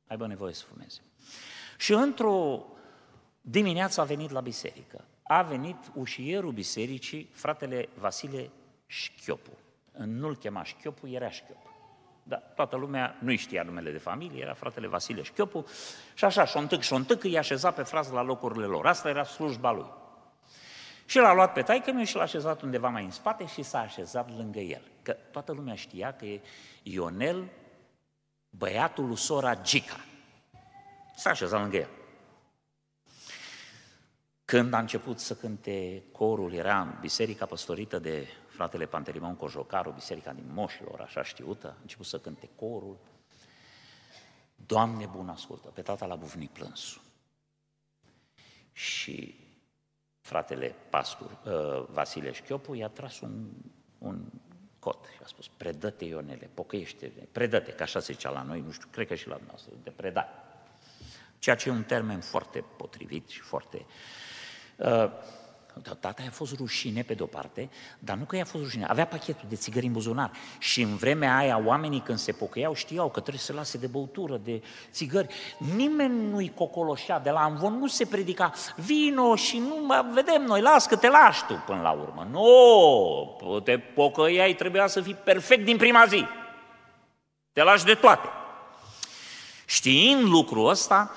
aibă 0.07 0.27
nevoie 0.27 0.53
să 0.53 0.65
fumeze. 0.65 1.01
Și 1.79 1.93
într-o 1.93 2.67
dimineață 3.41 4.01
a 4.01 4.05
venit 4.05 4.31
la 4.31 4.41
biserică. 4.41 5.05
A 5.23 5.43
venit 5.43 5.77
ușierul 5.95 6.53
bisericii, 6.53 7.31
fratele 7.33 7.89
Vasile 7.95 8.51
Șchiopu. 8.87 9.59
Nu-l 10.05 10.37
chema 10.37 10.63
Șchiopu, 10.63 11.07
era 11.07 11.31
Șchiopu. 11.31 11.66
Da, 12.29 12.37
toată 12.37 12.77
lumea 12.77 13.17
nu 13.19 13.37
știa 13.37 13.63
numele 13.63 13.91
de 13.91 13.99
familie, 13.99 14.43
era 14.43 14.55
fratele 14.55 14.87
Vasile 14.87 15.23
Șchiopu 15.23 15.67
și 16.15 16.25
așa, 16.25 16.45
șontâc, 16.45 16.81
șontâc, 16.81 17.25
îi 17.25 17.39
așeza 17.39 17.71
pe 17.71 17.83
frază 17.83 18.13
la 18.13 18.23
locurile 18.23 18.65
lor. 18.65 18.87
Asta 18.87 19.09
era 19.09 19.25
slujba 19.25 19.73
lui. 19.73 19.87
Și 21.05 21.19
l-a 21.19 21.35
luat 21.35 21.53
pe 21.53 21.63
taică 21.63 21.93
meu 21.93 22.05
și 22.05 22.17
l-a 22.17 22.23
așezat 22.23 22.63
undeva 22.63 22.89
mai 22.89 23.05
în 23.05 23.11
spate 23.11 23.47
și 23.47 23.63
s-a 23.63 23.79
așezat 23.79 24.37
lângă 24.37 24.59
el. 24.59 24.83
Că 25.03 25.13
toată 25.13 25.53
lumea 25.53 25.75
știa 25.75 26.13
că 26.13 26.25
e 26.25 26.41
Ionel, 26.83 27.49
băiatul 28.51 29.07
lui 29.07 29.17
sora 29.17 29.55
Gica. 29.55 30.01
S-a 31.17 31.31
așezat 31.31 31.61
lângă 31.61 31.77
ea. 31.77 31.89
Când 34.45 34.73
a 34.73 34.79
început 34.79 35.19
să 35.19 35.35
cânte 35.35 36.03
corul, 36.13 36.53
era 36.53 36.97
biserica 37.01 37.47
păstorită 37.47 37.99
de 37.99 38.27
fratele 38.57 38.87
Pantelimon 38.87 39.37
Cojocaru, 39.37 39.91
biserica 39.91 40.33
din 40.33 40.53
Moșilor, 40.53 41.01
așa 41.01 41.23
știută, 41.23 41.69
a 41.69 41.81
început 41.81 42.07
să 42.07 42.19
cânte 42.19 42.49
corul. 42.55 42.99
Doamne 44.67 45.07
bun 45.07 45.29
ascultă, 45.29 45.69
pe 45.69 45.83
tata 45.83 46.07
la 46.07 46.17
buvnic 46.17 46.51
plânsul. 46.51 47.03
Și 48.73 49.35
fratele 50.21 50.75
Pascur, 50.91 51.31
uh, 51.31 51.87
Vasile 51.89 52.33
Șchiopu, 52.33 52.75
i-a 52.75 52.89
tras 52.89 53.21
un, 53.21 53.47
un 53.99 54.25
cot 54.79 55.05
și 55.15 55.21
a 55.23 55.27
spus, 55.27 55.49
predă-te 55.49 56.05
Ionele, 56.05 56.51
pocăiește 56.55 57.29
predă-te, 57.33 57.73
că 57.73 57.83
așa 57.83 58.01
se 58.01 58.13
zicea 58.13 58.31
la 58.31 58.43
noi, 58.43 58.61
nu 58.61 58.71
știu, 58.71 58.89
cred 58.91 59.07
că 59.07 59.15
și 59.15 59.29
la 59.29 59.41
noastră, 59.47 59.73
de 59.83 59.91
predai. 59.91 60.29
Ceea 61.39 61.57
ce 61.57 61.69
e 61.69 61.73
un 61.73 61.85
termen 61.85 62.21
foarte 62.21 62.65
potrivit 62.77 63.29
și 63.29 63.41
foarte... 63.41 63.87
Uh, 64.77 65.11
Tata 65.83 66.15
a 66.27 66.31
fost 66.31 66.57
rușine 66.57 67.03
pe 67.03 67.15
de-o 67.15 67.27
parte, 67.27 67.71
dar 67.99 68.17
nu 68.17 68.25
că 68.25 68.37
i-a 68.37 68.45
fost 68.45 68.63
rușine, 68.63 68.85
avea 68.85 69.07
pachetul 69.07 69.49
de 69.49 69.57
țigări 69.57 69.87
în 69.87 69.93
buzunar. 69.93 70.31
Și 70.59 70.83
în 70.83 70.97
vremea 70.97 71.37
aia, 71.37 71.63
oamenii 71.65 72.01
când 72.01 72.19
se 72.19 72.33
pocăiau 72.33 72.75
știau 72.75 73.11
că 73.11 73.21
trebuie 73.21 73.43
să 73.43 73.53
lase 73.53 73.79
de 73.79 73.87
băutură, 73.87 74.37
de 74.37 74.63
țigări. 74.91 75.35
Nimeni 75.75 76.31
nu-i 76.31 76.53
cocoloșea 76.55 77.19
de 77.19 77.31
la 77.31 77.41
Amvon, 77.41 77.79
nu 77.79 77.87
se 77.87 78.07
predica 78.07 78.53
vino 78.77 79.37
și 79.37 79.59
nu 79.59 79.85
mă 79.87 80.05
vedem 80.13 80.43
noi, 80.43 80.61
las 80.61 80.87
că 80.87 80.97
te 80.97 81.09
lași 81.09 81.45
tu 81.45 81.63
până 81.67 81.81
la 81.81 81.91
urmă. 81.91 82.29
Nu, 82.31 83.61
te 83.65 83.79
pocăiai, 83.79 84.55
trebuia 84.55 84.87
să 84.87 85.01
fii 85.01 85.15
perfect 85.15 85.65
din 85.65 85.77
prima 85.77 86.05
zi. 86.07 86.25
Te 87.53 87.63
lași 87.63 87.85
de 87.85 87.95
toate. 87.95 88.29
Știind 89.67 90.23
lucrul 90.23 90.69
ăsta, 90.69 91.11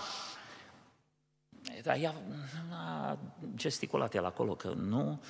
dar 1.83 1.97
ea 2.01 2.13
gesticulat 3.59 4.13
el 4.15 4.25
acolo 4.25 4.55
că 4.55 4.67
nu. 4.67 5.23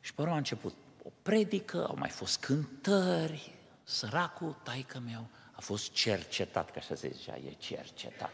Și 0.00 0.14
pe 0.14 0.20
urmă 0.20 0.34
a 0.34 0.36
început 0.36 0.74
o 1.02 1.08
predică, 1.22 1.86
au 1.88 1.96
mai 1.98 2.08
fost 2.08 2.40
cântări, 2.40 3.54
săracul, 3.82 4.56
taică 4.62 5.02
meu, 5.04 5.28
a 5.52 5.60
fost 5.60 5.92
cercetat, 5.92 6.70
că 6.70 6.78
așa 6.78 6.94
se 6.94 7.12
zicea, 7.14 7.36
e 7.36 7.54
cercetat. 7.58 8.32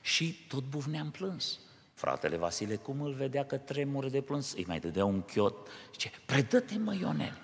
Și 0.00 0.46
tot 0.48 0.62
buvneam 0.62 1.10
plâns. 1.10 1.58
Fratele 1.92 2.36
Vasile, 2.36 2.76
cum 2.76 3.00
îl 3.00 3.12
vedea 3.12 3.44
că 3.44 3.56
tremură 3.56 4.08
de 4.08 4.20
plâns, 4.20 4.52
îi 4.52 4.64
mai 4.66 4.80
dădea 4.80 5.04
un 5.04 5.22
chiot, 5.22 5.68
zice, 5.90 6.10
predă-te 6.26 6.78
mă 6.78 6.94
Ionel. 6.94 7.38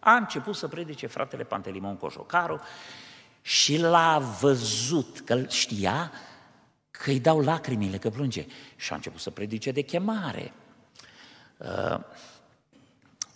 A 0.00 0.14
început 0.14 0.56
să 0.56 0.68
predice 0.68 1.06
fratele 1.06 1.44
Pantelimon 1.44 1.96
Cojocaru 1.96 2.60
și 3.42 3.78
l-a 3.78 4.18
văzut, 4.40 5.20
că 5.20 5.44
știa 5.48 6.12
că 7.02 7.10
îi 7.10 7.20
dau 7.20 7.40
lacrimile, 7.40 7.98
că 7.98 8.10
plânge. 8.10 8.46
Și 8.76 8.92
a 8.92 8.94
început 8.94 9.20
să 9.20 9.30
predice 9.30 9.70
de 9.70 9.80
chemare. 9.80 10.52
Uh, 11.56 12.00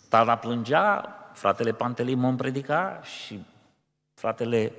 Tara 0.09 0.37
plângea, 0.37 1.15
fratele 1.33 1.71
Pantelimon 1.71 2.35
predica 2.35 3.01
și 3.03 3.45
fratele 4.13 4.71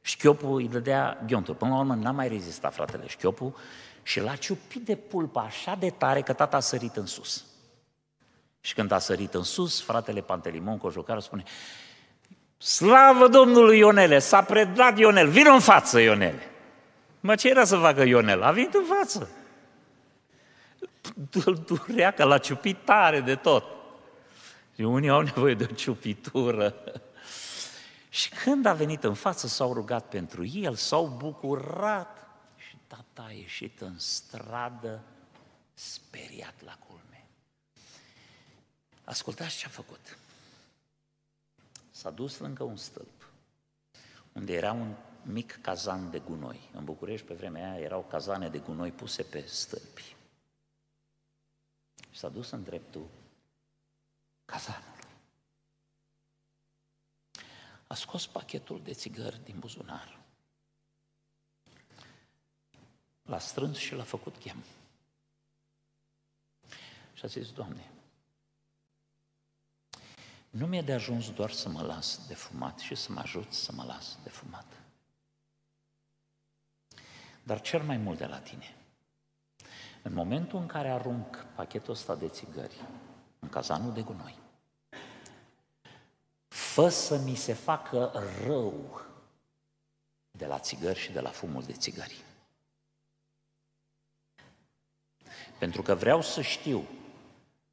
Șchiopu 0.00 0.46
îi 0.46 0.68
dădea 0.68 1.22
ghiontul. 1.26 1.54
Până 1.54 1.70
la 1.70 1.78
urmă 1.78 1.94
n-a 1.94 2.10
mai 2.10 2.28
rezistat 2.28 2.74
fratele 2.74 3.06
Șchiopu 3.06 3.56
și 4.02 4.20
l-a 4.20 4.36
ciupit 4.36 4.84
de 4.84 4.96
pulpă 4.96 5.40
așa 5.40 5.74
de 5.74 5.90
tare 5.90 6.20
că 6.20 6.32
tata 6.32 6.56
a 6.56 6.60
sărit 6.60 6.96
în 6.96 7.06
sus. 7.06 7.44
Și 8.60 8.74
când 8.74 8.90
a 8.90 8.98
sărit 8.98 9.34
în 9.34 9.42
sus, 9.42 9.82
fratele 9.82 10.20
Pantelimon, 10.20 10.78
cojocarul, 10.78 11.20
spune 11.20 11.42
Slavă 12.58 13.28
Domnului 13.28 13.78
Ionele, 13.78 14.18
s-a 14.18 14.42
predat 14.42 14.98
Ionel, 14.98 15.28
vină 15.28 15.50
în 15.50 15.60
față 15.60 16.00
Ionele. 16.00 16.51
Mă, 17.24 17.34
ce 17.34 17.48
era 17.48 17.64
să 17.64 17.76
facă 17.76 18.02
Ionel? 18.02 18.42
A 18.42 18.50
venit 18.50 18.74
în 18.74 18.84
față. 18.84 19.30
Îl 21.44 21.54
durea 21.54 22.10
că 22.10 22.24
l-a 22.24 22.38
ciupit 22.38 22.84
tare 22.84 23.20
de 23.20 23.34
tot. 23.34 23.64
Și 24.74 24.80
unii 24.80 25.08
au 25.08 25.20
nevoie 25.20 25.54
de 25.54 25.66
o 25.70 25.74
ciupitură. 25.74 26.74
Și 28.08 28.28
când 28.28 28.66
a 28.66 28.72
venit 28.72 29.04
în 29.04 29.14
față, 29.14 29.46
s-au 29.46 29.72
rugat 29.72 30.08
pentru 30.08 30.44
el, 30.44 30.74
s-au 30.74 31.06
bucurat. 31.06 32.26
Și 32.56 32.76
tata 32.86 33.26
a 33.28 33.32
ieșit 33.32 33.80
în 33.80 33.98
stradă, 33.98 35.02
speriat 35.74 36.54
la 36.64 36.78
culme. 36.88 37.26
Ascultați 39.04 39.56
ce 39.56 39.66
a 39.66 39.68
făcut. 39.68 40.18
S-a 41.90 42.10
dus 42.10 42.38
lângă 42.38 42.62
un 42.62 42.76
stâlp, 42.76 43.28
unde 44.32 44.52
era 44.52 44.72
un 44.72 44.94
mic 45.22 45.60
cazan 45.60 46.10
de 46.10 46.18
gunoi. 46.18 46.70
În 46.72 46.84
București, 46.84 47.26
pe 47.26 47.34
vremea 47.34 47.72
aia, 47.72 47.80
erau 47.80 48.04
cazane 48.04 48.48
de 48.48 48.58
gunoi 48.58 48.92
puse 48.92 49.22
pe 49.22 49.46
stâlpi. 49.46 50.16
Și 52.10 52.18
s-a 52.18 52.28
dus 52.28 52.50
în 52.50 52.62
dreptul 52.62 53.08
cazanului. 54.44 54.90
A 57.86 57.94
scos 57.94 58.26
pachetul 58.26 58.82
de 58.82 58.92
țigări 58.92 59.44
din 59.44 59.58
buzunar. 59.58 60.20
L-a 63.22 63.38
strâns 63.38 63.76
și 63.76 63.94
l-a 63.94 64.02
făcut 64.02 64.36
chem. 64.36 64.64
Și 67.12 67.24
a 67.24 67.26
zis, 67.26 67.52
Doamne, 67.52 67.90
nu 70.50 70.66
mi-e 70.66 70.82
de 70.82 70.92
ajuns 70.92 71.30
doar 71.30 71.50
să 71.50 71.68
mă 71.68 71.82
las 71.82 72.26
de 72.26 72.34
fumat 72.34 72.78
și 72.78 72.94
să 72.94 73.12
mă 73.12 73.20
ajut 73.20 73.52
să 73.52 73.72
mă 73.72 73.84
las 73.84 74.18
de 74.22 74.28
fumat 74.28 74.71
dar 77.42 77.60
cel 77.60 77.82
mai 77.82 77.96
mult 77.96 78.18
de 78.18 78.26
la 78.26 78.38
tine. 78.38 78.76
În 80.02 80.14
momentul 80.14 80.58
în 80.58 80.66
care 80.66 80.88
arunc 80.88 81.46
pachetul 81.54 81.92
ăsta 81.92 82.14
de 82.14 82.28
țigări 82.28 82.80
în 83.38 83.48
cazanul 83.48 83.92
de 83.92 84.02
gunoi, 84.02 84.38
fă 86.48 86.88
să 86.88 87.18
mi 87.18 87.34
se 87.34 87.52
facă 87.52 88.12
rău 88.44 89.00
de 90.30 90.46
la 90.46 90.58
țigări 90.58 90.98
și 90.98 91.12
de 91.12 91.20
la 91.20 91.30
fumul 91.30 91.62
de 91.62 91.72
țigări. 91.72 92.24
Pentru 95.58 95.82
că 95.82 95.94
vreau 95.94 96.22
să 96.22 96.42
știu 96.42 96.88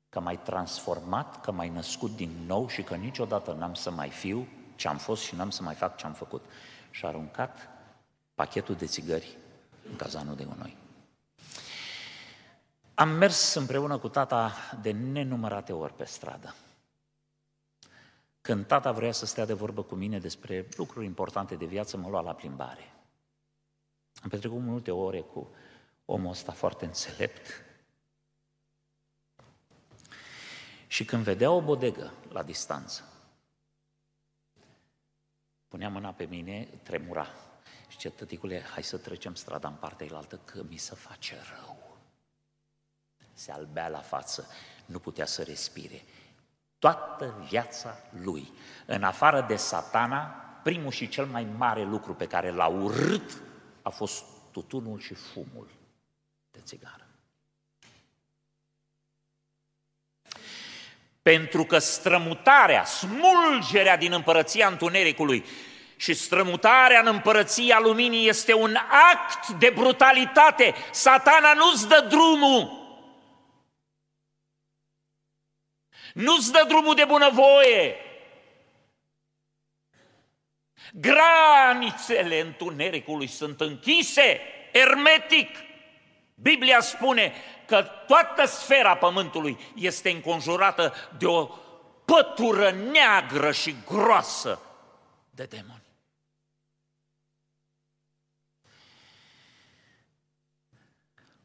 că 0.09 0.19
m-ai 0.19 0.37
transformat, 0.37 1.41
că 1.41 1.51
m-ai 1.51 1.69
născut 1.69 2.15
din 2.15 2.45
nou 2.45 2.67
și 2.67 2.83
că 2.83 2.95
niciodată 2.95 3.53
n-am 3.53 3.73
să 3.73 3.91
mai 3.91 4.09
fiu 4.09 4.47
ce 4.75 4.87
am 4.87 4.97
fost 4.97 5.23
și 5.23 5.35
n-am 5.35 5.49
să 5.49 5.63
mai 5.63 5.75
fac 5.75 5.97
ce 5.97 6.05
am 6.05 6.13
făcut. 6.13 6.45
Și 6.91 7.05
a 7.05 7.07
aruncat 7.07 7.69
pachetul 8.35 8.75
de 8.75 8.85
țigări 8.85 9.37
în 9.89 9.95
cazanul 9.95 10.35
de 10.35 10.43
gunoi. 10.43 10.77
Am 12.93 13.09
mers 13.09 13.53
împreună 13.53 13.97
cu 13.97 14.09
tata 14.09 14.53
de 14.81 14.91
nenumărate 14.91 15.73
ori 15.73 15.93
pe 15.93 16.03
stradă. 16.05 16.55
Când 18.41 18.65
tata 18.65 18.91
vrea 18.91 19.11
să 19.11 19.25
stea 19.25 19.45
de 19.45 19.53
vorbă 19.53 19.83
cu 19.83 19.95
mine 19.95 20.19
despre 20.19 20.67
lucruri 20.75 21.05
importante 21.05 21.55
de 21.55 21.65
viață, 21.65 21.97
mă 21.97 22.09
lua 22.09 22.21
la 22.21 22.33
plimbare. 22.33 22.93
Am 24.21 24.29
petrecut 24.29 24.59
multe 24.59 24.91
ore 24.91 25.21
cu 25.21 25.49
omul 26.05 26.31
ăsta 26.31 26.51
foarte 26.51 26.85
înțelept. 26.85 27.47
Și 30.87 31.05
când 31.05 31.23
vedea 31.23 31.51
o 31.51 31.61
bodegă 31.61 32.13
la 32.29 32.43
distanță, 32.43 33.03
punea 35.67 35.89
mâna 35.89 36.11
pe 36.11 36.23
mine, 36.23 36.67
tremura. 36.83 37.27
Și 37.99 38.07
ce 38.07 38.11
tăticule, 38.11 38.65
hai 38.73 38.83
să 38.83 38.97
trecem 38.97 39.35
strada 39.35 39.67
în 39.67 39.73
partea 39.73 40.05
elaltă, 40.05 40.39
că 40.45 40.63
mi 40.69 40.77
se 40.77 40.95
face 40.95 41.37
rău. 41.55 41.97
Se 43.33 43.51
albea 43.51 43.87
la 43.87 43.99
față, 43.99 44.47
nu 44.85 44.99
putea 44.99 45.25
să 45.25 45.43
respire. 45.43 46.03
Toată 46.77 47.45
viața 47.49 47.97
lui, 48.21 48.51
în 48.85 49.03
afară 49.03 49.45
de 49.47 49.55
satana, 49.55 50.21
primul 50.63 50.91
și 50.91 51.07
cel 51.07 51.25
mai 51.25 51.47
mare 51.57 51.83
lucru 51.83 52.13
pe 52.13 52.27
care 52.27 52.51
l-a 52.51 52.67
urât 52.67 53.41
a 53.81 53.89
fost 53.89 54.23
tutunul 54.51 54.99
și 54.99 55.13
fumul 55.13 55.67
de 56.51 56.59
țigară. 56.63 57.07
Pentru 61.21 61.63
că 61.63 61.77
strămutarea, 61.77 62.85
smulgerea 62.85 63.97
din 63.97 64.11
împărăția 64.11 64.67
întunericului 64.67 65.45
și 65.99 66.13
strămutarea 66.13 66.99
în 66.99 67.07
împărăția 67.07 67.79
luminii 67.79 68.27
este 68.27 68.53
un 68.53 68.75
act 69.11 69.47
de 69.47 69.69
brutalitate. 69.69 70.75
Satana 70.91 71.53
nu-ți 71.53 71.87
dă 71.87 72.05
drumul. 72.09 72.77
Nu-ți 76.13 76.51
dă 76.51 76.65
drumul 76.67 76.95
de 76.95 77.05
bunăvoie. 77.05 77.95
Granițele 80.93 82.39
întunericului 82.39 83.27
sunt 83.27 83.61
închise, 83.61 84.41
ermetic. 84.71 85.55
Biblia 86.35 86.79
spune 86.79 87.33
că 87.65 87.81
toată 88.07 88.45
sfera 88.45 88.95
pământului 88.95 89.57
este 89.75 90.09
înconjurată 90.09 90.93
de 91.17 91.25
o 91.25 91.45
pătură 92.05 92.71
neagră 92.71 93.51
și 93.51 93.75
groasă 93.85 94.61
de 95.29 95.43
demoni. 95.43 95.78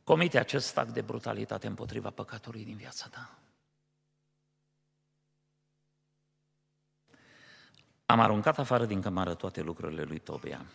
Comite 0.05 0.39
acest 0.39 0.77
act 0.77 0.93
de 0.93 1.01
brutalitate 1.01 1.67
împotriva 1.67 2.11
păcatului 2.11 2.65
din 2.65 2.77
viața 2.77 3.07
ta. 3.11 3.39
Am 8.07 8.21
aruncat 8.21 8.59
afară 8.59 8.85
din 8.87 9.01
cămară 9.01 9.35
toate 9.35 9.61
lucrurile 9.61 10.03
lui 10.03 10.19
Tobia. 10.19 10.67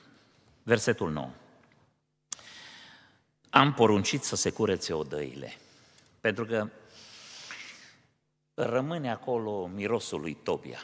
Versetul 0.64 1.12
9. 1.12 1.32
Am 3.50 3.74
poruncit 3.74 4.24
să 4.24 4.36
se 4.36 4.52
curețe 4.52 4.94
odăile, 4.94 5.58
pentru 6.22 6.46
că 6.46 6.70
rămâne 8.54 9.12
acolo 9.12 9.66
mirosul 9.68 10.20
lui 10.20 10.34
Tobia. 10.34 10.80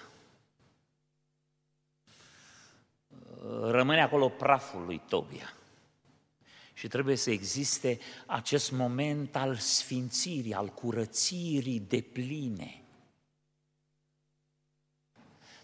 Rămâne 3.61 4.01
acolo 4.01 4.29
praful 4.29 4.85
lui 4.85 5.01
Tobia. 5.09 5.53
Și 6.77 6.87
trebuie 6.87 7.15
să 7.15 7.31
existe 7.31 7.99
acest 8.25 8.71
moment 8.71 9.35
al 9.35 9.55
sfințirii, 9.55 10.53
al 10.53 10.67
curățirii 10.67 11.79
de 11.79 12.01
pline. 12.01 12.83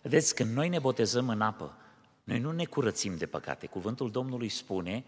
Vedeți, 0.01 0.35
când 0.35 0.55
noi 0.55 0.69
ne 0.69 0.79
botezăm 0.79 1.29
în 1.29 1.41
apă, 1.41 1.77
noi 2.23 2.39
nu 2.39 2.51
ne 2.51 2.65
curățim 2.65 3.17
de 3.17 3.25
păcate. 3.25 3.67
Cuvântul 3.67 4.11
Domnului 4.11 4.49
spune 4.49 5.03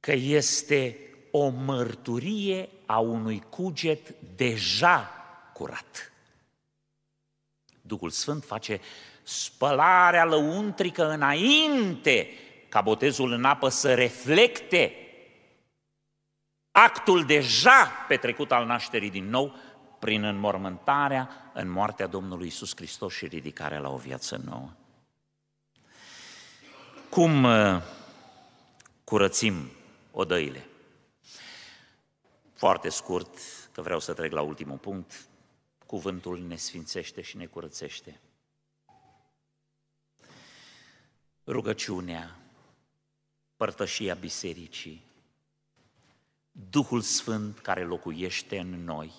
că 0.00 0.12
este 0.12 0.98
o 1.30 1.48
mărturie 1.48 2.68
a 2.86 2.98
unui 2.98 3.40
cuget 3.48 4.14
deja 4.36 5.10
curat. 5.52 6.12
Duhul 7.82 8.10
Sfânt 8.10 8.44
face 8.44 8.80
spălarea 9.22 10.24
lăuntrică 10.24 11.10
înainte 11.10 12.28
ca 12.74 12.80
botezul 12.80 13.32
în 13.32 13.44
apă 13.44 13.68
să 13.68 13.94
reflecte 13.94 14.92
actul 16.70 17.24
deja 17.24 17.90
petrecut 18.08 18.52
al 18.52 18.66
nașterii 18.66 19.10
din 19.10 19.28
nou 19.28 19.54
prin 19.98 20.24
înmormântarea 20.24 21.50
în 21.52 21.68
moartea 21.68 22.06
Domnului 22.06 22.46
Isus 22.46 22.76
Hristos 22.76 23.14
și 23.14 23.26
ridicarea 23.26 23.78
la 23.78 23.90
o 23.90 23.96
viață 23.96 24.40
nouă. 24.44 24.72
Cum 27.10 27.44
uh, 27.44 27.82
curățim 29.04 29.70
odăile? 30.10 30.66
Foarte 32.54 32.88
scurt, 32.88 33.38
că 33.72 33.82
vreau 33.82 34.00
să 34.00 34.12
trec 34.12 34.32
la 34.32 34.40
ultimul 34.40 34.78
punct, 34.78 35.26
cuvântul 35.86 36.38
ne 36.38 36.56
sfințește 36.56 37.22
și 37.22 37.36
ne 37.36 37.46
curățește. 37.46 38.20
Rugăciunea, 41.46 42.38
părtășia 43.56 44.14
bisericii, 44.14 45.02
Duhul 46.70 47.00
Sfânt 47.00 47.58
care 47.58 47.84
locuiește 47.84 48.58
în 48.58 48.84
noi, 48.84 49.12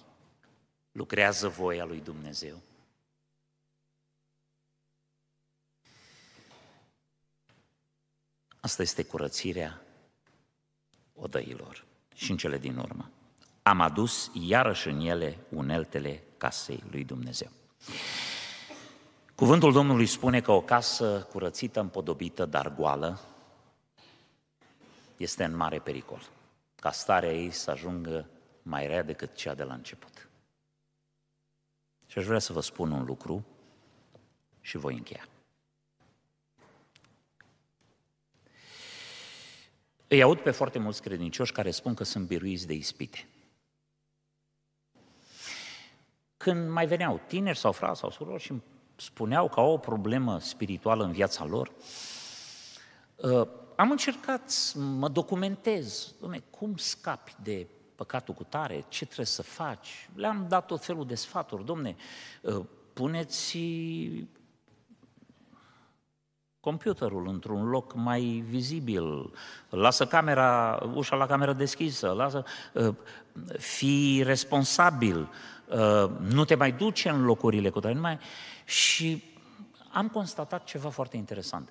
lucrează 0.91 1.47
voia 1.47 1.86
lui 1.86 1.99
Dumnezeu. 1.99 2.61
Asta 8.59 8.81
este 8.81 9.03
curățirea 9.03 9.81
odăilor. 11.13 11.86
Și 12.15 12.31
în 12.31 12.38
cele 12.38 12.57
din 12.57 12.77
urmă. 12.77 13.09
Am 13.63 13.81
adus 13.81 14.31
iarăși 14.33 14.88
în 14.88 14.99
ele 14.99 15.38
uneltele 15.49 16.23
casei 16.38 16.83
lui 16.91 17.03
Dumnezeu. 17.03 17.49
Cuvântul 19.36 19.71
Domnului 19.71 20.05
spune 20.05 20.41
că 20.41 20.51
o 20.51 20.61
casă 20.61 21.27
curățită, 21.31 21.79
împodobită, 21.79 22.45
dar 22.45 22.75
goală, 22.75 23.19
este 25.18 25.43
în 25.43 25.55
mare 25.55 25.80
pericol. 25.80 26.30
Ca 26.76 26.91
starea 26.91 27.34
ei 27.34 27.51
să 27.51 27.72
ajungă 27.72 28.30
mai 28.61 28.88
rea 28.88 29.03
decât 29.03 29.36
cea 29.36 29.53
de 29.53 29.63
la 29.63 29.74
început. 29.74 30.30
Și 32.05 32.18
aș 32.18 32.26
vrea 32.26 32.39
să 32.39 32.53
vă 32.53 32.61
spun 32.61 32.91
un 32.91 33.05
lucru 33.05 33.45
și 34.61 34.78
voi 34.78 34.93
încheia. 34.93 35.28
Îi 40.07 40.22
aud 40.22 40.39
pe 40.39 40.51
foarte 40.51 40.80
mulți 40.80 41.01
credincioși 41.01 41.51
care 41.51 41.72
spun 41.72 41.93
că 41.93 42.03
sunt 42.03 42.28
biruiți 42.28 42.68
de 42.68 42.74
ispite. 42.74 43.28
Când 46.38 46.70
mai 46.70 46.86
veneau 46.86 47.22
tineri 47.28 47.57
sau 47.57 47.72
frați 47.72 47.99
sau 47.99 48.09
surori 48.09 48.43
și 48.43 48.51
îmi 48.51 48.63
spuneau 48.95 49.49
că 49.49 49.59
au 49.59 49.72
o 49.72 49.78
problemă 49.78 50.39
spirituală 50.39 51.03
în 51.03 51.11
viața 51.11 51.45
lor, 51.45 51.72
uh, 53.16 53.47
am 53.76 53.91
încercat 53.91 54.49
să 54.49 54.80
mă 54.80 55.09
documentez, 55.09 56.13
Dom'le, 56.13 56.41
cum 56.49 56.78
scapi 56.78 57.36
de 57.43 57.67
păcatul 57.95 58.34
cu 58.34 58.43
tare, 58.43 58.86
ce 58.88 59.05
trebuie 59.05 59.26
să 59.26 59.41
faci. 59.41 60.09
Le-am 60.15 60.45
dat 60.49 60.65
tot 60.65 60.86
felul 60.86 61.05
de 61.05 61.15
sfaturi. 61.15 61.65
Domne, 61.65 61.95
uh, 62.41 62.65
puneți 62.93 63.57
computerul 66.59 67.28
într-un 67.28 67.69
loc 67.69 67.93
mai 67.95 68.43
vizibil, 68.47 69.32
lasă 69.69 70.05
camera, 70.07 70.80
ușa 70.93 71.15
la 71.15 71.26
cameră 71.26 71.53
deschisă, 71.53 72.11
lasă, 72.11 72.43
uh, 72.73 72.95
fi 73.57 74.21
responsabil, 74.26 75.30
uh, 75.67 76.09
nu 76.19 76.45
te 76.45 76.55
mai 76.55 76.71
duce 76.71 77.09
în 77.09 77.26
locurile 77.26 77.69
cu 77.69 77.80
tare, 77.80 77.93
mai... 77.93 78.19
Și 78.63 79.23
am 79.91 80.07
constatat 80.07 80.63
ceva 80.63 80.89
foarte 80.89 81.17
interesant. 81.17 81.69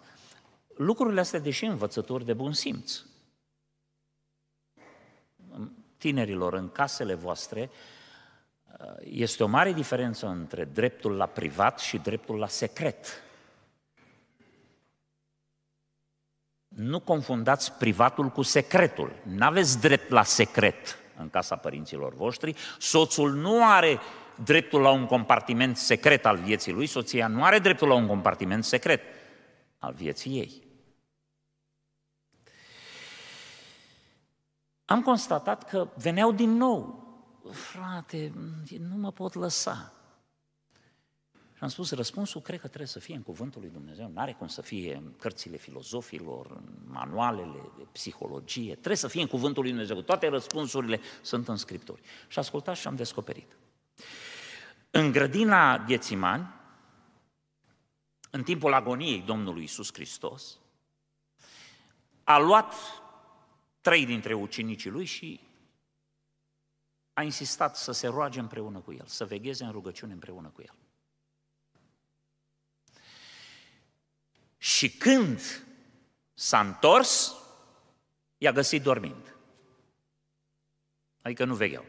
Lucrurile 0.76 1.20
astea, 1.20 1.38
deși 1.38 1.64
învățători 1.64 2.24
de 2.24 2.32
bun 2.32 2.52
simț, 2.52 3.00
tinerilor 5.96 6.54
în 6.54 6.70
casele 6.70 7.14
voastre, 7.14 7.70
este 9.00 9.42
o 9.42 9.46
mare 9.46 9.72
diferență 9.72 10.26
între 10.26 10.64
dreptul 10.64 11.16
la 11.16 11.26
privat 11.26 11.78
și 11.78 11.98
dreptul 11.98 12.38
la 12.38 12.48
secret. 12.48 13.22
Nu 16.68 17.00
confundați 17.00 17.72
privatul 17.72 18.28
cu 18.28 18.42
secretul. 18.42 19.12
Nu 19.22 19.44
aveți 19.44 19.80
drept 19.80 20.10
la 20.10 20.22
secret 20.22 20.98
în 21.16 21.30
casa 21.30 21.56
părinților 21.56 22.14
voștri. 22.14 22.56
Soțul 22.78 23.32
nu 23.32 23.66
are 23.66 23.98
dreptul 24.44 24.80
la 24.80 24.90
un 24.90 25.06
compartiment 25.06 25.76
secret 25.76 26.26
al 26.26 26.36
vieții 26.36 26.72
lui, 26.72 26.86
soția 26.86 27.26
nu 27.26 27.44
are 27.44 27.58
dreptul 27.58 27.88
la 27.88 27.94
un 27.94 28.06
compartiment 28.06 28.64
secret 28.64 29.00
al 29.78 29.92
vieții 29.92 30.38
ei. 30.38 30.63
Am 34.84 35.02
constatat 35.02 35.68
că 35.68 35.88
veneau 35.96 36.32
din 36.32 36.50
nou, 36.50 37.02
frate, 37.50 38.32
nu 38.78 38.96
mă 38.96 39.12
pot 39.12 39.34
lăsa. 39.34 39.92
Și 41.32 41.62
am 41.62 41.68
spus, 41.68 41.90
răspunsul 41.90 42.40
cred 42.40 42.60
că 42.60 42.66
trebuie 42.66 42.88
să 42.88 42.98
fie 42.98 43.14
în 43.14 43.22
cuvântul 43.22 43.60
lui 43.60 43.70
Dumnezeu, 43.70 44.10
nu 44.14 44.20
are 44.20 44.32
cum 44.32 44.46
să 44.46 44.62
fie 44.62 44.94
în 44.94 45.12
cărțile 45.18 45.56
filozofilor, 45.56 46.50
în 46.50 46.72
manualele 46.86 47.72
de 47.76 47.86
psihologie, 47.92 48.72
trebuie 48.72 48.96
să 48.96 49.08
fie 49.08 49.20
în 49.20 49.26
cuvântul 49.26 49.62
lui 49.62 49.70
Dumnezeu, 49.70 50.00
toate 50.00 50.28
răspunsurile 50.28 51.00
sunt 51.22 51.48
în 51.48 51.56
Scripturi. 51.56 52.00
Și 52.28 52.38
ascultați 52.38 52.80
și 52.80 52.86
am 52.86 52.96
descoperit. 52.96 53.56
În 54.90 55.12
grădina 55.12 55.78
Ghețimani, 55.78 56.54
în 58.30 58.42
timpul 58.42 58.72
agoniei 58.72 59.22
Domnului 59.26 59.62
Isus 59.62 59.92
Hristos, 59.92 60.58
a 62.24 62.38
luat 62.38 62.74
trei 63.84 64.06
dintre 64.06 64.34
ucenicii 64.34 64.90
lui 64.90 65.04
și 65.04 65.40
a 67.12 67.22
insistat 67.22 67.76
să 67.76 67.92
se 67.92 68.06
roage 68.06 68.40
împreună 68.40 68.80
cu 68.80 68.92
el, 68.92 69.06
să 69.06 69.24
vegheze 69.24 69.64
în 69.64 69.70
rugăciune 69.70 70.12
împreună 70.12 70.48
cu 70.48 70.62
el. 70.62 70.74
Și 74.56 74.90
când 74.96 75.40
s-a 76.34 76.60
întors, 76.60 77.34
i-a 78.38 78.52
găsit 78.52 78.82
dormind. 78.82 79.36
Adică 81.22 81.44
nu 81.44 81.54
vegheau. 81.54 81.84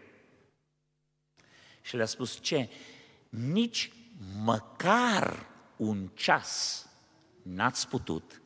Și 1.82 1.96
le-a 1.96 2.06
spus, 2.06 2.40
ce? 2.40 2.70
Nici 3.30 3.92
măcar 4.44 5.48
un 5.76 6.08
ceas 6.08 6.86
n-ați 7.42 7.88
putut 7.88 8.42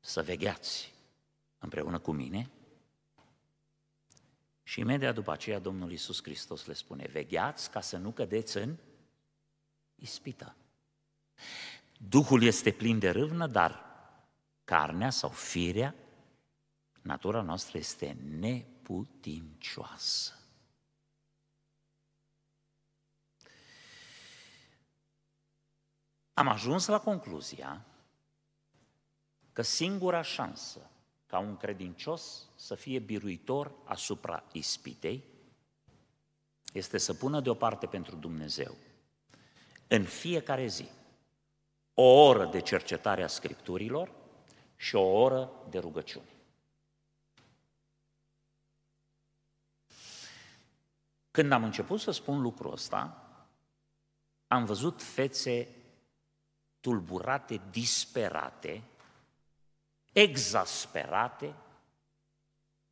să 0.00 0.22
vegheați 0.22 0.94
împreună 1.58 1.98
cu 1.98 2.12
mine? 2.12 2.50
Și 4.62 4.80
imediat 4.80 5.14
după 5.14 5.32
aceea 5.32 5.58
Domnul 5.58 5.90
Iisus 5.90 6.22
Hristos 6.22 6.66
le 6.66 6.72
spune, 6.72 7.06
vegheați 7.06 7.70
ca 7.70 7.80
să 7.80 7.96
nu 7.96 8.10
cădeți 8.10 8.56
în 8.56 8.76
ispită. 9.94 10.56
Duhul 11.98 12.42
este 12.42 12.72
plin 12.72 12.98
de 12.98 13.10
râvnă, 13.10 13.46
dar 13.46 13.84
carnea 14.64 15.10
sau 15.10 15.30
firea, 15.30 15.94
natura 17.02 17.40
noastră 17.40 17.78
este 17.78 18.16
neputincioasă. 18.38 20.30
Am 26.32 26.48
ajuns 26.48 26.86
la 26.86 27.00
concluzia 27.00 27.86
că 29.52 29.62
singura 29.62 30.22
șansă 30.22 30.90
ca 31.26 31.38
un 31.38 31.56
credincios 31.56 32.48
să 32.54 32.74
fie 32.74 32.98
biruitor 32.98 33.72
asupra 33.84 34.44
ispitei 34.52 35.24
este 36.72 36.98
să 36.98 37.14
pună 37.14 37.40
deoparte 37.40 37.86
pentru 37.86 38.16
Dumnezeu 38.16 38.76
în 39.88 40.04
fiecare 40.04 40.66
zi 40.66 40.88
o 41.94 42.02
oră 42.02 42.46
de 42.46 42.60
cercetare 42.60 43.22
a 43.22 43.26
Scripturilor 43.26 44.12
și 44.76 44.94
o 44.94 45.02
oră 45.02 45.50
de 45.70 45.78
rugăciune. 45.78 46.30
Când 51.30 51.52
am 51.52 51.64
început 51.64 52.00
să 52.00 52.10
spun 52.10 52.40
lucrul 52.40 52.72
ăsta, 52.72 53.26
am 54.46 54.64
văzut 54.64 55.02
fețe 55.02 55.68
tulburate, 56.80 57.60
disperate, 57.70 58.82
exasperate 60.20 61.54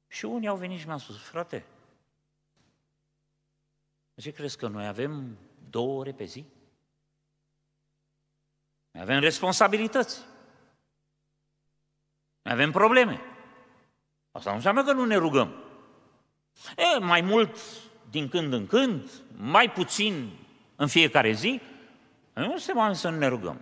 și 0.06 0.24
unii 0.24 0.48
au 0.48 0.56
venit 0.56 0.78
și 0.78 0.86
mi-au 0.86 0.98
spus, 0.98 1.18
frate, 1.18 1.66
ce 4.14 4.30
crezi 4.30 4.56
că 4.56 4.68
noi 4.68 4.86
avem 4.86 5.38
două 5.70 5.98
ore 5.98 6.12
pe 6.12 6.24
zi? 6.24 6.44
Noi 8.90 9.02
avem 9.02 9.20
responsabilități. 9.20 10.20
Noi 12.42 12.52
avem 12.52 12.70
probleme. 12.70 13.20
Asta 14.32 14.50
nu 14.50 14.56
înseamnă 14.56 14.84
că 14.84 14.92
nu 14.92 15.04
ne 15.04 15.16
rugăm. 15.16 15.54
E, 16.76 16.98
mai 16.98 17.20
mult 17.20 17.58
din 18.10 18.28
când 18.28 18.52
în 18.52 18.66
când, 18.66 19.10
mai 19.36 19.70
puțin 19.70 20.30
în 20.76 20.86
fiecare 20.86 21.32
zi, 21.32 21.60
nu 22.32 22.56
suntem 22.58 22.76
oameni 22.76 22.96
să 22.96 23.08
nu 23.08 23.18
ne 23.18 23.26
rugăm. 23.26 23.60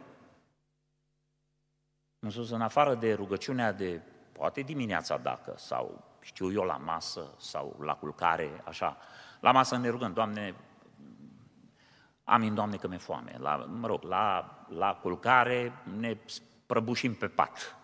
În 2.24 2.30
sus, 2.30 2.50
în 2.50 2.60
afară 2.60 2.94
de 2.94 3.14
rugăciunea 3.14 3.72
de, 3.72 4.00
poate 4.32 4.60
dimineața 4.60 5.16
dacă, 5.16 5.54
sau 5.56 6.04
știu 6.20 6.52
eu, 6.52 6.62
la 6.62 6.76
masă, 6.76 7.34
sau 7.38 7.76
la 7.80 7.94
culcare, 7.94 8.62
așa, 8.64 8.96
la 9.40 9.52
masă 9.52 9.76
ne 9.76 9.88
rugăm, 9.88 10.12
Doamne, 10.12 10.54
amin, 12.24 12.54
Doamne, 12.54 12.76
că 12.76 12.88
mi-e 12.88 12.98
foame. 12.98 13.36
La, 13.38 13.56
mă 13.56 13.86
rog, 13.86 14.02
la, 14.02 14.54
la 14.68 14.94
culcare 14.94 15.72
ne 15.96 16.16
prăbușim 16.66 17.14
pe 17.14 17.28
pat. 17.28 17.76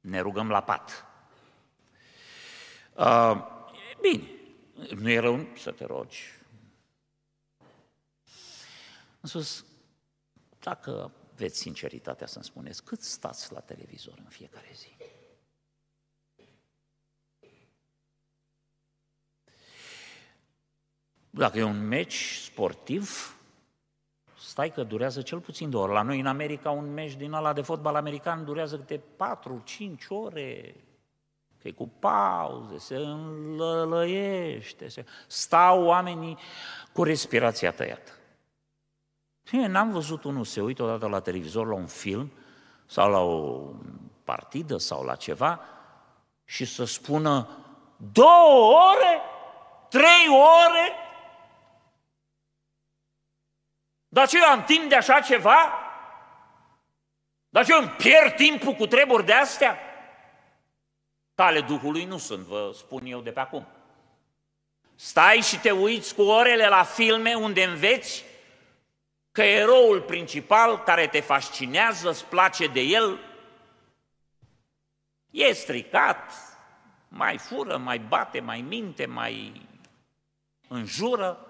Ne 0.00 0.20
rugăm 0.20 0.48
la 0.50 0.62
pat. 0.62 1.06
Uh, 2.94 3.46
bine, 4.00 4.28
nu 4.94 5.10
e 5.10 5.18
rău 5.18 5.46
să 5.56 5.70
te 5.70 5.84
rogi. 5.84 6.40
Am 9.20 9.28
spus, 9.28 9.64
dacă 10.58 11.12
aveți 11.32 11.58
sinceritatea 11.58 12.26
să-mi 12.26 12.44
spuneți, 12.44 12.84
cât 12.84 13.02
stați 13.02 13.52
la 13.52 13.60
televizor 13.60 14.14
în 14.18 14.28
fiecare 14.28 14.70
zi? 14.74 14.96
Dacă 21.30 21.58
e 21.58 21.62
un 21.62 21.86
meci 21.86 22.40
sportiv, 22.44 23.36
stai 24.38 24.72
că 24.72 24.82
durează 24.82 25.22
cel 25.22 25.40
puțin 25.40 25.70
de 25.70 25.76
ori. 25.76 25.92
La 25.92 26.02
noi 26.02 26.20
în 26.20 26.26
America 26.26 26.70
un 26.70 26.92
meci 26.92 27.14
din 27.14 27.32
ăla 27.32 27.52
de 27.52 27.62
fotbal 27.62 27.94
american 27.94 28.44
durează 28.44 28.78
câte 28.78 28.98
4-5 28.98 29.02
ore, 30.08 30.74
că 31.58 31.68
e 31.68 31.72
cu 31.72 31.88
pauze, 31.88 32.78
se 32.78 32.96
înlălăiește, 32.96 34.88
se... 34.88 35.04
stau 35.26 35.84
oamenii 35.84 36.38
cu 36.92 37.02
respirația 37.02 37.72
tăiată. 37.72 38.12
Fie, 39.42 39.66
n-am 39.66 39.90
văzut 39.90 40.24
unul 40.24 40.44
se 40.44 40.60
uită 40.60 40.82
odată 40.82 41.06
la 41.06 41.20
televizor 41.20 41.66
la 41.66 41.74
un 41.74 41.86
film 41.86 42.32
sau 42.86 43.10
la 43.10 43.18
o 43.18 43.68
partidă 44.24 44.76
sau 44.76 45.04
la 45.04 45.14
ceva 45.14 45.60
și 46.44 46.64
să 46.64 46.84
spună 46.84 47.48
două 48.12 48.82
ore, 48.92 49.20
trei 49.88 50.28
ore, 50.28 50.92
dar 54.08 54.28
ce 54.28 54.38
eu 54.38 54.44
am 54.44 54.64
timp 54.64 54.88
de 54.88 54.96
așa 54.96 55.20
ceva? 55.20 55.72
Dar 57.48 57.64
ce 57.64 57.72
eu 57.72 57.78
îmi 57.78 57.88
pierd 57.88 58.34
timpul 58.34 58.72
cu 58.72 58.86
treburi 58.86 59.24
de 59.24 59.32
astea? 59.32 59.78
Tale 61.34 61.60
Duhului 61.60 62.04
nu 62.04 62.18
sunt, 62.18 62.46
vă 62.46 62.70
spun 62.74 63.06
eu 63.06 63.20
de 63.20 63.30
pe 63.30 63.40
acum. 63.40 63.66
Stai 64.94 65.40
și 65.40 65.58
te 65.58 65.70
uiți 65.70 66.14
cu 66.14 66.22
orele 66.22 66.68
la 66.68 66.82
filme 66.82 67.34
unde 67.34 67.64
înveți 67.64 68.24
că 69.32 69.42
eroul 69.42 70.00
principal 70.00 70.82
care 70.82 71.06
te 71.06 71.20
fascinează, 71.20 72.08
îți 72.08 72.24
place 72.24 72.66
de 72.66 72.80
el, 72.80 73.18
e 75.30 75.52
stricat, 75.52 76.32
mai 77.08 77.38
fură, 77.38 77.76
mai 77.76 77.98
bate, 77.98 78.40
mai 78.40 78.60
minte, 78.60 79.06
mai 79.06 79.66
înjură, 80.68 81.46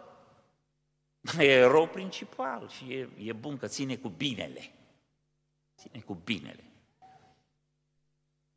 e 1.38 1.44
erou 1.44 1.86
principal 1.86 2.68
și 2.68 2.92
e, 2.92 3.08
e 3.18 3.32
bun 3.32 3.56
că 3.56 3.66
ține 3.66 3.96
cu 3.96 4.08
binele. 4.08 4.72
Ține 5.76 6.00
cu 6.00 6.14
binele. 6.14 6.64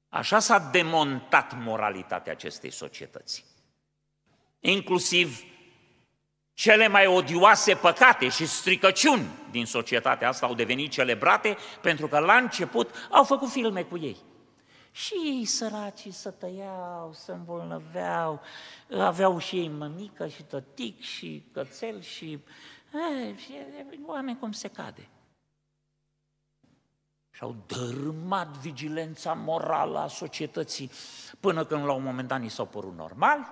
Așa 0.09 0.39
s-a 0.39 0.59
demontat 0.59 1.57
moralitatea 1.57 2.32
acestei 2.32 2.71
societăți. 2.71 3.45
Inclusiv 4.59 5.43
cele 6.56 6.88
mai 6.88 7.08
odioase 7.08 7.74
păcate 7.74 8.30
și 8.30 8.45
stricăciuni 8.45 9.28
din 9.51 9.66
societatea 9.66 10.28
asta 10.28 10.45
au 10.45 10.53
devenit 10.53 10.91
celebrate 10.91 11.58
pentru 11.82 12.08
că 12.08 12.20
la 12.20 12.36
început 12.36 12.89
au 13.10 13.24
făcut 13.24 13.49
filme 13.49 13.84
cu 13.84 13.97
ei. 13.97 14.18
Și 14.91 15.14
ei 15.14 15.45
săracii 15.45 16.12
să 16.12 16.32
tăiau, 16.32 17.12
să 17.14 17.32
îmbolnăveau, 17.32 18.41
aveau 18.99 19.38
și 19.38 19.58
ei 19.58 19.68
mămică 19.68 20.28
și 20.28 20.43
tătic 20.43 21.01
și 21.01 21.45
cățel 21.53 22.01
și, 22.01 22.32
e, 22.93 23.36
și 23.38 23.53
oameni 24.06 24.39
cum 24.39 24.51
se 24.51 24.68
cade. 24.68 25.10
Și 27.32 27.41
au 27.41 27.56
dărâmat 27.66 28.47
vigilența 28.47 29.34
morală 29.34 29.99
a 29.99 30.08
societății 30.08 30.91
până 31.39 31.66
când 31.66 31.86
la 31.86 31.93
un 31.93 32.03
moment 32.03 32.28
dat 32.28 32.39
ni 32.39 32.49
s-au 32.49 32.66
părut 32.66 32.95
normal, 32.95 33.47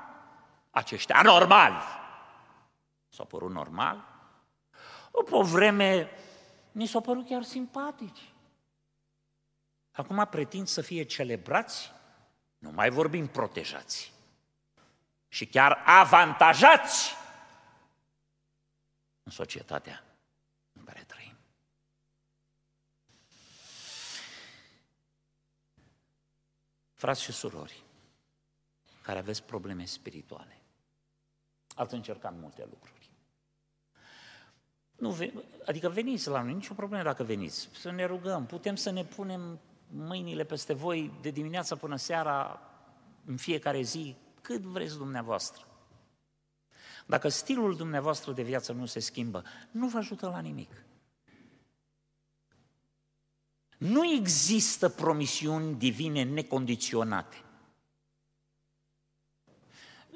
aceștia 0.72 1.16
anormali, 1.16 1.76
s-au 3.14 3.26
părut 3.26 3.52
normal, 3.52 4.06
după 5.12 5.36
o 5.36 5.44
vreme 5.44 6.10
ni 6.72 6.86
s-au 6.86 7.02
părut 7.02 7.28
chiar 7.28 7.44
simpatici. 7.44 8.34
Acum 9.92 10.28
pretind 10.30 10.68
să 10.68 10.82
fie 10.82 11.04
celebrați, 11.04 11.92
nu 12.58 12.72
mai 12.72 12.90
vorbim 12.90 13.28
protejați, 13.28 14.14
și 15.28 15.48
chiar 15.48 15.82
avantajați 15.86 17.16
în 19.24 19.32
societatea 19.32 20.04
în 20.72 20.84
care 20.84 21.04
trăim. 21.04 21.36
Frați 26.94 27.22
și 27.22 27.32
surori, 27.32 27.84
care 29.02 29.20
aveți 29.20 29.44
probleme 29.44 29.86
spirituale, 29.86 30.63
ați 31.76 31.94
încercat 31.94 32.34
multe 32.40 32.68
lucruri. 32.70 33.10
Nu, 34.98 35.18
adică 35.66 35.90
veniți 35.90 36.30
la 36.30 36.42
noi, 36.42 36.54
nicio 36.54 36.74
problemă 36.74 37.04
dacă 37.04 37.24
veniți, 37.24 37.70
să 37.74 37.92
ne 37.92 38.06
rugăm, 38.06 38.46
putem 38.46 38.76
să 38.76 38.90
ne 38.90 39.04
punem 39.04 39.60
mâinile 39.88 40.44
peste 40.44 40.74
voi 40.74 41.14
de 41.22 41.30
dimineața 41.30 41.76
până 41.76 41.96
seara, 41.96 42.60
în 43.26 43.38
fiecare 43.38 43.82
zi, 43.82 44.16
cât 44.42 44.62
vreți 44.62 44.98
dumneavoastră. 44.98 45.68
Dacă 47.06 47.30
stilul 47.30 47.76
dumneavoastră 47.76 48.32
de 48.32 48.42
viață 48.42 48.72
nu 48.72 48.86
se 48.86 49.00
schimbă, 49.00 49.44
nu 49.72 49.88
vă 49.88 49.98
ajută 49.98 50.28
la 50.28 50.40
nimic. 50.40 50.86
Nu 53.78 54.12
există 54.14 54.90
promisiuni 54.90 55.76
divine 55.76 56.24
necondiționate. 56.24 57.38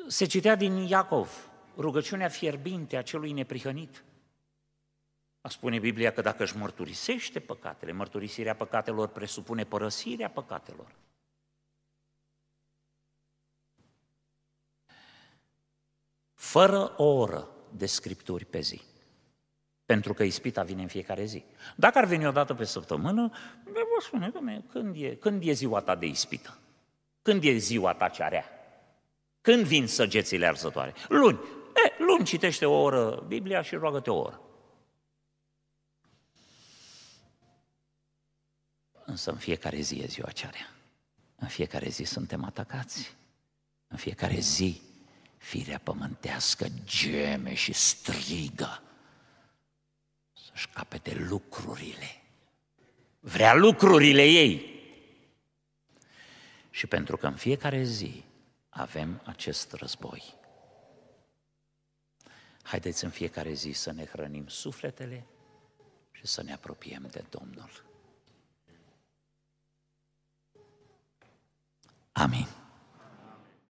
Se 0.08 0.26
citea 0.26 0.56
din 0.56 0.76
Iacov, 0.76 1.50
rugăciunea 1.78 2.28
fierbinte 2.28 2.98
a 2.98 3.02
celui 3.02 3.32
neprihănit. 3.32 4.04
A 5.42 5.50
spune 5.50 5.80
Biblia 5.80 6.12
că 6.12 6.22
dacă 6.22 6.44
își 6.44 6.58
mărturisește 6.58 7.40
păcatele, 7.40 7.92
mărturisirea 7.92 8.56
păcatelor 8.56 9.08
presupune 9.08 9.64
părăsirea 9.64 10.30
păcatelor. 10.30 10.96
Fără 16.34 16.94
o 16.98 17.04
oră 17.04 17.50
de 17.72 17.86
scripturi 17.86 18.46
pe 18.46 18.60
zi. 18.60 18.82
Pentru 19.86 20.14
că 20.14 20.24
ispita 20.24 20.64
vine 20.64 20.82
în 20.82 20.88
fiecare 20.88 21.26
zi. 21.26 21.44
Dacă 21.76 21.98
ar 21.98 22.06
veni 22.06 22.28
o 22.28 22.32
dată 22.32 22.54
pe 22.54 22.64
săptămână, 22.64 23.32
vă 23.64 24.02
spune, 24.02 24.30
domne, 24.30 24.64
când 24.70 24.96
e, 24.96 25.16
când 25.16 25.48
e 25.48 25.52
ziua 25.52 25.82
ta 25.82 25.96
de 25.96 26.06
ispită? 26.06 26.58
Când 27.22 27.44
e 27.44 27.58
ziua 27.58 27.94
ta 27.94 28.10
ce 28.10 28.24
area? 28.24 28.57
Când 29.48 29.66
vin 29.66 29.88
săgețile 29.88 30.48
arzătoare? 30.48 30.94
Luni. 31.08 31.40
E, 31.86 32.04
luni 32.04 32.26
citește 32.26 32.66
o 32.66 32.82
oră 32.82 33.24
Biblia 33.28 33.62
și 33.62 33.76
roagă-te 33.76 34.10
o 34.10 34.18
oră. 34.18 34.42
Însă 39.06 39.32
în 39.32 39.38
fiecare 39.38 39.80
zi 39.80 40.00
e 40.00 40.06
ziua 40.06 40.28
aceea. 40.28 40.52
în 41.36 41.48
fiecare 41.48 41.90
zi 41.90 42.04
suntem 42.04 42.44
atacați. 42.44 43.16
În 43.88 43.98
fiecare 43.98 44.40
zi 44.40 44.82
firea 45.38 45.80
pământească 45.84 46.68
geme 46.86 47.54
și 47.54 47.74
strigă 47.74 48.82
să-și 50.34 50.70
capete 50.70 51.16
lucrurile. 51.30 52.22
Vrea 53.20 53.54
lucrurile 53.54 54.26
ei. 54.26 54.82
Și 56.70 56.88
pentru 56.88 57.18
că 57.18 57.28
în 57.28 57.36
fiecare 57.36 57.84
zi 57.84 58.26
avem 58.78 59.22
acest 59.26 59.72
război, 59.72 60.36
haideți 62.64 63.04
în 63.04 63.10
fiecare 63.10 63.54
zi 63.54 63.72
să 63.72 63.92
ne 63.92 64.06
hrănim 64.06 64.48
sufletele 64.48 65.26
și 66.12 66.28
să 66.28 66.44
ne 66.44 66.54
apropiem 66.54 67.08
de 67.12 67.26
Domnul. 67.30 67.86
Amin. 72.12 72.48